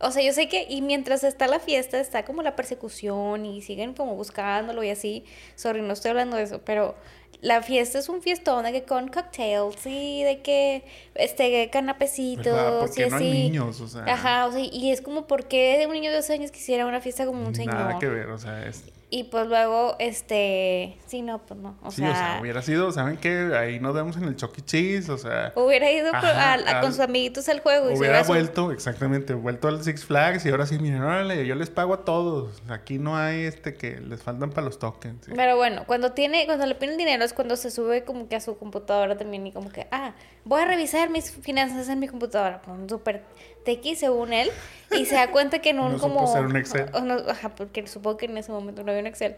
O 0.00 0.12
sea, 0.12 0.22
yo 0.22 0.32
sé 0.32 0.48
que, 0.48 0.66
y 0.68 0.80
mientras 0.80 1.24
está 1.24 1.48
la 1.48 1.58
fiesta, 1.58 1.98
está 1.98 2.24
como 2.24 2.42
la 2.42 2.54
persecución 2.54 3.44
y 3.44 3.62
siguen 3.62 3.94
como 3.94 4.14
buscándolo 4.14 4.82
y 4.84 4.90
así. 4.90 5.24
Sorry, 5.56 5.82
no 5.82 5.92
estoy 5.92 6.10
hablando 6.10 6.36
de 6.36 6.44
eso, 6.44 6.60
pero 6.64 6.94
la 7.40 7.62
fiesta 7.62 7.98
es 7.98 8.08
un 8.08 8.22
fiestón 8.22 8.64
de 8.64 8.72
que 8.72 8.82
con 8.84 9.08
cocktails 9.08 9.86
y 9.86 10.22
de 10.22 10.40
que, 10.40 10.84
este, 11.14 11.68
canapecitos 11.70 12.80
Porque 12.80 13.06
y 13.06 13.10
no 13.10 13.16
así. 13.16 13.24
hay 13.24 13.32
niños, 13.32 13.80
o 13.80 13.88
sea. 13.88 14.04
Ajá, 14.04 14.46
o 14.46 14.52
sea, 14.52 14.60
y 14.60 14.90
es 14.90 15.00
como, 15.00 15.26
¿por 15.26 15.46
qué 15.46 15.84
un 15.86 15.92
niño 15.92 16.10
de 16.10 16.16
12 16.16 16.32
años 16.32 16.50
quisiera 16.50 16.86
una 16.86 17.00
fiesta 17.00 17.26
como 17.26 17.46
un 17.46 17.54
señor? 17.54 17.74
Nada 17.74 17.98
que 17.98 18.08
ver, 18.08 18.28
o 18.28 18.38
sea, 18.38 18.66
es... 18.66 18.84
Y 19.10 19.24
pues 19.24 19.46
luego, 19.46 19.96
este, 19.98 20.98
sí, 21.06 21.22
no, 21.22 21.38
pues 21.46 21.58
no, 21.58 21.78
o 21.82 21.90
sí, 21.90 22.02
sea, 22.02 22.10
o 22.10 22.14
sea, 22.14 22.38
hubiera 22.42 22.60
sido, 22.60 22.92
¿saben 22.92 23.16
qué? 23.16 23.52
Ahí 23.58 23.80
nos 23.80 23.94
vemos 23.94 24.16
en 24.18 24.24
el 24.24 24.36
Chuck 24.36 24.58
E. 24.58 24.62
Cheese, 24.62 25.08
o 25.08 25.16
sea... 25.16 25.52
hubiera 25.56 25.90
ido 25.90 26.10
por- 26.10 26.16
Ajá, 26.26 26.52
a- 26.54 26.78
a- 26.78 26.80
con 26.82 26.90
sus 26.92 27.00
amiguitos 27.00 27.48
al 27.48 27.60
juego 27.60 27.86
y 27.90 27.94
se 27.94 27.98
Hubiera 28.00 28.22
su- 28.22 28.32
vuelto, 28.32 28.70
exactamente, 28.70 29.32
vuelto 29.32 29.68
al 29.68 29.82
Six 29.82 30.04
Flags 30.04 30.44
y 30.44 30.50
ahora 30.50 30.66
sí, 30.66 30.78
miren, 30.78 31.00
órale, 31.02 31.46
yo 31.46 31.54
les 31.54 31.70
pago 31.70 31.94
a 31.94 32.04
todos. 32.04 32.62
Aquí 32.68 32.98
no 32.98 33.16
hay 33.16 33.44
este 33.44 33.72
que 33.72 33.98
les 33.98 34.22
faltan 34.22 34.50
para 34.50 34.66
los 34.66 34.78
tokens. 34.78 35.24
¿sí? 35.24 35.32
Pero 35.34 35.56
bueno, 35.56 35.84
cuando 35.86 36.12
tiene, 36.12 36.44
cuando 36.44 36.66
le 36.66 36.74
piden 36.74 36.98
dinero 36.98 37.24
es 37.24 37.32
cuando 37.32 37.56
se 37.56 37.70
sube 37.70 38.04
como 38.04 38.28
que 38.28 38.36
a 38.36 38.40
su 38.42 38.58
computadora 38.58 39.16
también 39.16 39.46
y 39.46 39.52
como 39.52 39.70
que, 39.70 39.86
ah, 39.90 40.12
voy 40.44 40.60
a 40.60 40.66
revisar 40.66 41.08
mis 41.08 41.30
finanzas 41.30 41.88
en 41.88 41.98
mi 41.98 42.08
computadora. 42.08 42.60
Con 42.60 42.80
un 42.82 42.88
super 42.90 43.22
tequi 43.64 43.96
según 43.96 44.32
él 44.32 44.50
y 44.90 45.04
se 45.04 45.14
da 45.16 45.30
cuenta 45.30 45.58
que 45.60 45.70
en 45.70 45.80
un 45.80 45.92
No 45.92 45.98
supo 45.98 46.14
como... 46.14 46.32
un 46.32 46.56
Excel. 46.56 46.86
o 46.94 47.00
no, 47.02 47.14
ajá, 47.28 47.54
porque 47.54 47.86
supongo 47.86 48.16
que 48.16 48.26
en 48.26 48.38
ese 48.38 48.50
momento 48.52 48.82
no 48.82 48.90
había 48.90 49.02
un 49.02 49.06
Excel. 49.06 49.34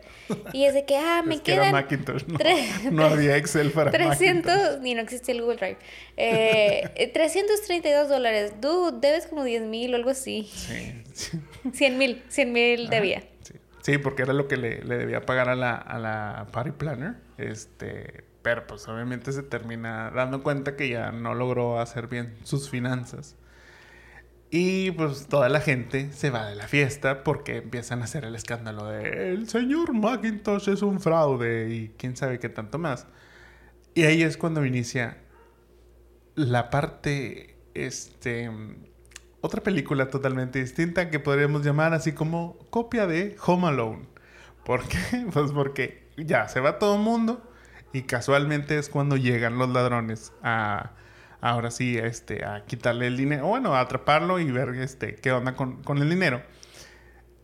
Y 0.52 0.64
es 0.66 0.74
de 0.74 0.84
que, 0.84 0.96
ah, 0.96 1.22
me 1.26 1.34
es 1.36 1.40
que 1.40 1.54
era 1.54 1.62
quedan 1.62 1.72
Macintosh, 1.74 2.24
no, 2.28 2.38
tres- 2.38 2.84
no 2.92 3.04
había 3.04 3.36
Excel 3.36 3.70
para 3.72 3.90
Macintosh. 4.06 4.52
300, 4.54 4.80
ni 4.80 4.94
no 4.94 5.00
existía 5.02 5.34
el 5.34 5.42
Google 5.42 5.56
Drive. 5.56 5.78
Eh, 6.16 6.88
eh, 6.94 7.08
332 7.12 8.08
dólares. 8.08 8.54
Dude, 8.60 8.98
debes 9.00 9.26
como 9.26 9.42
10 9.42 9.62
mil 9.62 9.92
o 9.92 9.96
algo 9.96 10.10
así. 10.10 10.48
Sí, 10.52 11.02
sí. 11.12 11.40
100 11.72 11.98
mil, 11.98 12.22
100 12.28 12.52
mil 12.52 12.88
debía. 12.88 13.22
Sí. 13.42 13.54
Sí, 13.82 13.98
porque 13.98 14.22
era 14.22 14.32
lo 14.34 14.46
que 14.46 14.56
le, 14.56 14.84
le 14.84 14.98
debía 14.98 15.22
pagar 15.22 15.48
a 15.48 15.56
la, 15.56 15.74
a 15.74 15.98
la 15.98 16.46
party 16.52 16.70
planner. 16.72 17.14
Este, 17.38 18.24
pero 18.42 18.66
pues 18.66 18.86
obviamente 18.88 19.32
se 19.32 19.42
termina 19.42 20.10
dando 20.14 20.42
cuenta 20.42 20.76
que 20.76 20.88
ya 20.90 21.10
no 21.12 21.34
logró 21.34 21.80
hacer 21.80 22.06
bien 22.06 22.34
sus 22.44 22.70
finanzas. 22.70 23.36
Y 24.51 24.90
pues 24.92 25.28
toda 25.28 25.48
la 25.48 25.61
gente 25.61 26.12
se 26.12 26.30
va 26.30 26.46
de 26.46 26.57
la 26.57 26.66
fiesta 26.66 27.22
porque 27.22 27.59
empiezan 27.59 28.01
a 28.01 28.05
hacer 28.05 28.24
el 28.24 28.34
escándalo 28.34 28.86
de 28.86 29.32
el 29.32 29.48
señor 29.48 29.94
Macintosh 29.94 30.68
es 30.68 30.82
un 30.82 31.01
fraude 31.01 31.72
y 31.72 31.94
quién 31.96 32.16
sabe 32.16 32.40
qué 32.40 32.48
tanto 32.48 32.76
más. 32.76 33.07
Y 33.94 34.03
ahí 34.03 34.22
es 34.22 34.36
cuando 34.36 34.64
inicia 34.66 35.18
la 36.34 36.70
parte, 36.70 37.57
este, 37.74 38.51
otra 39.40 39.62
película 39.62 40.11
totalmente 40.11 40.59
distinta 40.59 41.11
que 41.11 41.20
podríamos 41.20 41.64
llamar 41.64 41.94
así 41.94 42.12
como 42.12 42.59
copia 42.70 43.07
de 43.07 43.36
Home 43.46 43.68
Alone. 43.68 44.09
¿Por 44.64 44.86
qué? 44.88 44.98
Pues 45.32 45.53
porque 45.53 46.09
ya 46.16 46.48
se 46.48 46.59
va 46.59 46.78
todo 46.78 46.96
el 46.96 47.03
mundo 47.03 47.40
y 47.92 48.03
casualmente 48.03 48.78
es 48.78 48.88
cuando 48.88 49.16
llegan 49.16 49.59
los 49.59 49.68
ladrones 49.70 50.32
a, 50.42 50.92
ahora 51.41 51.70
sí, 51.70 51.97
este, 51.99 52.45
a 52.45 52.64
quitarle 52.64 53.07
el 53.07 53.16
dinero, 53.16 53.47
bueno, 53.47 53.74
a 53.74 53.80
atraparlo 53.80 54.38
y 54.38 54.51
ver 54.51 54.70
este, 54.76 55.16
qué 55.16 55.32
onda 55.32 55.55
con, 55.55 55.82
con 55.82 55.99
el 55.99 56.11
dinero. 56.11 56.43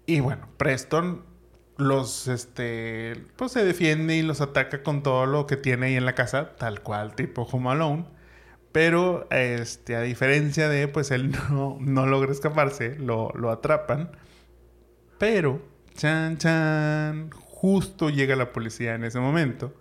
Y 0.06 0.20
bueno, 0.20 0.48
Preston 0.56 1.24
los, 1.76 2.28
este, 2.28 3.24
pues 3.36 3.52
se 3.52 3.64
defiende 3.64 4.16
y 4.16 4.22
los 4.22 4.40
ataca 4.40 4.82
con 4.82 5.02
todo 5.02 5.26
lo 5.26 5.46
que 5.46 5.56
tiene 5.56 5.86
ahí 5.86 5.96
en 5.96 6.06
la 6.06 6.14
casa, 6.14 6.56
tal 6.56 6.82
cual, 6.82 7.14
tipo 7.14 7.42
Home 7.42 7.70
Alone. 7.70 8.06
Pero, 8.72 9.26
este, 9.30 9.96
a 9.96 10.02
diferencia 10.02 10.68
de, 10.68 10.88
pues 10.88 11.10
él 11.10 11.32
no, 11.50 11.78
no 11.80 12.06
logra 12.06 12.32
escaparse, 12.32 12.96
lo, 12.98 13.30
lo 13.34 13.50
atrapan. 13.50 14.10
Pero, 15.18 15.62
chan, 15.94 16.38
chan, 16.38 17.30
justo 17.30 18.10
llega 18.10 18.36
la 18.36 18.52
policía 18.52 18.94
en 18.94 19.04
ese 19.04 19.18
momento. 19.20 19.74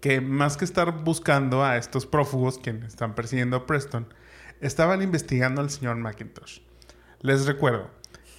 Que 0.00 0.20
más 0.20 0.56
que 0.56 0.64
estar 0.64 1.04
buscando 1.04 1.64
a 1.64 1.76
estos 1.76 2.06
prófugos 2.06 2.58
quienes 2.58 2.88
están 2.88 3.14
persiguiendo 3.14 3.56
a 3.56 3.66
Preston, 3.66 4.12
estaban 4.60 5.02
investigando 5.02 5.60
al 5.60 5.70
señor 5.70 5.96
Macintosh. 5.96 6.60
Les 7.20 7.46
recuerdo, 7.46 7.90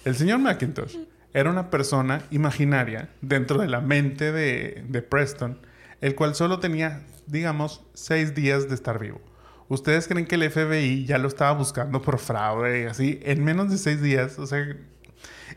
el 0.04 0.16
señor 0.16 0.40
Macintosh 0.40 0.96
era 1.32 1.50
una 1.50 1.70
persona 1.70 2.24
imaginaria 2.30 3.10
dentro 3.20 3.60
de 3.60 3.68
la 3.68 3.80
mente 3.80 4.32
de, 4.32 4.84
de 4.88 5.02
Preston, 5.02 5.60
el 6.00 6.14
cual 6.14 6.34
solo 6.34 6.58
tenía, 6.58 7.02
digamos, 7.26 7.84
seis 7.94 8.34
días 8.34 8.68
de 8.68 8.74
estar 8.74 8.98
vivo. 8.98 9.20
¿Ustedes 9.68 10.06
creen 10.06 10.26
que 10.26 10.34
el 10.34 10.50
FBI 10.50 11.06
ya 11.06 11.16
lo 11.16 11.28
estaba 11.28 11.52
buscando 11.52 12.02
por 12.02 12.18
fraude 12.18 12.82
y 12.82 12.84
así 12.84 13.20
en 13.22 13.42
menos 13.42 13.70
de 13.70 13.78
seis 13.78 14.02
días? 14.02 14.38
O 14.38 14.46
sea, 14.46 14.76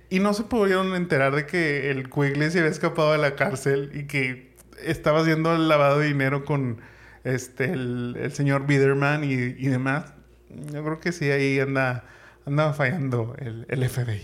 y 0.10 0.20
no 0.20 0.34
se 0.34 0.44
pudieron 0.44 0.96
enterar 0.96 1.36
de 1.36 1.46
que 1.46 1.92
el 1.92 2.10
Quigley 2.10 2.50
se 2.50 2.60
había 2.60 2.72
escapado 2.72 3.12
de 3.12 3.18
la 3.18 3.36
cárcel 3.36 3.92
y 3.94 4.06
que 4.06 4.55
estaba 4.84 5.22
haciendo 5.22 5.54
el 5.56 5.68
lavado 5.68 6.00
de 6.00 6.08
dinero 6.08 6.46
con 6.46 6.82
este 7.24 7.66
el, 7.66 8.18
el 8.20 8.32
señor 8.34 8.68
Biederman 8.68 9.24
y, 9.24 9.34
y 9.34 9.68
demás. 9.68 10.14
Yo 10.74 10.84
creo 10.84 11.00
que 11.00 11.12
sí, 11.12 11.30
ahí 11.32 11.60
anda, 11.60 12.06
andaba 12.46 12.74
fallando 12.74 13.36
el, 13.40 13.66
el 13.70 13.90
FBI. 13.90 14.22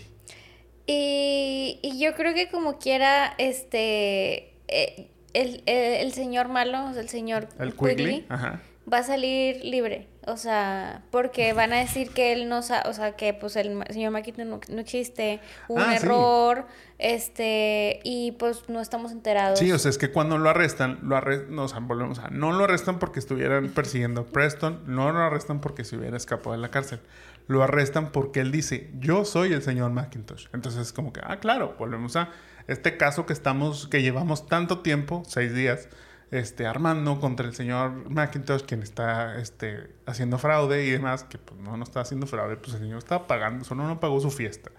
Y, 0.88 1.80
y 1.82 2.00
yo 2.00 2.16
creo 2.16 2.34
que 2.34 2.50
como 2.50 2.78
quiera, 2.78 3.34
este, 3.38 4.54
eh, 4.68 5.10
el, 5.34 5.64
el, 5.66 6.06
el 6.06 6.14
señor 6.14 6.48
malo, 6.48 6.90
el 6.98 7.10
señor 7.10 7.48
El 7.60 7.74
Quigley, 7.74 8.26
va 8.30 8.98
a 8.98 9.04
salir 9.04 9.64
libre. 9.64 10.08
O 10.28 10.38
sea, 10.38 11.02
porque 11.10 11.52
van 11.54 11.74
a 11.74 11.78
decir 11.80 12.12
que 12.12 12.32
él 12.34 12.48
no 12.48 12.62
sabe, 12.62 12.88
o 12.90 12.94
sea, 12.94 13.16
que 13.16 13.34
pues 13.34 13.56
el 13.56 13.84
señor 13.90 14.12
Maquito 14.12 14.46
no, 14.46 14.60
no 14.70 14.80
existe, 14.80 15.40
hubo 15.68 15.78
un 15.78 15.82
Ah, 15.90 15.98
sí. 15.98 16.06
error, 16.06 16.68
este, 17.00 18.00
y 18.04 18.34
pues 18.34 18.70
no 18.70 18.82
estamos 18.82 19.12
enterados. 19.12 19.58
Sí, 19.60 19.72
o 19.72 19.80
sea, 19.80 19.90
es 19.90 19.98
que 19.98 20.12
cuando 20.12 20.38
lo 20.38 20.50
arrestan, 20.50 21.00
lo 21.02 21.16
arrestan, 21.18 21.56
no, 21.56 21.64
o 21.64 21.68
sea, 21.68 21.80
volvemos 21.80 22.20
a, 22.20 22.30
no 22.30 22.52
lo 22.52 22.64
arrestan 22.66 23.00
porque 23.00 23.20
estuvieran 23.20 23.70
persiguiendo 23.70 24.22
a 24.22 24.26
Preston, 24.26 24.84
no 24.86 25.12
lo 25.12 25.20
arrestan 25.20 25.60
porque 25.60 25.84
se 25.84 25.98
hubiera 25.98 26.18
escapado 26.18 26.52
de 26.52 26.58
la 26.60 26.70
cárcel. 26.70 27.00
Lo 27.48 27.64
arrestan 27.64 28.12
porque 28.12 28.40
él 28.40 28.52
dice, 28.52 28.92
yo 29.00 29.26
soy 29.26 29.52
el 29.54 29.62
señor 29.64 29.92
Macintosh. 29.92 30.48
Entonces 30.54 30.82
es 30.82 30.94
como 30.94 31.12
que, 31.12 31.22
ah, 31.24 31.38
claro, 31.40 31.76
volvemos 31.80 32.16
a 32.16 32.30
este 32.68 32.96
caso 32.96 33.26
que 33.26 33.34
estamos, 33.34 33.88
que 33.88 34.02
llevamos 34.04 34.48
tanto 34.48 34.80
tiempo, 34.80 35.24
seis 35.28 35.54
días, 35.54 35.90
este, 36.32 36.66
armando 36.66 37.20
contra 37.20 37.46
el 37.46 37.54
señor 37.54 38.10
Macintosh, 38.10 38.64
quien 38.64 38.82
está 38.82 39.40
este, 39.40 39.90
haciendo 40.06 40.38
fraude 40.38 40.86
y 40.86 40.90
demás, 40.90 41.26
que 41.26 41.38
pues 41.38 41.60
no, 41.60 41.76
no 41.76 41.84
está 41.84 42.02
haciendo 42.02 42.26
fraude, 42.26 42.56
pues 42.56 42.74
el 42.74 42.80
señor 42.80 43.00
está 43.00 43.28
pagando, 43.28 43.66
solo 43.66 43.86
no 43.86 44.00
pagó 44.00 44.20
su 44.22 44.32
fiesta. 44.32 44.72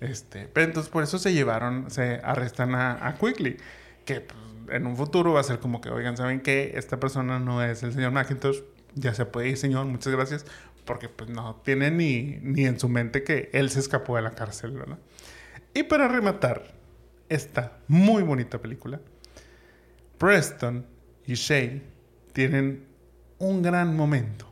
Este, 0.00 0.48
pero 0.52 0.66
entonces 0.66 0.90
por 0.90 1.02
eso 1.02 1.18
se 1.18 1.32
llevaron, 1.32 1.90
se 1.90 2.20
arrestan 2.22 2.74
a, 2.74 3.06
a 3.06 3.16
Quigley, 3.16 3.56
que 4.04 4.20
pues, 4.20 4.38
en 4.70 4.86
un 4.86 4.96
futuro 4.96 5.32
va 5.32 5.40
a 5.40 5.44
ser 5.44 5.58
como 5.58 5.80
que, 5.80 5.90
oigan, 5.90 6.16
¿saben 6.16 6.40
qué? 6.40 6.72
Esta 6.76 7.00
persona 7.00 7.40
no 7.40 7.62
es 7.62 7.82
el 7.82 7.92
señor 7.92 8.12
Macintosh, 8.12 8.60
ya 8.94 9.14
se 9.14 9.26
puede 9.26 9.48
ir, 9.48 9.56
señor, 9.56 9.86
muchas 9.86 10.12
gracias, 10.12 10.46
porque 10.84 11.08
pues 11.08 11.28
no 11.28 11.56
tiene 11.64 11.90
ni, 11.90 12.38
ni 12.40 12.66
en 12.66 12.78
su 12.78 12.88
mente 12.88 13.24
que 13.24 13.50
él 13.52 13.68
se 13.70 13.80
escapó 13.80 14.14
de 14.14 14.22
la 14.22 14.30
cárcel, 14.30 14.72
¿verdad? 14.72 14.98
Y 15.72 15.82
para 15.82 16.06
rematar 16.06 16.74
esta 17.28 17.78
muy 17.88 18.22
bonita 18.22 18.60
película, 18.60 19.00
Preston 20.18 20.86
y 21.26 21.34
Shay 21.34 21.82
tienen 22.32 22.86
un 23.38 23.62
gran 23.62 23.96
momento 23.96 24.46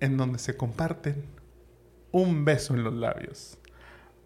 en 0.00 0.16
donde 0.16 0.38
se 0.38 0.56
comparten 0.56 1.24
un 2.12 2.44
beso 2.44 2.74
en 2.74 2.84
los 2.84 2.94
labios. 2.94 3.58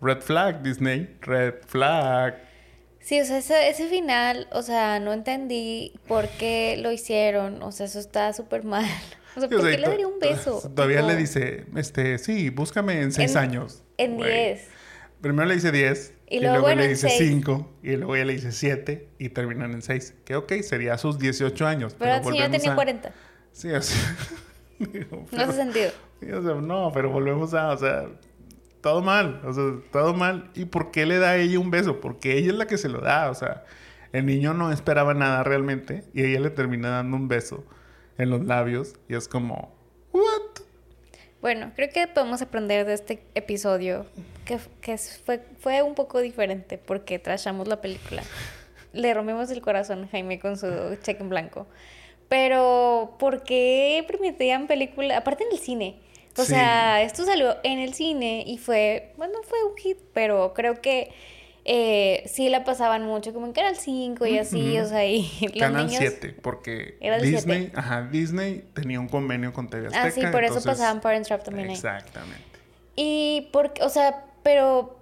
Red 0.01 0.21
flag, 0.21 0.63
Disney, 0.63 1.17
red 1.21 1.55
flag. 1.67 2.39
Sí, 3.01 3.21
o 3.21 3.25
sea, 3.25 3.39
ese, 3.39 3.69
ese 3.69 3.89
final, 3.89 4.49
o 4.53 4.63
sea, 4.63 5.01
no 5.01 5.13
entendí 5.13 5.95
por 6.07 6.29
qué 6.29 6.77
lo 6.79 6.93
hicieron, 6.93 7.63
o 7.63 7.73
sea, 7.73 7.87
eso 7.87 7.99
está 7.99 8.33
súper 8.33 8.65
mal. 8.65 8.85
O 9.37 9.41
sea, 9.41 9.49
¿por 9.49 9.61
qué 9.71 9.79
le 9.79 9.87
daría 9.89 10.07
un 10.09 10.19
beso? 10.19 10.61
Todavía 10.75 11.03
le 11.03 11.17
dice, 11.17 11.65
este, 11.77 12.19
sí, 12.19 12.51
búscame 12.51 13.01
en 13.01 13.13
seis 13.13 13.33
En- 13.33 13.39
años. 13.39 13.85
En 13.97 14.17
Güey. 14.17 14.31
10. 14.55 14.69
Primero 15.21 15.47
le 15.49 15.55
dice 15.55 15.71
10 15.71 16.15
Y, 16.31 16.39
luego, 16.39 16.69
le 16.69 16.87
dice 16.87 17.09
5 17.09 17.79
y 17.83 17.97
luego 17.97 18.15
ella 18.15 18.27
le 18.27 18.35
dice 18.35 18.53
7 18.53 19.09
y 19.19 19.31
terminan 19.31 19.73
en 19.73 19.83
6. 19.83 20.15
Que 20.25 20.37
ok, 20.37 20.53
sería 20.63 20.95
a 20.95 20.99
sus 20.99 21.19
18 21.19 21.67
años. 21.67 21.97
Pero, 21.99 22.23
pero 22.23 22.33
si 22.33 22.39
yo 22.41 22.51
tenía 22.51 22.75
40. 22.77 23.13
Sí, 23.51 23.75
así. 23.75 23.99
no 24.79 25.43
hace 25.43 25.53
sentido. 25.53 25.91
no, 26.61 26.93
pero 26.95 27.11
volvemos 27.11 27.53
a, 27.53 27.73
o 27.73 27.77
sea, 27.77 28.07
todo 28.81 29.03
mal, 29.03 29.41
o 29.45 29.53
sea, 29.53 29.65
todo 29.91 30.15
mal. 30.15 30.51
¿Y 30.55 30.67
por 30.67 30.93
qué 30.93 31.05
le 31.05 31.19
da 31.19 31.31
a 31.31 31.37
ella 31.37 31.59
un 31.59 31.73
beso? 31.73 32.01
Porque 32.01 32.39
ella 32.39 32.51
es 32.51 32.57
la 32.57 32.67
que 32.67 32.79
se 32.79 32.89
lo 32.89 33.01
da, 33.01 33.29
o 33.29 33.35
sea, 33.35 33.65
el 34.13 34.25
niño 34.25 34.55
no 34.55 34.71
esperaba 34.71 35.15
nada 35.15 35.43
realmente 35.43 36.05
y 36.15 36.23
ella 36.23 36.39
le 36.39 36.51
termina 36.51 36.91
dando 36.91 37.17
un 37.17 37.27
beso 37.27 37.65
en 38.19 38.31
los 38.31 38.45
labios 38.45 38.95
y 39.09 39.17
es 39.17 39.27
como. 39.27 39.80
Bueno, 41.41 41.73
creo 41.75 41.89
que 41.89 42.07
podemos 42.07 42.43
aprender 42.43 42.85
de 42.87 42.95
este 42.95 43.23
episodio 43.35 44.05
que, 44.45 44.59
que 44.83 44.99
fue, 44.99 45.41
fue 45.59 45.83
un 45.83 45.95
poco 45.95 46.21
diferente 46.21 46.77
porque 46.77 47.19
trashamos 47.19 47.67
la 47.67 47.81
película. 47.81 48.23
Le 48.93 49.15
rompimos 49.15 49.51
el 49.51 49.63
corazón 49.63 50.05
a 50.05 50.09
Jaime 50.09 50.39
con 50.39 50.59
su 50.59 50.97
cheque 51.03 51.23
en 51.23 51.31
blanco. 51.31 51.67
Pero, 52.29 53.17
¿por 53.19 53.43
qué 53.43 54.05
permitían 54.07 54.67
películas? 54.67 55.17
Aparte 55.17 55.45
en 55.45 55.53
el 55.53 55.59
cine. 55.59 55.97
O 56.37 56.45
sea, 56.45 57.03
esto 57.03 57.25
salió 57.25 57.57
en 57.65 57.79
el 57.81 57.93
cine 57.93 58.45
y 58.47 58.57
fue, 58.59 59.13
bueno, 59.17 59.41
fue 59.43 59.65
un 59.65 59.77
hit, 59.77 59.99
pero 60.15 60.55
creo 60.55 60.81
que 60.81 61.11
eh, 61.73 62.25
sí 62.27 62.49
la 62.49 62.65
pasaban 62.65 63.05
mucho, 63.05 63.33
como 63.33 63.47
en 63.47 63.53
Canal 63.53 63.77
5 63.77 64.27
y 64.27 64.39
así, 64.39 64.77
o 64.81 64.87
sea, 64.87 65.07
y 65.07 65.31
los 65.43 65.53
Canal 65.53 65.89
7, 65.89 66.35
porque 66.43 66.99
Disney, 67.23 67.71
ajá, 67.77 68.09
Disney 68.11 68.69
tenía 68.75 68.99
un 68.99 69.07
convenio 69.07 69.53
con 69.53 69.69
TV 69.71 69.87
Azteca. 69.87 70.05
Ah, 70.05 70.11
sí, 70.11 70.21
por 70.33 70.43
eso 70.43 70.61
pasaban 70.65 71.01
Parent 71.01 71.29
Trap 71.29 71.45
también 71.45 71.69
ahí. 71.69 71.75
Exactamente. 71.77 72.43
Y 72.97 73.51
porque, 73.53 73.85
o 73.85 73.89
sea, 73.89 74.25
pero 74.43 74.99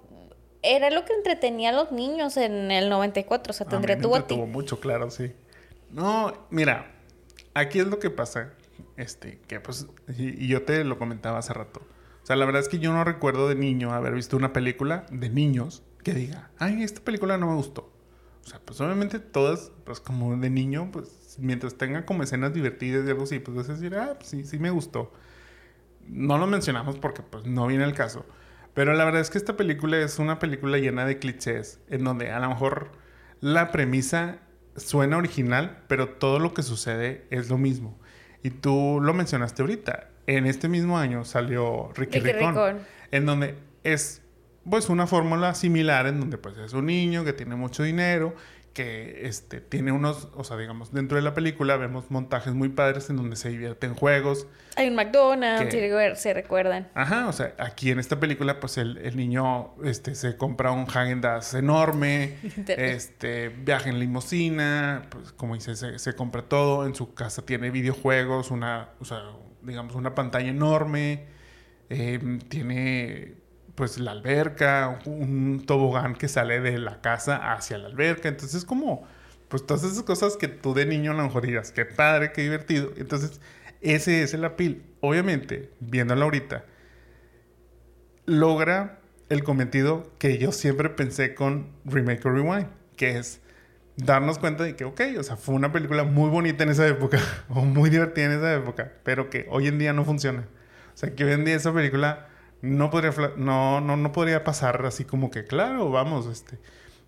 era 0.61 0.91
lo 0.91 1.07
que 1.07 1.14
entretenía 1.14 1.71
a 1.71 1.73
los 1.73 1.91
niños 1.91 2.37
en 2.37 2.71
el 2.71 2.91
94, 2.91 3.51
o 3.51 3.55
sea, 3.55 3.66
tendría 3.66 3.97
a 3.97 4.35
mucho, 4.45 4.79
claro, 4.79 5.11
sí. 5.11 5.33
No, 5.91 6.35
mira, 6.51 6.93
aquí 7.55 7.79
es 7.79 7.87
lo 7.87 7.99
que 7.99 8.11
pasa, 8.11 8.53
este, 8.99 9.39
que 9.49 9.59
pues, 9.59 9.87
y 10.19 10.47
yo 10.49 10.66
te 10.66 10.85
lo 10.85 10.99
comentaba 10.99 11.39
hace 11.39 11.55
rato. 11.55 11.81
O 12.23 12.27
sea, 12.27 12.37
la 12.37 12.45
verdad 12.45 12.61
es 12.61 12.69
que 12.69 12.79
yo 12.79 12.93
no 12.93 13.05
recuerdo 13.05 13.49
de 13.49 13.55
niño 13.55 13.95
haber 13.95 14.12
visto 14.12 14.37
una 14.37 14.53
película 14.53 15.07
de 15.11 15.31
niños 15.31 15.83
que 16.09 16.18
diga, 16.18 16.50
ay, 16.59 16.82
esta 16.82 17.00
película 17.00 17.36
no 17.38 17.48
me 17.48 17.54
gustó. 17.54 17.92
O 18.44 18.48
sea, 18.48 18.61
pues 18.64 18.80
obviamente 18.80 19.18
todas, 19.18 19.72
pues 19.84 20.00
como 20.00 20.36
de 20.36 20.48
niño, 20.48 20.90
pues 20.90 21.36
mientras 21.38 21.74
tenga 21.74 22.06
como 22.06 22.22
escenas 22.22 22.54
divertidas 22.54 23.06
y 23.06 23.11
algo 23.11 23.24
así, 23.24 23.40
pues 23.40 23.56
vas 23.56 23.68
a 23.68 23.74
decir, 23.74 23.94
ah, 23.94 24.14
pues 24.16 24.30
sí, 24.30 24.44
sí 24.44 24.59
me 24.59 24.70
gustó. 24.70 25.12
No 26.06 26.38
lo 26.38 26.46
mencionamos 26.46 26.96
porque 26.98 27.22
pues 27.22 27.44
no 27.44 27.66
viene 27.66 27.84
el 27.84 27.92
caso. 27.92 28.24
Pero 28.72 28.94
la 28.94 29.04
verdad 29.04 29.20
es 29.20 29.28
que 29.28 29.38
esta 29.38 29.56
película 29.56 29.98
es 29.98 30.18
una 30.18 30.38
película 30.38 30.78
llena 30.78 31.04
de 31.04 31.18
clichés, 31.18 31.80
en 31.88 32.04
donde 32.04 32.30
a 32.30 32.38
lo 32.38 32.48
mejor 32.48 32.92
la 33.40 33.70
premisa 33.70 34.38
suena 34.76 35.18
original, 35.18 35.82
pero 35.88 36.11
todo 36.11 36.38
lo 36.38 36.54
que 36.54 36.62
sucede 36.62 37.26
es 37.30 37.50
lo 37.50 37.59
mismo. 37.59 37.98
Y 38.42 38.50
tú 38.50 39.00
lo 39.02 39.12
mencionaste 39.14 39.62
ahorita. 39.62 40.09
En 40.26 40.46
este 40.46 40.68
mismo 40.68 40.98
año 40.98 41.24
salió 41.24 41.90
Ricky, 41.94 42.20
Ricky 42.20 42.38
Ricón, 42.38 42.78
en 43.11 43.26
donde 43.26 43.56
es 43.82 44.22
pues 44.71 44.89
una 44.89 45.07
fórmula 45.07 45.55
similar 45.55 46.07
en 46.07 46.21
donde 46.21 46.39
pues 46.39 46.57
es 46.59 46.73
un 46.73 46.87
niño 46.87 47.25
que 47.25 47.33
tiene 47.33 47.57
mucho 47.57 47.83
dinero, 47.83 48.35
que 48.79 49.27
este, 49.27 49.61
tiene 49.61 49.91
unos, 49.91 50.29
o 50.37 50.45
sea, 50.45 50.57
digamos, 50.57 50.93
dentro 50.93 51.16
de 51.16 51.23
la 51.23 51.35
película 51.35 51.77
vemos 51.77 52.12
montajes 52.12 52.55
muy 52.55 52.69
padres 52.69 53.11
en 53.11 53.16
donde 53.16 53.35
se 53.35 53.49
divierten 53.49 53.95
juegos. 53.95 54.47
Hay 54.77 54.87
un 54.87 54.95
McDonald's, 54.95 56.21
se 56.21 56.33
recuerdan. 56.33 56.89
Ajá, 56.95 57.27
o 57.27 57.33
sea, 57.33 57.55
aquí 57.59 57.91
en 57.91 57.99
esta 57.99 58.21
película 58.21 58.61
pues 58.61 58.79
el, 58.79 58.99
el 58.99 59.16
niño 59.16 59.75
este, 59.83 60.14
se 60.14 60.37
compra 60.37 60.71
un 60.71 60.87
Häagen 60.87 61.23
enorme, 61.55 62.37
este, 62.69 63.49
viaja 63.49 63.91
en 63.91 63.99
limusina, 63.99 65.03
pues 65.11 65.33
como 65.33 65.55
dice, 65.55 65.75
se, 65.75 65.99
se 65.99 66.14
compra 66.14 66.43
todo, 66.43 66.87
en 66.87 66.95
su 66.95 67.14
casa 67.14 67.45
tiene 67.45 67.71
videojuegos, 67.71 68.53
una, 68.53 68.91
o 69.01 69.05
sea, 69.05 69.23
digamos, 69.62 69.97
una 69.97 70.14
pantalla 70.14 70.51
enorme, 70.51 71.25
eh, 71.91 72.39
tiene 72.49 73.38
pues 73.79 74.01
la 74.01 74.11
alberca, 74.11 74.99
un 75.05 75.62
tobogán 75.64 76.16
que 76.16 76.26
sale 76.26 76.61
de 76.61 76.79
la 76.79 77.01
casa 77.01 77.53
hacia 77.53 77.79
la 77.79 77.87
alberca. 77.87 78.29
Entonces, 78.29 78.64
como, 78.64 79.07
pues 79.47 79.64
todas 79.64 79.85
esas 79.85 80.03
cosas 80.03 80.37
que 80.37 80.49
tú 80.49 80.74
de 80.74 80.85
niño 80.85 81.12
a 81.12 81.14
lo 81.14 81.22
mejor 81.22 81.47
digas, 81.47 81.70
qué 81.70 81.85
padre, 81.85 82.33
qué 82.33 82.43
divertido. 82.43 82.91
Entonces, 82.97 83.41
ese 83.81 84.24
es 84.24 84.35
el 84.35 84.45
apil. 84.45 84.83
Obviamente, 85.01 85.70
viéndolo 85.79 86.24
ahorita, 86.24 86.64
logra 88.26 88.99
el 89.29 89.45
cometido 89.45 90.11
que 90.18 90.39
yo 90.39 90.51
siempre 90.51 90.89
pensé 90.89 91.37
con 91.37 91.70
Remake 91.85 92.26
or 92.26 92.35
Rewind, 92.35 92.66
que 92.97 93.16
es 93.16 93.41
darnos 93.95 94.41
cuenta 94.41 94.64
de 94.64 94.74
que, 94.74 94.87
ok, 94.87 95.03
o 95.20 95.22
sea, 95.22 95.37
fue 95.37 95.55
una 95.55 95.70
película 95.70 96.03
muy 96.03 96.31
bonita 96.31 96.64
en 96.64 96.70
esa 96.70 96.89
época, 96.89 97.20
o 97.49 97.64
muy 97.64 97.91
divertida 97.91 98.24
en 98.24 98.33
esa 98.33 98.53
época, 98.57 98.93
pero 99.05 99.31
que 99.31 99.47
hoy 99.51 99.68
en 99.68 99.79
día 99.79 99.93
no 99.93 100.05
funciona. 100.05 100.49
O 100.95 100.97
sea, 100.97 101.14
que 101.14 101.24
hoy 101.24 101.31
en 101.31 101.45
día 101.45 101.55
esa 101.55 101.72
película 101.72 102.26
no 102.62 102.90
podría, 102.90 103.12
no, 103.36 103.80
no, 103.80 103.96
no 103.96 104.12
podría 104.12 104.44
pasar 104.44 104.84
así 104.86 105.04
como 105.04 105.30
que, 105.30 105.44
claro, 105.44 105.90
vamos, 105.90 106.26
este. 106.26 106.59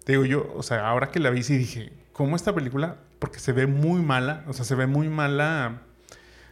Te 0.05 0.13
digo 0.13 0.25
yo, 0.25 0.53
o 0.55 0.63
sea, 0.63 0.89
ahora 0.89 1.11
que 1.11 1.21
la 1.21 1.31
vi 1.31 1.43
sí 1.43 1.59
dije, 1.59 1.93
¿cómo 2.13 2.37
esta 2.37 2.55
película? 2.55 2.97
Porque 3.19 3.39
se 3.39 3.53
ve 3.53 3.67
muy 3.67 4.01
mala, 4.03 4.45
o 4.49 4.53
sea, 4.53 4.65
se 4.65 4.75
ve 4.75 4.87
muy 4.87 5.09
mala 5.09 5.83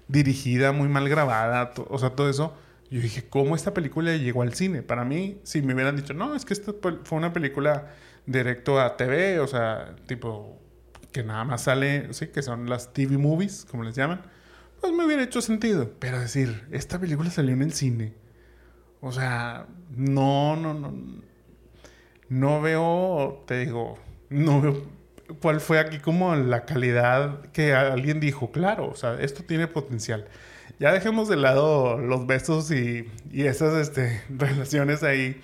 dirigida, 0.09 0.72
muy 0.72 0.88
mal 0.88 1.09
grabada, 1.09 1.72
o 1.88 1.99
sea, 1.99 2.11
todo 2.11 2.28
eso. 2.28 2.55
Yo 2.90 3.01
dije, 3.01 3.28
¿cómo 3.28 3.55
esta 3.55 3.74
película 3.74 4.16
llegó 4.16 4.42
al 4.42 4.55
cine? 4.55 4.82
Para 4.82 5.05
mí, 5.05 5.40
si 5.44 5.62
me 5.62 5.74
hubieran 5.74 5.96
dicho, 5.96 6.14
no, 6.14 6.34
es 6.34 6.44
que 6.44 6.55
esta 6.55 6.72
fue 7.05 7.18
una 7.18 7.32
película 7.32 7.90
directo 8.26 8.80
a 8.80 8.96
TV, 8.96 9.40
o 9.40 9.46
sea, 9.46 9.94
tipo, 10.07 10.59
que 11.12 11.22
nada 11.22 11.44
más 11.44 11.62
sale, 11.62 12.12
sí, 12.14 12.28
que 12.28 12.42
son 12.42 12.68
las 12.68 12.92
TV 12.92 13.18
movies, 13.18 13.66
como 13.70 13.84
les 13.84 13.94
llaman, 13.94 14.22
pues 14.80 14.92
me 14.92 15.05
hubiera 15.05 15.22
hecho 15.22 15.40
sentido. 15.42 15.90
Pero 15.99 16.18
decir, 16.18 16.66
esta 16.70 16.99
película 16.99 17.30
salió 17.30 17.53
en 17.53 17.62
el 17.62 17.72
cine 17.72 18.14
o 19.01 19.12
sea, 19.12 19.66
no, 19.96 20.57
no, 20.57 20.74
no. 20.74 20.92
No 22.28 22.61
veo, 22.61 23.44
te 23.46 23.59
digo, 23.61 23.99
no 24.28 24.61
veo 24.61 24.82
cuál 25.40 25.61
fue 25.61 25.78
aquí 25.78 25.99
como 25.99 26.34
la 26.36 26.64
calidad 26.64 27.40
que 27.53 27.74
alguien 27.74 28.20
dijo, 28.20 28.51
claro, 28.51 28.88
o 28.90 28.94
sea, 28.96 29.20
esto 29.20 29.42
tiene 29.44 29.66
potencial. 29.66 30.26
Ya 30.78 30.92
dejemos 30.92 31.28
de 31.28 31.36
lado 31.36 31.99
los 31.99 32.26
besos 32.26 32.70
y, 32.70 33.11
y 33.32 33.42
esas 33.46 33.74
este, 33.74 34.22
relaciones 34.30 35.03
ahí 35.03 35.40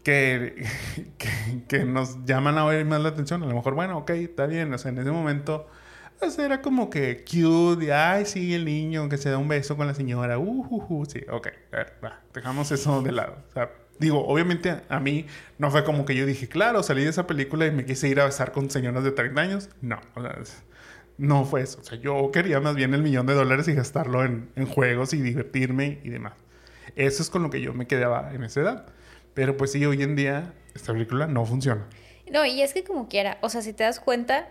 que, 0.02 0.64
que, 1.68 1.84
nos 1.84 2.24
llaman 2.24 2.56
a 2.56 2.64
oír 2.64 2.86
más 2.86 3.00
la 3.00 3.10
atención. 3.10 3.42
A 3.42 3.46
lo 3.46 3.54
mejor, 3.54 3.74
bueno, 3.74 3.98
ok, 3.98 4.10
está 4.10 4.46
bien. 4.46 4.72
O 4.72 4.78
sea, 4.78 4.90
en 4.90 4.98
ese 4.98 5.10
momento 5.10 5.66
pues 6.20 6.38
era 6.38 6.60
como 6.60 6.90
que 6.90 7.24
cute, 7.24 7.92
ay, 7.92 8.26
sí, 8.26 8.54
el 8.54 8.66
niño 8.66 9.08
que 9.08 9.16
se 9.16 9.30
da 9.30 9.38
un 9.38 9.48
beso 9.48 9.76
con 9.76 9.86
la 9.86 9.94
señora, 9.94 10.38
uh, 10.38 10.66
uh, 10.70 10.86
uh 10.88 11.04
sí, 11.06 11.20
ok, 11.30 11.48
va, 12.04 12.20
dejamos 12.34 12.70
eso 12.70 13.02
de 13.02 13.12
lado. 13.12 13.36
O 13.48 13.52
sea, 13.52 13.70
digo, 13.98 14.24
obviamente 14.26 14.82
a 14.88 15.00
mí 15.00 15.26
no 15.58 15.70
fue 15.70 15.84
como 15.84 16.04
que 16.04 16.14
yo 16.14 16.26
dije, 16.26 16.48
claro, 16.48 16.82
salí 16.82 17.02
de 17.02 17.10
esa 17.10 17.26
película 17.26 17.66
y 17.66 17.70
me 17.70 17.84
quise 17.84 18.08
ir 18.08 18.20
a 18.20 18.26
besar 18.26 18.52
con 18.52 18.70
señoras 18.70 19.02
de 19.02 19.12
30 19.12 19.40
años. 19.40 19.68
No, 19.80 19.98
o 20.14 20.22
sea, 20.22 20.38
no 21.18 21.44
fue 21.44 21.62
eso. 21.62 21.80
O 21.80 21.84
sea, 21.84 21.98
yo 21.98 22.30
quería 22.32 22.60
más 22.60 22.76
bien 22.76 22.94
el 22.94 23.02
millón 23.02 23.26
de 23.26 23.34
dólares 23.34 23.68
y 23.68 23.74
gastarlo 23.74 24.24
en, 24.24 24.50
en 24.56 24.66
juegos 24.66 25.12
y 25.14 25.22
divertirme 25.22 26.00
y 26.04 26.10
demás. 26.10 26.34
Eso 26.96 27.22
es 27.22 27.30
con 27.30 27.42
lo 27.42 27.50
que 27.50 27.60
yo 27.60 27.72
me 27.72 27.86
quedaba 27.86 28.32
en 28.34 28.44
esa 28.44 28.60
edad. 28.60 28.86
Pero 29.34 29.56
pues 29.56 29.72
sí, 29.72 29.84
hoy 29.84 30.02
en 30.02 30.16
día 30.16 30.54
esta 30.74 30.92
película 30.92 31.26
no 31.26 31.44
funciona. 31.46 31.86
No, 32.30 32.44
y 32.46 32.62
es 32.62 32.72
que 32.72 32.84
como 32.84 33.08
quiera, 33.08 33.38
o 33.40 33.48
sea, 33.48 33.60
si 33.60 33.72
te 33.72 33.84
das 33.84 34.00
cuenta, 34.00 34.48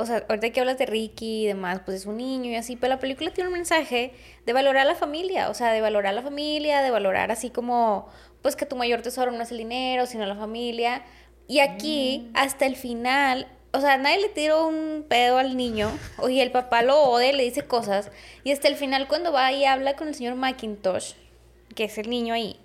o 0.00 0.06
sea, 0.06 0.24
ahorita 0.28 0.50
que 0.50 0.60
hablas 0.60 0.78
de 0.78 0.86
Ricky 0.86 1.44
y 1.44 1.46
demás, 1.46 1.82
pues 1.84 1.98
es 1.98 2.06
un 2.06 2.16
niño 2.16 2.50
y 2.50 2.56
así, 2.56 2.76
pero 2.76 2.94
la 2.94 2.98
película 2.98 3.30
tiene 3.30 3.48
un 3.48 3.54
mensaje 3.54 4.12
de 4.46 4.52
valorar 4.52 4.86
a 4.86 4.90
la 4.90 4.94
familia, 4.94 5.50
o 5.50 5.54
sea, 5.54 5.72
de 5.72 5.80
valorar 5.80 6.12
a 6.12 6.16
la 6.16 6.22
familia, 6.22 6.82
de 6.82 6.90
valorar 6.90 7.30
así 7.30 7.50
como, 7.50 8.08
pues 8.42 8.56
que 8.56 8.66
tu 8.66 8.76
mayor 8.76 9.02
tesoro 9.02 9.30
no 9.30 9.42
es 9.42 9.50
el 9.50 9.58
dinero, 9.58 10.06
sino 10.06 10.26
la 10.26 10.36
familia. 10.36 11.02
Y 11.46 11.60
aquí, 11.60 12.30
mm. 12.30 12.36
hasta 12.36 12.66
el 12.66 12.76
final, 12.76 13.46
o 13.72 13.80
sea, 13.80 13.98
nadie 13.98 14.20
le 14.20 14.28
tiró 14.28 14.66
un 14.66 15.04
pedo 15.08 15.38
al 15.38 15.56
niño, 15.56 15.90
oye, 16.18 16.42
el 16.42 16.50
papá 16.50 16.82
lo 16.82 17.00
odia, 17.02 17.32
le 17.32 17.44
dice 17.44 17.62
cosas, 17.62 18.10
y 18.42 18.52
hasta 18.52 18.68
el 18.68 18.76
final 18.76 19.06
cuando 19.06 19.32
va 19.32 19.52
y 19.52 19.64
habla 19.64 19.96
con 19.96 20.08
el 20.08 20.14
señor 20.14 20.34
McIntosh, 20.34 21.12
que 21.74 21.84
es 21.84 21.98
el 21.98 22.10
niño 22.10 22.34
ahí, 22.34 22.58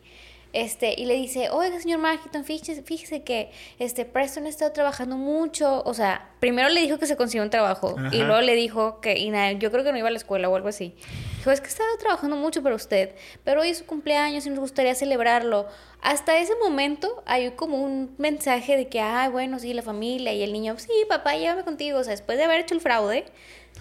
este, 0.56 0.96
y 0.98 1.06
le 1.06 1.16
dice, 1.16 1.50
oiga, 1.50 1.78
señor 1.82 2.00
Marketon, 2.00 2.46
fíjese, 2.46 2.82
fíjese 2.82 3.24
que 3.24 3.52
este, 3.78 4.06
Preston 4.06 4.46
ha 4.46 4.50
estado 4.50 4.72
trabajando 4.72 5.18
mucho. 5.18 5.84
O 5.84 5.94
sea, 5.94 6.30
primero 6.40 6.70
le 6.70 6.80
dijo 6.80 6.98
que 6.98 7.08
se 7.08 7.18
consiguió 7.18 7.44
un 7.44 7.50
trabajo 7.50 7.98
y 8.14 8.20
luego 8.20 8.40
le 8.40 8.56
dijo 8.56 9.02
que, 9.02 9.18
y 9.18 9.30
nada, 9.32 9.52
yo 9.52 9.70
creo 9.70 9.84
que 9.84 9.92
no 9.92 9.98
iba 9.98 10.08
a 10.08 10.12
la 10.12 10.18
escuela 10.18 10.48
o 10.48 10.56
algo 10.56 10.70
así. 10.70 10.96
Dijo, 11.40 11.52
es 11.52 11.60
que 11.60 11.68
estaba 11.68 11.90
trabajando 12.00 12.38
mucho 12.38 12.64
para 12.64 12.74
usted, 12.74 13.16
pero 13.44 13.62
hoy 13.62 13.70
es 13.70 13.80
su 13.80 13.86
cumpleaños 13.86 14.46
y 14.46 14.50
nos 14.50 14.60
gustaría 14.60 14.96
celebrarlo. 14.96 15.68
Hasta 16.02 16.38
ese 16.38 16.54
momento 16.64 17.22
hay 17.26 17.52
como 17.52 17.84
un 17.84 18.16
mensaje 18.18 18.78
de 18.78 18.88
que, 18.88 19.02
ay, 19.02 19.30
bueno, 19.30 19.60
sí, 19.60 19.74
la 19.74 19.82
familia 19.82 20.32
y 20.32 20.42
el 20.42 20.54
niño, 20.54 20.76
sí, 20.78 20.90
papá, 21.10 21.36
llévame 21.36 21.66
contigo. 21.66 22.00
O 22.00 22.04
sea, 22.06 22.12
después 22.12 22.38
de 22.38 22.46
haber 22.46 22.62
hecho 22.62 22.76
el 22.76 22.80
fraude, 22.80 23.26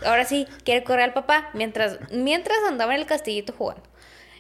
ahora 0.05 0.25
sí, 0.25 0.49
quiere 0.65 0.83
correr 0.83 1.05
al 1.05 1.13
papá 1.13 1.51
mientras, 1.55 1.99
mientras 2.11 2.59
andaba 2.67 2.95
en 2.95 3.01
el 3.01 3.07
castillito 3.07 3.53
jugando. 3.53 3.85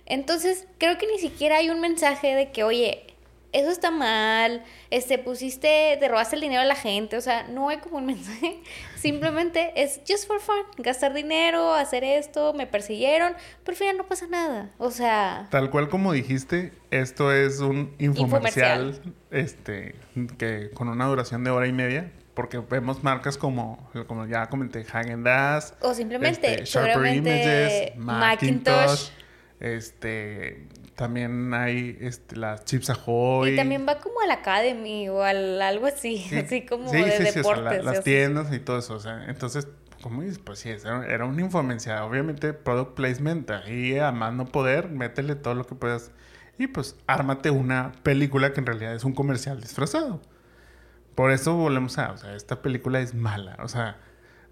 Entonces, 0.07 0.67
creo 0.79 0.99
que 0.99 1.07
ni 1.07 1.19
siquiera 1.19 1.57
hay 1.59 1.71
un 1.71 1.81
mensaje 1.81 2.35
de 2.35 2.51
que, 2.51 2.65
oye, 2.65 3.15
eso 3.55 3.71
está 3.71 3.93
mal, 3.93 4.65
este, 4.91 5.17
pusiste, 5.17 5.97
te 6.01 6.09
robaste 6.09 6.35
el 6.35 6.43
dinero 6.43 6.63
a 6.63 6.65
la 6.65 6.75
gente, 6.75 7.17
o 7.17 7.21
sea, 7.21 7.45
no 7.45 7.69
hay 7.69 7.79
como 7.79 7.99
un 7.99 8.07
mensaje, 8.15 8.61
simplemente 8.97 9.73
es 9.77 10.01
just 10.09 10.27
for 10.27 10.41
fun, 10.41 10.57
gastar 10.79 11.15
dinero, 11.15 11.73
hacer 11.73 12.03
esto, 12.03 12.53
me 12.53 12.67
persiguieron, 12.67 13.35
pero 13.63 13.75
al 13.75 13.77
final 13.77 13.97
no 13.97 14.07
pasa 14.07 14.27
nada, 14.27 14.71
o 14.77 14.91
sea... 14.91 15.47
Tal 15.51 15.71
cual 15.71 15.89
como 15.89 16.13
dijiste, 16.13 16.73
esto 16.91 17.33
es 17.33 17.61
un 17.61 17.95
infomercial, 18.01 19.01
este, 19.31 19.95
que 20.37 20.71
con 20.75 20.89
una 20.89 21.07
duración 21.07 21.45
de 21.45 21.51
hora 21.51 21.69
y 21.69 21.73
media, 21.73 22.11
porque 22.35 22.59
vemos 22.59 23.05
marcas 23.05 23.39
como, 23.39 23.89
como 24.09 24.27
ya 24.27 24.49
comenté, 24.49 24.85
Hagen 24.93 25.23
Dazs, 25.23 25.75
o 25.81 25.95
simplemente, 25.95 26.55
este, 26.55 26.65
Sharper 26.65 27.15
Images, 27.15 27.97
Macintosh, 27.97 29.11
este 29.61 30.67
también 30.95 31.53
hay 31.55 31.99
este, 32.01 32.37
las 32.37 32.65
Chips 32.65 32.91
Ahoy. 32.91 33.51
Y 33.53 33.57
también 33.57 33.87
va 33.87 33.99
como 33.99 34.21
a 34.21 34.27
la 34.27 34.35
Academy 34.35 35.09
o 35.09 35.23
al, 35.23 35.61
algo 35.61 35.87
así, 35.87 36.25
así 36.45 36.65
como 36.65 36.91
de 36.91 37.19
deportes. 37.33 37.85
las 37.85 38.05
tiendas 38.05 38.53
y 38.53 38.61
todo 38.61 38.79
eso. 38.79 38.95
O 38.95 39.01
sea, 39.01 39.25
entonces, 39.27 39.69
como 40.03 40.23
dices, 40.23 40.39
pues 40.39 40.61
sí, 40.61 40.71
era, 40.71 41.25
una 41.25 41.41
infomencia. 41.41 42.05
Obviamente, 42.05 42.53
product 42.53 42.95
placement. 42.95 43.51
Ahí 43.51 43.99
a 43.99 44.13
más 44.13 44.33
no 44.33 44.47
poder, 44.47 44.89
métele 44.89 45.35
todo 45.35 45.55
lo 45.55 45.67
que 45.67 45.75
puedas. 45.75 46.13
Y 46.59 46.69
pues, 46.69 46.97
ármate 47.07 47.51
una 47.51 47.93
película 48.05 48.53
que 48.53 48.61
en 48.61 48.67
realidad 48.67 48.95
es 48.95 49.05
un 49.05 49.15
comercial 49.15 49.61
disfrazado. 49.61 50.21
Por 51.17 51.33
eso 51.33 51.55
volvemos 51.57 51.99
a, 51.99 52.13
o 52.13 52.17
sea, 52.17 52.35
esta 52.35 52.63
película 52.63 53.01
es 53.01 53.15
mala. 53.15 53.57
O 53.61 53.69
sea, 53.69 53.99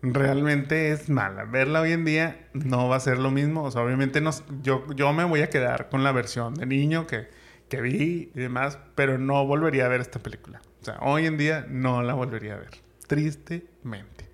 realmente 0.03 0.91
es 0.91 1.09
mala. 1.09 1.45
Verla 1.45 1.81
hoy 1.81 1.93
en 1.93 2.05
día 2.05 2.49
no 2.53 2.89
va 2.89 2.97
a 2.97 3.01
ser 3.01 3.19
lo 3.19 3.31
mismo. 3.31 3.63
O 3.63 3.71
sea, 3.71 3.83
obviamente 3.83 4.23
yo, 4.63 4.85
yo 4.95 5.13
me 5.13 5.25
voy 5.25 5.43
a 5.43 5.51
quedar 5.51 5.89
con 5.89 6.05
la 6.05 6.13
versión 6.13 6.55
de 6.55 6.67
niño 6.67 7.07
que, 7.07 7.29
que 7.69 7.81
vi 7.81 8.31
y 8.35 8.39
demás, 8.39 8.79
pero 8.95 9.19
no 9.19 9.47
volvería 9.47 9.87
a 9.87 9.89
ver 9.89 10.01
esta 10.01 10.19
película. 10.19 10.61
O 10.81 10.85
sea, 10.85 10.99
hoy 11.01 11.27
en 11.27 11.39
día 11.39 11.67
no 11.69 12.03
la 12.03 12.15
volvería 12.15 12.55
a 12.55 12.59
ver. 12.59 12.71
Tristemente. 13.07 14.29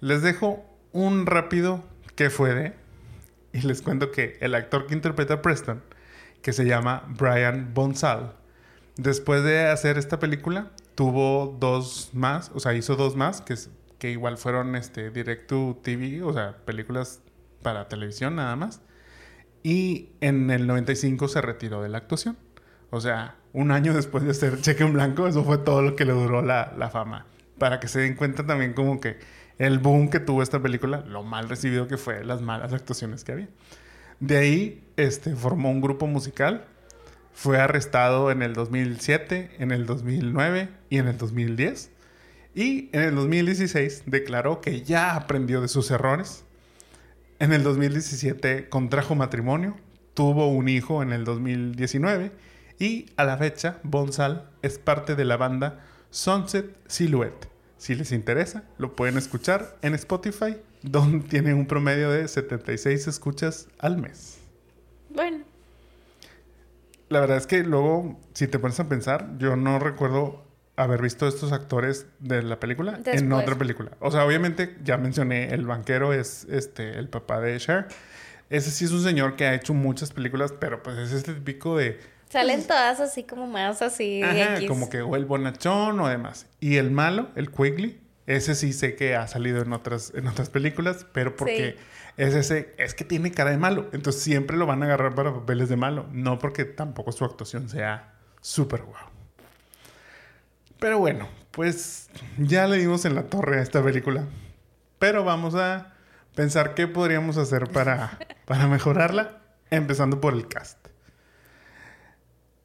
Les 0.00 0.22
dejo 0.22 0.64
un 0.92 1.26
rápido 1.26 1.84
que 2.16 2.30
fue 2.30 2.54
de. 2.54 2.74
Y 3.52 3.62
les 3.62 3.82
cuento 3.82 4.10
que 4.10 4.36
el 4.40 4.54
actor 4.54 4.86
que 4.86 4.94
interpreta 4.94 5.34
a 5.34 5.42
Preston, 5.42 5.82
que 6.42 6.52
se 6.52 6.64
llama 6.64 7.04
Brian 7.08 7.72
Bonsall, 7.74 8.34
después 8.96 9.42
de 9.42 9.66
hacer 9.66 9.98
esta 9.98 10.18
película, 10.18 10.70
tuvo 10.94 11.56
dos 11.58 12.10
más, 12.12 12.50
o 12.54 12.60
sea, 12.60 12.74
hizo 12.74 12.96
dos 12.96 13.16
más, 13.16 13.40
que 13.40 13.54
que 13.98 14.10
igual 14.10 14.38
fueron 14.38 14.76
este, 14.76 15.10
Direct 15.10 15.48
to 15.48 15.80
TV, 15.82 16.22
o 16.22 16.32
sea, 16.32 16.56
películas 16.64 17.20
para 17.62 17.88
televisión 17.88 18.36
nada 18.36 18.54
más. 18.56 18.80
Y 19.62 20.10
en 20.20 20.50
el 20.50 20.66
95 20.66 21.28
se 21.28 21.40
retiró 21.40 21.82
de 21.82 21.88
la 21.88 21.98
actuación. 21.98 22.36
O 22.90 23.00
sea, 23.00 23.36
un 23.52 23.70
año 23.70 23.92
después 23.92 24.24
de 24.24 24.30
hacer 24.30 24.60
Cheque 24.60 24.84
en 24.84 24.92
Blanco, 24.92 25.26
eso 25.26 25.44
fue 25.44 25.58
todo 25.58 25.82
lo 25.82 25.96
que 25.96 26.04
le 26.04 26.12
duró 26.12 26.42
la, 26.42 26.72
la 26.78 26.90
fama. 26.90 27.26
Para 27.58 27.80
que 27.80 27.88
se 27.88 28.00
den 28.00 28.14
cuenta 28.14 28.46
también 28.46 28.72
como 28.72 29.00
que 29.00 29.18
el 29.58 29.80
boom 29.80 30.10
que 30.10 30.20
tuvo 30.20 30.42
esta 30.42 30.62
película, 30.62 31.04
lo 31.06 31.24
mal 31.24 31.48
recibido 31.48 31.88
que 31.88 31.96
fue, 31.96 32.24
las 32.24 32.40
malas 32.40 32.72
actuaciones 32.72 33.24
que 33.24 33.32
había. 33.32 33.48
De 34.20 34.36
ahí 34.36 34.84
este, 34.96 35.34
formó 35.34 35.70
un 35.70 35.80
grupo 35.80 36.06
musical, 36.06 36.64
fue 37.32 37.58
arrestado 37.58 38.30
en 38.30 38.42
el 38.42 38.54
2007, 38.54 39.56
en 39.58 39.72
el 39.72 39.86
2009 39.86 40.68
y 40.88 40.98
en 40.98 41.08
el 41.08 41.18
2010 41.18 41.90
y 42.54 42.88
en 42.92 43.02
el 43.02 43.14
2016 43.14 44.04
declaró 44.06 44.60
que 44.60 44.82
ya 44.82 45.14
aprendió 45.14 45.60
de 45.60 45.68
sus 45.68 45.90
errores. 45.90 46.44
En 47.38 47.52
el 47.52 47.62
2017 47.62 48.68
contrajo 48.68 49.14
matrimonio, 49.14 49.76
tuvo 50.14 50.48
un 50.48 50.68
hijo 50.68 51.02
en 51.02 51.12
el 51.12 51.24
2019 51.24 52.32
y 52.78 53.06
a 53.16 53.24
la 53.24 53.36
fecha 53.36 53.78
Bonsal 53.82 54.50
es 54.62 54.78
parte 54.78 55.14
de 55.14 55.24
la 55.24 55.36
banda 55.36 55.84
Sunset 56.10 56.76
Silhouette. 56.88 57.48
Si 57.76 57.94
les 57.94 58.10
interesa, 58.10 58.64
lo 58.78 58.96
pueden 58.96 59.18
escuchar 59.18 59.76
en 59.82 59.94
Spotify, 59.94 60.56
donde 60.82 61.28
tiene 61.28 61.54
un 61.54 61.66
promedio 61.66 62.10
de 62.10 62.26
76 62.26 63.06
escuchas 63.06 63.68
al 63.78 63.98
mes. 63.98 64.38
Bueno. 65.10 65.44
La 67.08 67.20
verdad 67.20 67.36
es 67.36 67.46
que 67.46 67.62
luego, 67.62 68.18
si 68.34 68.48
te 68.48 68.58
pones 68.58 68.80
a 68.80 68.88
pensar, 68.88 69.38
yo 69.38 69.54
no 69.54 69.78
recuerdo 69.78 70.44
haber 70.78 71.02
visto 71.02 71.26
estos 71.26 71.52
actores 71.52 72.06
de 72.20 72.42
la 72.42 72.60
película 72.60 73.00
en 73.04 73.32
otra 73.32 73.56
película. 73.58 73.90
O 74.00 74.10
sea, 74.10 74.24
obviamente 74.24 74.76
ya 74.84 74.96
mencioné, 74.96 75.52
el 75.52 75.66
banquero 75.66 76.12
es 76.12 76.46
este 76.48 76.98
el 76.98 77.08
papá 77.08 77.40
de 77.40 77.58
Cher. 77.58 77.88
Ese 78.48 78.70
sí 78.70 78.84
es 78.84 78.92
un 78.92 79.02
señor 79.02 79.36
que 79.36 79.44
ha 79.46 79.54
hecho 79.54 79.74
muchas 79.74 80.12
películas, 80.12 80.54
pero 80.58 80.82
pues 80.82 80.96
es 80.96 81.12
este 81.12 81.34
típico 81.34 81.76
de... 81.76 82.00
Salen 82.30 82.66
todas 82.66 83.00
así 83.00 83.24
como 83.24 83.46
más 83.46 83.82
así. 83.82 84.22
Ajá, 84.22 84.66
como 84.68 84.88
que 84.88 85.02
o 85.02 85.16
el 85.16 85.26
bonachón 85.26 85.98
o 86.00 86.08
demás. 86.08 86.46
Y 86.60 86.76
el 86.76 86.90
malo, 86.90 87.28
el 87.34 87.50
Quigley, 87.50 88.00
ese 88.26 88.54
sí 88.54 88.72
sé 88.72 88.94
que 88.94 89.16
ha 89.16 89.26
salido 89.26 89.60
en 89.60 89.72
otras, 89.72 90.12
en 90.14 90.28
otras 90.28 90.48
películas, 90.48 91.06
pero 91.12 91.36
porque 91.36 91.76
es 92.16 92.34
ese, 92.34 92.74
es 92.78 92.94
que 92.94 93.04
tiene 93.04 93.32
cara 93.32 93.50
de 93.50 93.58
malo. 93.58 93.88
Entonces 93.92 94.22
siempre 94.22 94.56
lo 94.56 94.66
van 94.66 94.82
a 94.82 94.86
agarrar 94.86 95.14
para 95.14 95.32
papeles 95.32 95.68
de 95.68 95.76
malo. 95.76 96.06
No 96.12 96.38
porque 96.38 96.64
tampoco 96.64 97.12
su 97.12 97.24
actuación 97.24 97.68
sea 97.68 98.14
súper 98.40 98.82
guau. 98.82 99.07
Pero 100.78 100.98
bueno, 100.98 101.28
pues 101.50 102.08
ya 102.38 102.66
le 102.68 102.78
dimos 102.78 103.04
en 103.04 103.14
la 103.14 103.24
torre 103.24 103.58
a 103.58 103.62
esta 103.62 103.82
película. 103.82 104.26
Pero 104.98 105.24
vamos 105.24 105.54
a 105.54 105.92
pensar 106.34 106.74
qué 106.74 106.86
podríamos 106.86 107.36
hacer 107.36 107.68
para, 107.68 108.18
para 108.44 108.68
mejorarla, 108.68 109.38
empezando 109.70 110.20
por 110.20 110.34
el 110.34 110.46
cast. 110.46 110.78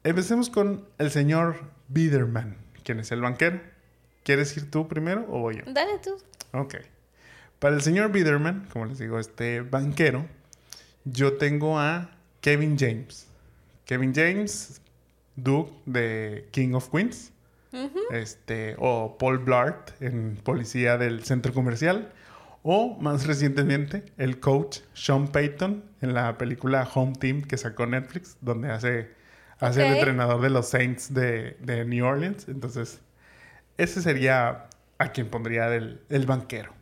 Empecemos 0.04 0.50
con 0.50 0.86
el 0.98 1.10
señor 1.10 1.56
Biederman, 1.88 2.56
quien 2.84 3.00
es 3.00 3.10
el 3.10 3.20
banquero. 3.20 3.60
¿Quieres 4.22 4.56
ir 4.56 4.70
tú 4.70 4.86
primero 4.86 5.26
o 5.28 5.40
voy 5.40 5.56
yo? 5.56 5.62
Dale 5.66 5.98
tú. 5.98 6.16
Ok. 6.52 6.76
Para 7.58 7.74
el 7.74 7.82
señor 7.82 8.12
Biederman, 8.12 8.68
como 8.72 8.86
les 8.86 8.98
digo, 8.98 9.18
este 9.18 9.60
banquero, 9.62 10.26
yo 11.04 11.34
tengo 11.34 11.78
a 11.78 12.10
Kevin 12.40 12.76
James. 12.78 13.26
Kevin 13.86 14.14
James, 14.14 14.80
Duke 15.36 15.72
de 15.86 16.48
King 16.52 16.74
of 16.74 16.88
Queens 16.90 17.33
este, 18.10 18.76
o 18.78 19.16
Paul 19.18 19.38
Blart 19.38 19.90
en 20.00 20.36
Policía 20.36 20.96
del 20.98 21.24
Centro 21.24 21.52
Comercial, 21.52 22.12
o 22.62 22.96
más 22.98 23.26
recientemente 23.26 24.04
el 24.16 24.40
coach 24.40 24.78
Sean 24.94 25.28
Payton 25.28 25.84
en 26.00 26.14
la 26.14 26.38
película 26.38 26.88
Home 26.94 27.12
Team 27.18 27.42
que 27.42 27.56
sacó 27.58 27.86
Netflix, 27.86 28.36
donde 28.40 28.70
hace, 28.70 29.10
hace 29.58 29.86
el 29.86 29.94
entrenador 29.94 30.40
de 30.40 30.50
los 30.50 30.68
Saints 30.68 31.12
de, 31.12 31.56
de, 31.60 31.84
New 31.84 32.06
Orleans. 32.06 32.48
Entonces, 32.48 33.00
ese 33.76 34.00
sería 34.00 34.68
a 34.98 35.12
quien 35.12 35.28
pondría 35.28 35.68
del, 35.68 36.00
el 36.08 36.26
banquero. 36.26 36.72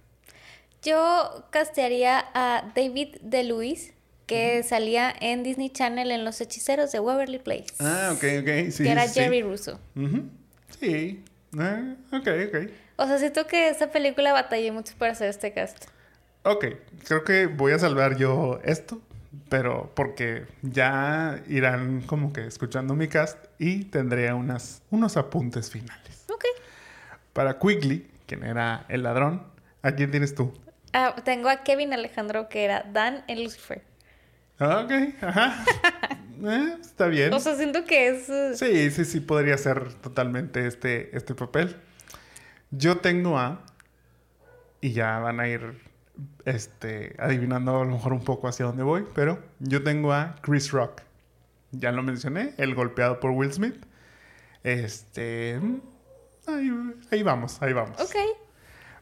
Yo 0.82 1.46
castearía 1.50 2.26
a 2.34 2.72
David 2.74 3.16
DeLuis, 3.22 3.92
que 4.26 4.62
salía 4.62 5.14
en 5.20 5.42
Disney 5.42 5.70
Channel 5.70 6.10
en 6.10 6.24
Los 6.24 6.40
Hechiceros 6.40 6.92
de 6.92 7.00
Waverly 7.00 7.38
Place. 7.38 7.66
Ah, 7.80 8.12
ok, 8.14 8.24
ok. 8.40 8.70
Sí, 8.70 8.84
que 8.84 8.90
era 8.90 9.08
Jerry 9.08 9.42
Russo. 9.42 9.78
Sí. 10.80 11.24
Eh, 11.58 11.96
ok, 12.12 12.28
ok. 12.48 12.70
O 12.96 13.06
sea, 13.06 13.18
siento 13.18 13.46
que 13.46 13.68
esta 13.68 13.90
película 13.90 14.32
batallé 14.32 14.72
mucho 14.72 14.94
para 14.98 15.12
hacer 15.12 15.28
este 15.28 15.52
cast. 15.52 15.86
Ok, 16.44 16.66
creo 17.04 17.24
que 17.24 17.46
voy 17.46 17.72
a 17.72 17.78
salvar 17.78 18.16
yo 18.16 18.60
esto, 18.64 19.00
pero 19.48 19.92
porque 19.94 20.46
ya 20.62 21.42
irán 21.48 22.02
como 22.02 22.32
que 22.32 22.46
escuchando 22.46 22.94
mi 22.94 23.08
cast 23.08 23.38
y 23.58 23.84
tendré 23.84 24.32
unas, 24.32 24.82
unos 24.90 25.16
apuntes 25.16 25.70
finales. 25.70 26.24
Ok. 26.32 26.44
Para 27.32 27.58
Quigley, 27.58 28.10
quien 28.26 28.44
era 28.44 28.84
el 28.88 29.04
ladrón, 29.04 29.46
¿a 29.82 29.92
quién 29.92 30.10
tienes 30.10 30.34
tú? 30.34 30.52
Ah, 30.92 31.14
tengo 31.24 31.48
a 31.48 31.62
Kevin 31.62 31.92
Alejandro, 31.92 32.48
que 32.48 32.64
era 32.64 32.82
Dan 32.92 33.24
en 33.28 33.42
Lucifer. 33.44 33.82
Ok, 34.58 34.92
ajá. 35.22 35.64
Eh, 36.44 36.76
está 36.80 37.06
bien. 37.06 37.32
O 37.32 37.40
sea, 37.40 37.56
siento 37.56 37.84
que 37.84 38.08
es... 38.08 38.28
Eh, 38.28 38.56
sí, 38.56 38.90
sí, 38.90 39.04
sí, 39.04 39.20
podría 39.20 39.56
ser 39.56 39.92
totalmente 39.94 40.66
este, 40.66 41.16
este 41.16 41.34
papel. 41.34 41.76
Yo 42.70 42.98
tengo 42.98 43.38
a... 43.38 43.64
Y 44.80 44.92
ya 44.92 45.18
van 45.20 45.38
a 45.38 45.48
ir 45.48 45.80
este, 46.44 47.14
adivinando 47.18 47.80
a 47.80 47.84
lo 47.84 47.90
mejor 47.90 48.12
un 48.12 48.24
poco 48.24 48.48
hacia 48.48 48.66
dónde 48.66 48.82
voy, 48.82 49.06
pero 49.14 49.38
yo 49.60 49.84
tengo 49.84 50.12
a 50.12 50.34
Chris 50.42 50.72
Rock. 50.72 51.02
Ya 51.70 51.92
lo 51.92 52.02
mencioné, 52.02 52.54
el 52.58 52.74
golpeado 52.74 53.20
por 53.20 53.30
Will 53.30 53.52
Smith. 53.52 53.76
Este... 54.64 55.60
Ahí, 56.46 56.72
ahí 57.12 57.22
vamos, 57.22 57.62
ahí 57.62 57.72
vamos. 57.72 58.00
Ok. 58.00 58.16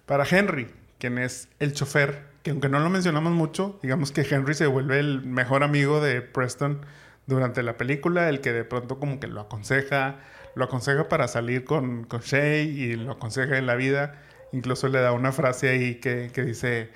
Para 0.05 0.27
Henry, 0.29 0.69
quien 0.99 1.17
es 1.17 1.49
el 1.59 1.73
chofer, 1.73 2.25
que 2.43 2.51
aunque 2.51 2.69
no 2.69 2.79
lo 2.81 2.91
mencionamos 2.91 3.33
mucho, 3.33 3.79
digamos 3.83 4.13
que 4.13 4.21
Henry 4.21 4.53
se 4.53 4.67
vuelve 4.67 4.99
el 4.99 5.23
mejor 5.23 5.63
amigo 5.63 6.03
de 6.03 6.21
Preston 6.21 6.85
durante 7.31 7.63
la 7.63 7.79
película, 7.79 8.29
el 8.29 8.41
que 8.41 8.53
de 8.53 8.65
pronto 8.65 8.99
como 8.99 9.21
que 9.21 9.27
lo 9.27 9.41
aconseja, 9.41 10.19
lo 10.55 10.65
aconseja 10.65 11.09
para 11.09 11.29
salir 11.29 11.65
con, 11.65 12.05
con 12.05 12.21
Shay 12.21 12.69
y 12.69 12.97
lo 12.97 13.13
aconseja 13.13 13.57
en 13.57 13.67
la 13.67 13.77
vida. 13.77 14.21
Incluso 14.53 14.89
le 14.89 15.01
da 15.01 15.13
una 15.13 15.33
frase 15.33 15.71
ahí 15.71 15.95
que, 15.95 16.31
que 16.35 16.43
dice, 16.43 16.91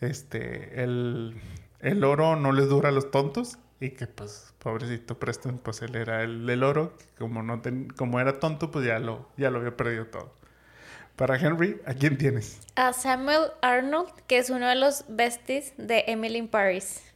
este, 0.00 0.82
el, 0.82 1.34
el, 1.80 2.04
oro 2.04 2.36
no 2.36 2.52
les 2.52 2.68
dura 2.68 2.88
a 2.88 2.92
los 2.92 3.10
tontos. 3.10 3.58
y 3.80 3.90
que 3.90 4.06
pues 4.06 4.54
pobrecito 4.58 5.18
Preston, 5.18 5.58
pues 5.58 5.82
él 5.82 5.96
era 5.96 6.22
el 6.22 6.46
del 6.46 6.62
oro, 6.62 6.94
como 7.18 7.42
no 7.42 7.60
como 7.96 8.20
era 8.20 8.38
tonto, 8.38 8.70
pues 8.70 8.86
ya 8.86 8.98
lo, 8.98 9.28
ya 9.36 9.50
lo 9.50 9.58
había 9.58 9.76
perdido 9.76 10.06
todo. 10.06 10.32
Para 11.16 11.36
Henry, 11.36 11.80
¿a 11.84 11.92
quién 11.92 12.16
tienes? 12.16 12.60
A 12.76 12.92
Samuel 12.92 13.50
Arnold, 13.60 14.10
que 14.26 14.38
es 14.38 14.48
uno 14.48 14.66
de 14.68 14.76
los 14.76 15.04
besties 15.08 15.74
de 15.76 16.04
Emily 16.06 16.38
in 16.38 16.48
Paris. 16.48 17.09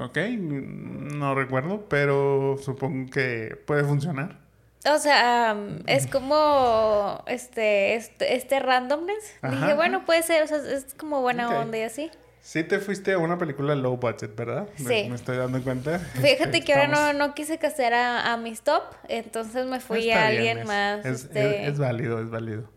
Ok, 0.00 0.18
no 0.38 1.34
recuerdo, 1.34 1.86
pero 1.88 2.56
supongo 2.62 3.10
que 3.10 3.58
puede 3.66 3.84
funcionar. 3.84 4.38
O 4.86 4.98
sea, 4.98 5.56
es 5.86 6.06
como 6.06 7.24
este, 7.26 7.94
este, 7.94 8.34
este 8.36 8.60
randomness. 8.60 9.34
Dije, 9.42 9.74
bueno, 9.74 10.04
puede 10.04 10.22
ser, 10.22 10.42
o 10.42 10.46
sea, 10.46 10.58
es 10.58 10.94
como 10.94 11.22
buena 11.22 11.58
onda 11.58 11.78
y 11.78 11.82
así. 11.82 12.10
Sí 12.42 12.62
te 12.62 12.78
fuiste 12.78 13.14
a 13.14 13.18
una 13.18 13.38
película 13.38 13.74
low 13.74 13.96
budget, 13.96 14.36
¿verdad? 14.36 14.68
Sí. 14.76 14.84
Me, 14.84 15.14
estoy 15.14 15.38
dando 15.38 15.62
cuenta. 15.62 15.98
Fíjate 15.98 16.60
que 16.60 16.74
ahora 16.74 16.88
no, 16.88 17.12
no 17.14 17.34
quise 17.34 17.56
castear 17.56 17.94
a, 17.94 18.34
a, 18.34 18.36
mis 18.36 18.60
top, 18.60 18.82
entonces 19.08 19.64
me 19.64 19.80
fui 19.80 20.10
a 20.10 20.26
alguien 20.26 20.66
más. 20.66 21.06
Es, 21.06 21.24
este... 21.24 21.66
es, 21.66 21.78
válido, 21.78 22.20
es 22.20 22.28
válido. 22.28 22.68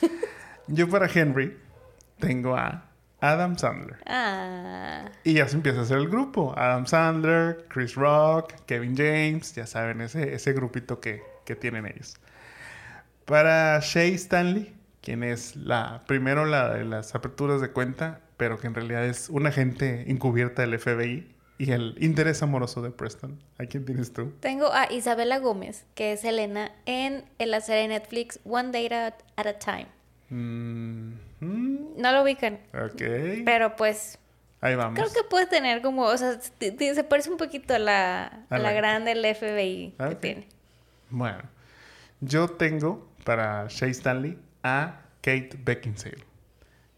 Yo 0.68 0.88
para 0.88 1.10
Henry 1.12 1.58
tengo 2.20 2.54
a 2.54 2.87
Adam 3.20 3.56
Sandler. 3.56 3.98
Ah. 4.06 5.10
Y 5.24 5.34
ya 5.34 5.48
se 5.48 5.56
empieza 5.56 5.80
a 5.80 5.82
hacer 5.82 5.98
el 5.98 6.08
grupo. 6.08 6.54
Adam 6.56 6.86
Sandler, 6.86 7.66
Chris 7.68 7.94
Rock, 7.94 8.54
Kevin 8.66 8.96
James, 8.96 9.54
ya 9.54 9.66
saben, 9.66 10.00
ese, 10.00 10.34
ese 10.34 10.52
grupito 10.52 11.00
que, 11.00 11.22
que 11.44 11.56
tienen 11.56 11.86
ellos. 11.86 12.16
Para 13.24 13.80
Shay 13.80 14.14
Stanley, 14.14 14.74
quien 15.02 15.22
es 15.22 15.56
la 15.56 16.02
primero 16.06 16.44
la 16.44 16.74
de 16.74 16.84
las 16.84 17.14
aperturas 17.14 17.60
de 17.60 17.70
cuenta, 17.70 18.20
pero 18.36 18.58
que 18.58 18.66
en 18.66 18.74
realidad 18.74 19.04
es 19.04 19.28
una 19.28 19.50
agente 19.50 20.10
encubierta 20.10 20.62
del 20.62 20.78
FBI 20.78 21.34
y 21.58 21.72
el 21.72 21.96
interés 22.00 22.42
amoroso 22.42 22.80
de 22.82 22.90
Preston. 22.90 23.38
¿A 23.58 23.66
quién 23.66 23.84
tienes 23.84 24.12
tú? 24.12 24.32
Tengo 24.40 24.72
a 24.72 24.90
Isabela 24.92 25.38
Gómez, 25.38 25.84
que 25.94 26.12
es 26.12 26.24
Elena, 26.24 26.72
en, 26.86 27.24
la 27.38 27.60
serie 27.60 27.88
Netflix 27.88 28.38
One 28.44 28.70
Day 28.70 28.86
at, 28.86 29.14
a 29.36 29.52
Time. 29.58 29.88
Mm-hmm. 30.30 31.96
No 31.96 32.12
lo 32.12 32.22
ubican. 32.22 32.58
Ok. 32.74 33.02
Pero 33.44 33.76
pues... 33.76 34.18
Ahí 34.60 34.74
vamos. 34.74 34.98
Creo 34.98 35.12
que 35.12 35.28
puede 35.28 35.46
tener 35.46 35.82
como, 35.82 36.02
o 36.02 36.16
sea, 36.16 36.40
se 36.40 37.04
parece 37.04 37.30
un 37.30 37.36
poquito 37.36 37.74
a 37.74 37.78
la, 37.78 38.44
a 38.50 38.58
la, 38.58 38.72
grande 38.72 39.14
del 39.14 39.34
FBI 39.34 39.94
que 39.96 40.14
tiene. 40.16 40.48
Bueno, 41.10 41.42
yo 42.20 42.48
tengo 42.48 43.08
para 43.24 43.66
Shay 43.68 43.92
Stanley 43.92 44.36
a 44.64 45.02
Kate 45.20 45.50
Beckinsale. 45.64 46.24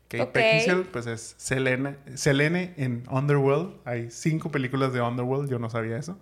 Kate 0.08 0.30
Beckinsale, 0.32 0.84
pues 0.84 1.06
es 1.06 1.34
Selene, 1.36 1.96
Selene 2.14 2.72
en 2.78 3.04
Underworld. 3.10 3.76
Hay 3.84 4.10
cinco 4.10 4.50
películas 4.50 4.94
de 4.94 5.02
Underworld, 5.02 5.50
yo 5.50 5.58
no 5.58 5.68
sabía 5.68 5.98
eso. 5.98 6.18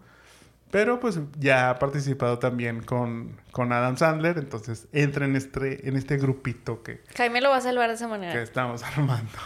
Pero 0.70 1.00
pues 1.00 1.18
ya 1.38 1.70
ha 1.70 1.78
participado 1.78 2.38
también 2.38 2.82
con, 2.82 3.36
con 3.52 3.72
Adam 3.72 3.96
Sandler, 3.96 4.38
entonces 4.38 4.86
entra 4.92 5.24
en 5.24 5.36
este, 5.36 5.88
en 5.88 5.96
este 5.96 6.18
grupito 6.18 6.82
que... 6.82 7.02
Jaime 7.16 7.40
lo 7.40 7.50
va 7.50 7.56
a 7.56 7.60
salvar 7.60 7.88
de 7.88 7.94
esa 7.94 8.08
manera. 8.08 8.32
Que 8.32 8.42
estamos 8.42 8.82
armando. 8.96 9.38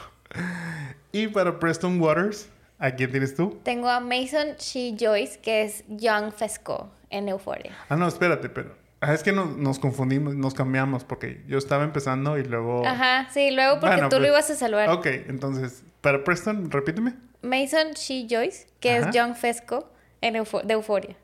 Y 1.13 1.29
para 1.29 1.59
Preston 1.59 2.01
Waters, 2.01 2.49
¿a 2.79 2.91
quién 2.93 3.11
tienes 3.11 3.37
tú? 3.37 3.61
Tengo 3.63 3.89
a 3.89 4.01
Mason 4.01 4.57
She 4.59 4.97
Joyce, 4.99 5.39
que 5.41 5.63
es 5.63 5.85
Young 5.89 6.33
Fesco 6.33 6.91
en 7.11 7.29
Euphoria. 7.29 7.73
Ah, 7.89 7.97
no, 7.97 8.09
espérate, 8.09 8.49
pero 8.49 8.83
Ah, 9.03 9.15
es 9.15 9.25
que 9.25 9.33
nos, 9.33 9.81
confundimos, 9.81 10.37
nos 10.37 10.55
cambiamos 10.55 11.03
porque 11.03 11.43
yo 11.49 11.59
estaba 11.59 11.83
empezando 11.83 12.39
y 12.39 12.45
luego... 12.45 12.87
Ajá, 12.87 13.29
sí, 13.33 13.51
luego 13.51 13.81
porque 13.81 13.97
tú 13.97 14.03
lo 14.03 14.19
pues, 14.19 14.29
ibas 14.29 14.51
a 14.51 14.55
salvar. 14.55 14.91
Ok, 14.91 15.07
entonces, 15.27 15.83
para 16.01 16.23
Preston, 16.23 16.71
repíteme. 16.71 17.15
Mason 17.43 17.95
She 17.95 18.29
Joyce, 18.31 18.69
que 18.79 18.99
es 18.99 19.07
John 19.13 19.35
Fesco 19.35 19.91
en 20.23 20.33
de 20.33 20.73
Euforia. 20.75 21.17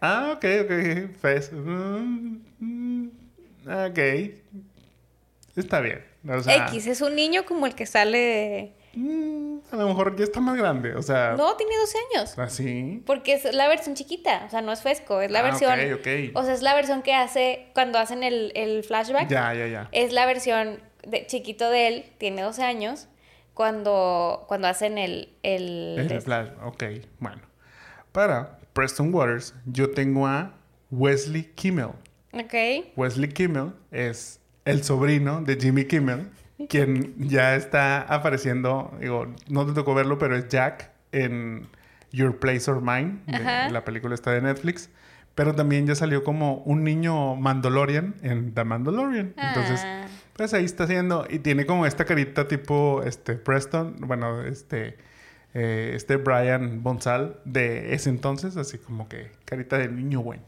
Ah, 0.00 0.34
ok, 0.36 0.44
ok. 0.64 1.16
Fes 1.20 1.50
mm, 1.52 3.06
ok. 3.66 3.98
Está 5.56 5.80
bien. 5.80 6.04
X, 6.24 6.86
es 6.86 7.00
un 7.00 7.14
niño 7.14 7.44
como 7.44 7.66
el 7.66 7.74
que 7.74 7.86
sale... 7.86 8.72
Mm, 8.94 9.58
a 9.72 9.76
lo 9.76 9.88
mejor 9.88 10.16
ya 10.16 10.24
está 10.24 10.40
más 10.40 10.56
grande, 10.56 10.94
o 10.94 11.02
sea... 11.02 11.34
No, 11.36 11.56
tiene 11.56 11.76
12 11.76 11.98
años. 12.14 12.38
¿Ah, 12.38 12.48
sí? 12.48 13.02
Porque 13.06 13.34
es 13.34 13.54
la 13.54 13.68
versión 13.68 13.94
chiquita, 13.94 14.44
o 14.46 14.50
sea, 14.50 14.62
no 14.62 14.72
es 14.72 14.82
Fesco, 14.82 15.20
es 15.20 15.30
la 15.30 15.40
ah, 15.40 15.42
versión... 15.42 15.72
Ok, 15.72 16.00
ok. 16.00 16.08
O 16.34 16.42
sea, 16.42 16.54
es 16.54 16.62
la 16.62 16.74
versión 16.74 17.02
que 17.02 17.14
hace 17.14 17.68
cuando 17.74 17.98
hacen 17.98 18.22
el, 18.22 18.52
el 18.54 18.84
flashback. 18.84 19.28
Ya, 19.28 19.54
ya, 19.54 19.66
ya. 19.66 19.88
Es 19.92 20.12
la 20.12 20.26
versión 20.26 20.80
de, 21.06 21.26
chiquito 21.26 21.70
de 21.70 21.88
él, 21.88 22.04
tiene 22.18 22.42
12 22.42 22.62
años, 22.62 23.08
cuando, 23.54 24.44
cuando 24.48 24.68
hacen 24.68 24.98
el... 24.98 25.34
El, 25.42 26.08
el 26.10 26.20
flash, 26.22 26.48
ok, 26.64 26.84
bueno. 27.18 27.42
Para 28.16 28.58
Preston 28.72 29.12
Waters, 29.12 29.54
yo 29.66 29.90
tengo 29.90 30.26
a 30.26 30.54
Wesley 30.90 31.52
Kimmel. 31.54 31.90
Ok. 32.32 32.54
Wesley 32.96 33.28
Kimmel 33.28 33.74
es 33.90 34.40
el 34.64 34.82
sobrino 34.84 35.42
de 35.42 35.54
Jimmy 35.60 35.84
Kimmel 35.84 36.30
quien 36.70 37.14
ya 37.28 37.56
está 37.56 38.00
apareciendo, 38.00 38.96
digo, 38.98 39.26
no 39.50 39.66
te 39.66 39.74
tocó 39.74 39.94
verlo, 39.94 40.16
pero 40.16 40.34
es 40.34 40.48
Jack 40.48 40.92
en 41.12 41.68
Your 42.10 42.38
Place 42.38 42.70
or 42.70 42.80
Mine, 42.80 43.18
la 43.70 43.84
película 43.84 44.14
está 44.14 44.30
de 44.32 44.40
Netflix. 44.40 44.88
Pero 45.34 45.54
también 45.54 45.86
ya 45.86 45.94
salió 45.94 46.24
como 46.24 46.62
un 46.64 46.84
niño 46.84 47.36
Mandalorian 47.36 48.14
en 48.22 48.54
The 48.54 48.64
Mandalorian. 48.64 49.34
Entonces, 49.36 49.82
ah. 49.84 50.06
pues 50.32 50.54
ahí 50.54 50.64
está 50.64 50.84
haciendo. 50.84 51.26
Y 51.28 51.40
tiene 51.40 51.66
como 51.66 51.84
esta 51.84 52.06
carita 52.06 52.48
tipo 52.48 53.02
este 53.02 53.34
Preston, 53.34 53.96
bueno, 53.98 54.40
este, 54.40 54.96
eh, 55.58 55.92
este 55.94 56.16
Brian 56.16 56.82
Bonsal 56.82 57.40
de 57.46 57.94
ese 57.94 58.10
entonces, 58.10 58.58
así 58.58 58.76
como 58.76 59.08
que 59.08 59.30
carita 59.46 59.78
de 59.78 59.88
niño 59.88 60.22
bueno. 60.22 60.42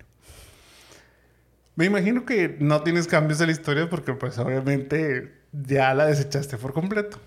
Me 1.76 1.86
imagino 1.86 2.26
que 2.26 2.59
no 2.61 2.82
tienes 2.82 3.06
cambios 3.06 3.38
de 3.38 3.46
la 3.46 3.52
historia 3.52 3.88
porque 3.88 4.12
pues 4.12 4.36
obviamente 4.36 5.32
ya 5.52 5.94
la 5.94 6.04
desechaste 6.04 6.59
por 6.59 6.74
completo. 6.74 7.18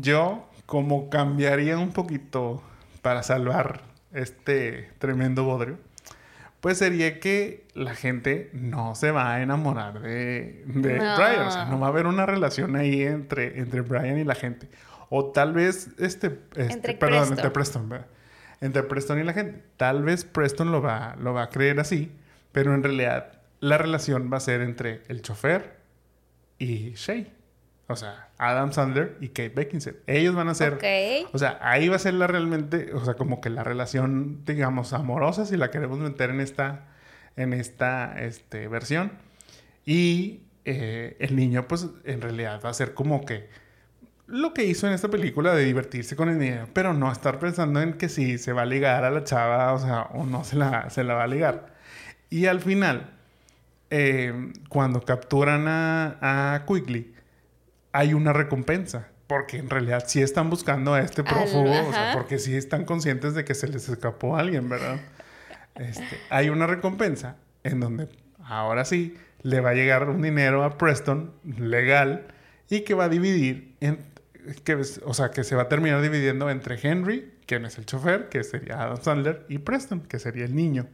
Yo, 0.00 0.50
como 0.66 1.08
cambiaría 1.08 1.78
un 1.78 1.92
poquito 1.92 2.64
para 3.00 3.22
salvar 3.22 3.82
este 4.12 4.90
tremendo 4.98 5.44
bodrio, 5.44 5.78
pues 6.60 6.78
sería 6.78 7.20
que 7.20 7.68
la 7.74 7.94
gente 7.94 8.50
no 8.52 8.96
se 8.96 9.12
va 9.12 9.34
a 9.34 9.42
enamorar 9.42 10.00
de, 10.00 10.64
Brian. 10.66 11.46
O 11.46 11.50
sea, 11.52 11.66
no 11.66 11.78
va 11.78 11.86
a 11.86 11.90
haber 11.90 12.08
una 12.08 12.26
relación 12.26 12.74
ahí 12.74 13.02
entre, 13.02 13.60
entre 13.60 13.82
Brian 13.82 14.18
y 14.18 14.24
la 14.24 14.34
gente. 14.34 14.68
O 15.10 15.26
tal 15.32 15.52
vez, 15.52 15.90
este, 15.98 16.40
este 16.56 16.94
perdón, 16.94 17.28
entre 17.28 17.50
Preston. 17.50 18.06
Entre 18.62 18.82
Preston 18.82 19.18
y 19.18 19.24
la 19.24 19.34
gente. 19.34 19.62
Tal 19.76 20.02
vez 20.02 20.24
Preston 20.24 20.72
lo 20.72 20.80
va, 20.80 21.16
lo 21.20 21.34
va 21.34 21.42
a 21.42 21.50
creer 21.50 21.80
así, 21.80 22.10
pero 22.52 22.74
en 22.74 22.82
realidad 22.82 23.40
la 23.60 23.76
relación 23.76 24.30
va 24.32 24.38
a 24.38 24.40
ser 24.40 24.62
entre 24.62 25.02
el 25.08 25.20
chofer 25.20 25.76
y 26.58 26.92
Shay. 26.94 27.32
O 27.90 27.96
sea, 27.96 28.28
Adam 28.38 28.72
Sandler 28.72 29.16
y 29.20 29.28
Kate 29.28 29.48
Beckinsale. 29.48 29.96
Ellos 30.06 30.36
van 30.36 30.48
a 30.48 30.54
ser. 30.54 30.78
O 31.32 31.38
sea, 31.38 31.58
ahí 31.60 31.88
va 31.88 31.96
a 31.96 31.98
ser 31.98 32.14
la 32.14 32.28
realmente. 32.28 32.94
O 32.94 33.04
sea, 33.04 33.14
como 33.14 33.40
que 33.40 33.50
la 33.50 33.64
relación, 33.64 34.44
digamos, 34.44 34.92
amorosa, 34.92 35.44
si 35.44 35.56
la 35.56 35.72
queremos 35.72 35.98
meter 35.98 36.30
en 36.30 36.40
esta. 36.40 36.86
En 37.36 37.52
esta 37.52 38.20
este, 38.22 38.68
versión. 38.68 39.12
Y 39.84 40.42
eh, 40.64 41.16
el 41.18 41.34
niño, 41.34 41.66
pues, 41.66 41.88
en 42.04 42.20
realidad 42.20 42.60
va 42.64 42.70
a 42.70 42.74
ser 42.74 42.94
como 42.94 43.24
que. 43.24 43.48
Lo 44.30 44.54
que 44.54 44.64
hizo 44.64 44.86
en 44.86 44.92
esta 44.92 45.08
película 45.08 45.54
de 45.54 45.64
divertirse 45.64 46.16
con 46.16 46.28
el 46.28 46.38
niño, 46.38 46.68
pero 46.72 46.94
no 46.94 47.10
estar 47.10 47.38
pensando 47.38 47.80
en 47.80 47.94
que 47.94 48.08
si 48.08 48.38
se 48.38 48.52
va 48.52 48.62
a 48.62 48.66
ligar 48.66 49.04
a 49.04 49.10
la 49.10 49.24
chava, 49.24 49.72
o 49.72 49.78
sea, 49.78 50.02
o 50.14 50.24
no 50.24 50.44
se 50.44 50.56
la, 50.56 50.88
se 50.90 51.04
la 51.04 51.14
va 51.14 51.24
a 51.24 51.26
ligar. 51.26 51.74
Y 52.30 52.46
al 52.46 52.60
final, 52.60 53.10
eh, 53.90 54.52
cuando 54.68 55.02
capturan 55.02 55.66
a, 55.66 56.54
a 56.54 56.64
Quigley 56.64 57.12
hay 57.92 58.14
una 58.14 58.32
recompensa. 58.32 59.08
Porque 59.26 59.58
en 59.58 59.70
realidad 59.70 60.04
sí 60.08 60.20
están 60.20 60.50
buscando 60.50 60.94
a 60.94 61.00
este 61.00 61.22
prófugo, 61.22 61.70
o 61.70 61.92
sea, 61.92 62.14
porque 62.14 62.40
sí 62.40 62.56
están 62.56 62.84
conscientes 62.84 63.34
de 63.34 63.44
que 63.44 63.54
se 63.54 63.68
les 63.68 63.88
escapó 63.88 64.36
a 64.36 64.40
alguien, 64.40 64.68
¿verdad? 64.68 64.98
Este, 65.76 66.18
hay 66.30 66.50
una 66.50 66.66
recompensa 66.66 67.36
en 67.62 67.78
donde 67.78 68.08
ahora 68.44 68.84
sí 68.84 69.16
le 69.42 69.60
va 69.60 69.70
a 69.70 69.74
llegar 69.74 70.08
un 70.08 70.20
dinero 70.20 70.64
a 70.64 70.76
Preston 70.76 71.32
legal 71.44 72.26
y 72.68 72.80
que 72.80 72.94
va 72.94 73.04
a 73.04 73.08
dividir, 73.08 73.76
en, 73.80 74.04
que, 74.64 74.74
o 74.74 75.14
sea, 75.14 75.30
que 75.30 75.44
se 75.44 75.56
va 75.56 75.62
a 75.62 75.68
terminar 75.68 76.02
dividiendo 76.02 76.50
entre 76.50 76.78
Henry, 76.80 77.32
quien 77.46 77.64
es 77.64 77.78
el 77.78 77.86
chofer, 77.86 78.28
que 78.28 78.44
sería 78.44 78.82
Adam 78.82 79.02
Sandler, 79.02 79.44
y 79.48 79.58
Preston, 79.58 80.00
que 80.00 80.18
sería 80.18 80.44
el 80.44 80.54
niño. 80.54 80.86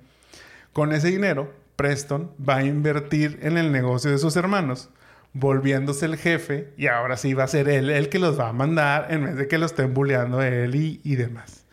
Con 0.73 0.93
ese 0.93 1.09
dinero, 1.09 1.53
Preston 1.77 2.33
va 2.47 2.57
a 2.57 2.65
invertir 2.65 3.39
en 3.43 3.59
el 3.59 3.73
negocio 3.73 4.11
de 4.11 4.19
sus 4.19 4.37
hermanos 4.37 4.91
volviéndose 5.39 6.07
el 6.07 6.17
jefe 6.17 6.73
y 6.79 6.87
ahora 6.87 7.17
sí 7.17 7.35
va 7.35 7.45
a 7.45 7.49
ser 7.49 7.69
él 7.69 7.91
el 7.91 8.09
que 8.09 8.19
los 8.19 8.39
va 8.41 8.49
a 8.49 8.53
mandar 8.53 9.09
en 9.11 9.25
vez 9.25 9.37
de 9.37 9.49
que 9.49 9.59
lo 9.59 9.67
estén 9.67 9.93
bulleando 9.93 10.41
él 10.41 10.75
y, 10.75 11.17
demás. 11.17 11.67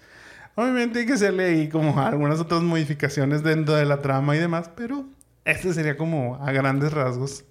Obviamente 0.56 1.00
hay 1.00 1.06
que 1.06 1.14
hacerle 1.14 1.46
ahí 1.46 1.70
como 1.70 2.00
algunas 2.00 2.40
otras 2.40 2.62
modificaciones 2.62 3.42
dentro 3.42 3.76
de 3.76 3.86
la 3.86 4.02
trama 4.02 4.36
y 4.36 4.40
demás, 4.40 4.70
pero 4.76 5.06
este 5.46 5.74
sería 5.74 5.96
como 5.96 6.36
a 6.44 6.52
grandes 6.52 6.92
rasgos 6.92 7.46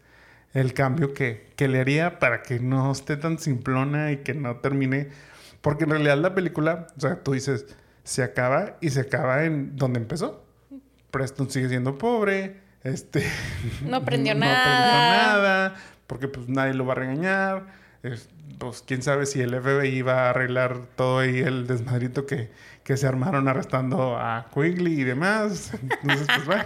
el 0.55 0.75
cambio 0.75 1.15
que, 1.15 1.51
que 1.57 1.69
le 1.69 1.81
haría 1.81 2.19
para 2.19 2.43
que 2.43 2.61
no 2.61 2.93
esté 2.93 3.17
tan 3.17 3.39
simplona 3.39 4.13
y 4.13 4.19
que 4.19 4.35
no 4.35 4.57
termine. 4.57 5.09
Porque 5.61 5.85
en 5.85 5.91
realidad 5.91 6.19
la 6.19 6.35
película, 6.35 6.87
o 6.97 7.01
sea, 7.01 7.23
tú 7.23 7.33
dices, 7.33 7.67
se 8.05 8.23
acaba 8.23 8.77
y 8.81 8.91
se 8.91 9.01
acaba 9.01 9.45
en 9.45 9.77
donde 9.77 10.01
empezó. 10.01 10.45
Preston 11.11 11.51
sigue 11.51 11.69
siendo 11.69 11.99
pobre, 11.99 12.61
este... 12.83 13.25
No 13.87 13.97
aprendió 13.99 14.35
no 14.35 14.41
nada. 14.41 14.63
aprendió 14.63 15.33
nada, 15.43 15.75
porque 16.07 16.29
pues 16.29 16.49
nadie 16.49 16.75
lo 16.75 16.85
va 16.87 16.93
a 16.93 16.97
regañar. 16.97 17.67
Es- 18.03 18.29
pues 18.59 18.85
quién 18.87 19.03
sabe 19.03 19.27
si 19.27 19.41
el 19.41 19.61
FBI 19.61 20.03
va 20.03 20.27
a 20.27 20.31
arreglar 20.31 20.83
todo 20.95 21.19
ahí 21.21 21.41
el 21.41 21.67
desmadrito 21.67 22.27
que, 22.27 22.51
que 22.85 22.97
se 22.97 23.09
armaron 23.09 23.49
arrestando 23.49 24.17
a 24.17 24.47
Quigley 24.55 25.01
y 25.01 25.05
demás. 25.05 25.73
Entonces, 26.03 26.27
pues 26.29 26.47
bueno, 26.47 26.65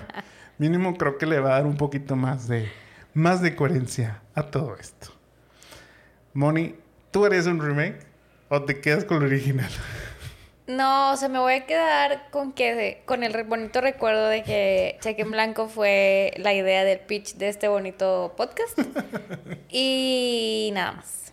mínimo 0.59 0.95
creo 0.99 1.17
que 1.17 1.25
le 1.25 1.41
va 1.41 1.51
a 1.51 1.53
dar 1.55 1.67
un 1.67 1.77
poquito 1.79 2.15
más 2.15 2.49
de, 2.49 2.69
más 3.17 3.41
de 3.41 3.57
coherencia 3.57 4.21
a 4.35 4.43
todo 4.43 4.77
esto. 4.77 5.09
Moni, 6.35 6.75
¿tú 7.11 7.25
harías 7.25 7.47
un 7.47 7.61
remake 7.61 8.01
o 8.51 8.63
te 8.63 8.81
quedas 8.81 9.05
con 9.05 9.19
el 9.19 9.25
original? 9.25 9.71
No, 10.69 11.13
o 11.13 11.17
sea, 11.17 11.29
me 11.29 11.39
voy 11.39 11.53
a 11.53 11.65
quedar 11.65 12.29
con 12.33 12.53
que 12.53 13.01
con 13.05 13.23
el 13.23 13.45
bonito 13.45 13.81
recuerdo 13.81 14.27
de 14.27 14.43
que 14.43 14.99
Cheque 15.01 15.23
en 15.23 15.31
Blanco 15.31 15.69
fue 15.69 16.33
la 16.39 16.55
idea 16.55 16.83
del 16.83 16.99
pitch 16.99 17.37
de 17.37 17.49
este 17.51 17.69
bonito 17.69 18.35
podcast. 18.37 18.77
y 19.71 20.73
nada 20.75 20.95
más. 20.95 21.33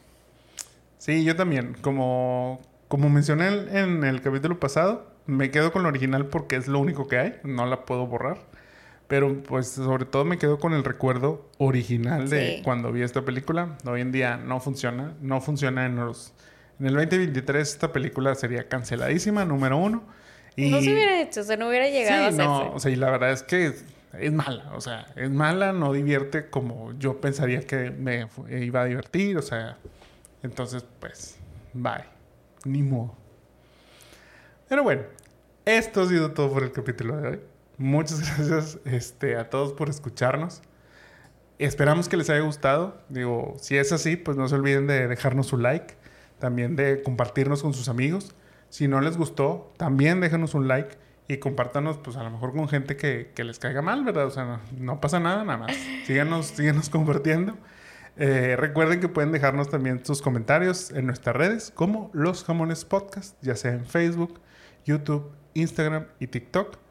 Sí, 0.99 1.23
yo 1.23 1.35
también. 1.35 1.75
Como, 1.81 2.61
como 2.87 3.09
mencioné 3.09 3.47
en, 3.47 3.75
en 3.75 4.03
el 4.03 4.21
capítulo 4.21 4.59
pasado, 4.59 5.07
me 5.25 5.49
quedo 5.49 5.71
con 5.71 5.81
el 5.81 5.87
original 5.87 6.27
porque 6.27 6.55
es 6.55 6.67
lo 6.67 6.77
único 6.77 7.07
que 7.07 7.17
hay. 7.17 7.39
No 7.43 7.65
la 7.65 7.85
puedo 7.85 8.05
borrar. 8.05 8.37
Pero 9.13 9.43
pues 9.43 9.67
sobre 9.67 10.05
todo 10.05 10.25
me 10.25 10.39
quedo 10.39 10.57
con 10.57 10.73
el 10.73 10.83
recuerdo 10.83 11.47
original 11.59 12.31
de 12.31 12.55
Sí. 12.57 12.61
cuando 12.63 12.91
vi 12.91 13.03
esta 13.03 13.21
película. 13.21 13.77
Hoy 13.85 14.01
en 14.01 14.11
día 14.11 14.37
no 14.37 14.59
funciona. 14.59 15.13
No 15.21 15.39
funciona 15.39 15.85
en 15.85 15.97
los... 15.97 16.33
En 16.79 16.87
el 16.87 16.95
2023 16.95 17.69
esta 17.69 17.93
película 17.93 18.33
sería 18.33 18.67
canceladísima, 18.67 19.45
número 19.45 19.77
uno. 19.77 20.01
Y... 20.55 20.71
No 20.71 20.81
se 20.81 20.91
hubiera 20.91 21.21
hecho, 21.21 21.41
o 21.41 21.43
sea, 21.43 21.57
no 21.57 21.69
hubiera 21.69 21.87
llegado 21.89 22.31
Sí, 22.31 22.41
a 22.41 22.43
no, 22.43 22.55
hacerse. 22.55 22.75
o 22.75 22.79
sea, 22.79 22.91
y 22.91 22.95
la 22.95 23.11
verdad 23.11 23.31
es 23.33 23.43
que 23.43 23.67
es, 23.67 23.85
es 24.19 24.33
mala, 24.33 24.71
o 24.73 24.81
sea, 24.81 25.05
es 25.15 25.29
mala, 25.29 25.73
no 25.73 25.93
divierte 25.93 26.49
como 26.49 26.91
yo 26.97 27.21
pensaría 27.21 27.61
que 27.67 27.91
me 27.91 28.25
fu- 28.25 28.47
iba 28.47 28.81
a 28.81 28.85
divertir, 28.85 29.37
o 29.37 29.43
sea, 29.43 29.77
entonces, 30.41 30.83
pues, 30.99 31.37
bye, 31.73 32.05
ni 32.65 32.81
modo. 32.81 33.15
Pero 34.67 34.81
bueno, 34.81 35.03
esto 35.65 36.01
ha 36.01 36.07
sido 36.07 36.31
todo 36.31 36.51
por 36.51 36.63
el 36.63 36.71
capítulo 36.71 37.15
de 37.17 37.27
hoy. 37.27 37.39
Muchas 37.83 38.21
gracias 38.37 38.79
este, 38.85 39.35
a 39.35 39.49
todos 39.49 39.73
por 39.73 39.89
escucharnos. 39.89 40.61
Esperamos 41.59 42.07
que 42.07 42.15
les 42.15 42.29
haya 42.29 42.39
gustado. 42.39 42.97
Digo, 43.09 43.57
si 43.59 43.75
es 43.75 43.91
así, 43.91 44.15
pues 44.15 44.37
no 44.37 44.47
se 44.47 44.55
olviden 44.55 44.87
de 44.87 45.05
dejarnos 45.09 45.47
su 45.47 45.57
like, 45.57 45.95
también 46.39 46.77
de 46.77 47.03
compartirnos 47.03 47.61
con 47.61 47.73
sus 47.73 47.89
amigos. 47.89 48.35
Si 48.69 48.87
no 48.87 49.01
les 49.01 49.17
gustó, 49.17 49.73
también 49.75 50.21
déjanos 50.21 50.53
un 50.53 50.69
like 50.69 50.95
y 51.27 51.39
compártanos, 51.39 51.97
pues 51.97 52.15
a 52.15 52.23
lo 52.23 52.31
mejor 52.31 52.53
con 52.53 52.69
gente 52.69 52.95
que, 52.95 53.33
que 53.35 53.43
les 53.43 53.59
caiga 53.59 53.81
mal, 53.81 54.05
¿verdad? 54.05 54.27
O 54.27 54.31
sea, 54.31 54.61
no, 54.77 55.01
pasa 55.01 55.19
nada, 55.19 55.43
nada 55.43 55.57
más. 55.57 55.75
Síganos, 56.05 56.45
síganos 56.55 56.89
compartiendo. 56.89 57.57
Eh, 58.15 58.55
recuerden 58.57 59.01
que 59.01 59.09
pueden 59.09 59.33
dejarnos 59.33 59.69
también 59.69 60.05
sus 60.05 60.21
comentarios 60.21 60.91
en 60.91 61.05
nuestras 61.05 61.35
redes, 61.35 61.69
como 61.75 62.11
Los 62.13 62.45
Jamones 62.45 62.85
Podcast, 62.85 63.35
ya 63.41 63.57
sea 63.57 63.73
en 63.73 63.85
Facebook, 63.85 64.39
YouTube, 64.85 65.33
Instagram 65.53 66.05
y 66.21 66.27
TikTok. 66.27 66.82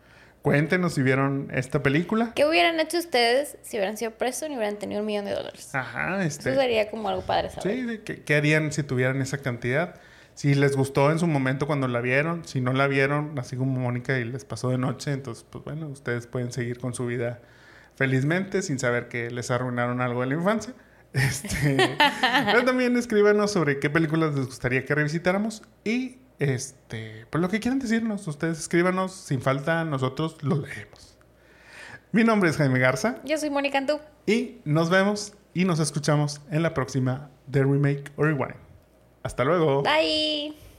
Cuéntenos 0.43 0.95
si 0.95 1.03
vieron 1.03 1.49
esta 1.55 1.83
película. 1.85 2.33
¿Qué 2.35 2.45
hubieran 2.45 2.81
hecho 2.81 2.99
ustedes 2.99 3.57
si 3.63 3.77
hubieran 3.77 3.97
sido 3.97 4.11
presos 4.11 4.51
y 4.51 4.57
hubieran 4.57 4.77
tenido 4.77 5.01
un 5.01 5.07
millón 5.07 5.25
de 5.25 5.33
dólares? 5.33 5.73
Ajá, 5.73 6.25
este. 6.25 6.51
Eso 6.51 6.61
sería 6.61 6.91
como 6.91 7.09
algo 7.09 7.23
padre 7.23 7.51
saber. 7.51 7.75
Sí, 7.75 7.89
sí, 7.89 7.99
¿qué, 8.05 8.23
qué 8.25 8.35
harían 8.35 8.73
si 8.73 8.83
tuvieran 8.83 9.23
esa 9.23 9.39
cantidad? 9.39 10.01
Si 10.35 10.55
les 10.55 10.77
gustó 10.77 11.13
en 11.13 11.19
su 11.19 11.29
momento 11.29 11.67
cuando 11.67 11.87
la 11.87 12.01
vieron, 12.01 12.45
si 12.45 12.61
no 12.61 12.73
la 12.73 12.89
vieron, 12.89 13.39
así 13.39 13.57
como 13.57 13.79
Mónica 13.79 14.19
y 14.19 14.25
les 14.25 14.45
pasó 14.45 14.71
de 14.71 14.79
noche, 14.79 15.13
entonces, 15.13 15.47
pues 15.49 15.63
bueno, 15.63 15.89
ustedes 15.89 16.27
pueden 16.27 16.53
seguir 16.53 16.79
con 16.79 16.95
su 16.95 17.07
vida 17.07 17.41
felizmente 17.95 18.63
sin 18.63 18.79
saber 18.79 19.09
que 19.09 19.31
les 19.31 19.51
arruinaron 19.51 20.01
algo 20.01 20.23
de 20.23 20.29
la 20.29 20.35
infancia. 20.35 20.75
Este, 21.13 21.77
pero 22.47 22.65
también 22.65 22.97
escríbanos 22.97 23.53
sobre 23.53 23.79
qué 23.79 23.91
películas 23.91 24.35
les 24.35 24.47
gustaría 24.47 24.85
que 24.85 24.95
revisitáramos 24.95 25.63
y 25.85 26.22
este, 26.39 27.27
pues 27.31 27.41
lo 27.41 27.49
que 27.49 27.61
quieran 27.61 27.79
decirnos, 27.79 28.27
ustedes 28.27 28.59
escríbanos 28.59 29.13
sin 29.13 29.41
falta, 29.41 29.85
nosotros 29.85 30.37
lo 30.43 30.57
leemos. 30.57 31.17
Mi 32.13 32.25
nombre 32.25 32.51
es 32.51 32.57
Jaime 32.59 32.79
Garza 32.79 33.21
Yo 33.25 33.39
soy 33.39 33.49
Mónica 33.51 33.79
Antú. 33.79 33.99
y 34.27 34.59
nos 34.65 34.91
vemos 34.91 35.35
y 35.55 35.65
nos 35.65 35.81
escuchamos 35.81 36.41
en 36.51 36.63
la 36.63 36.75
próxima 36.75 37.31
The 37.51 37.63
Remake 37.63 38.13
or 38.17 38.27
Rewind. 38.27 38.57
Hasta 39.23 39.45
luego. 39.45 39.83
Bye. 39.83 40.72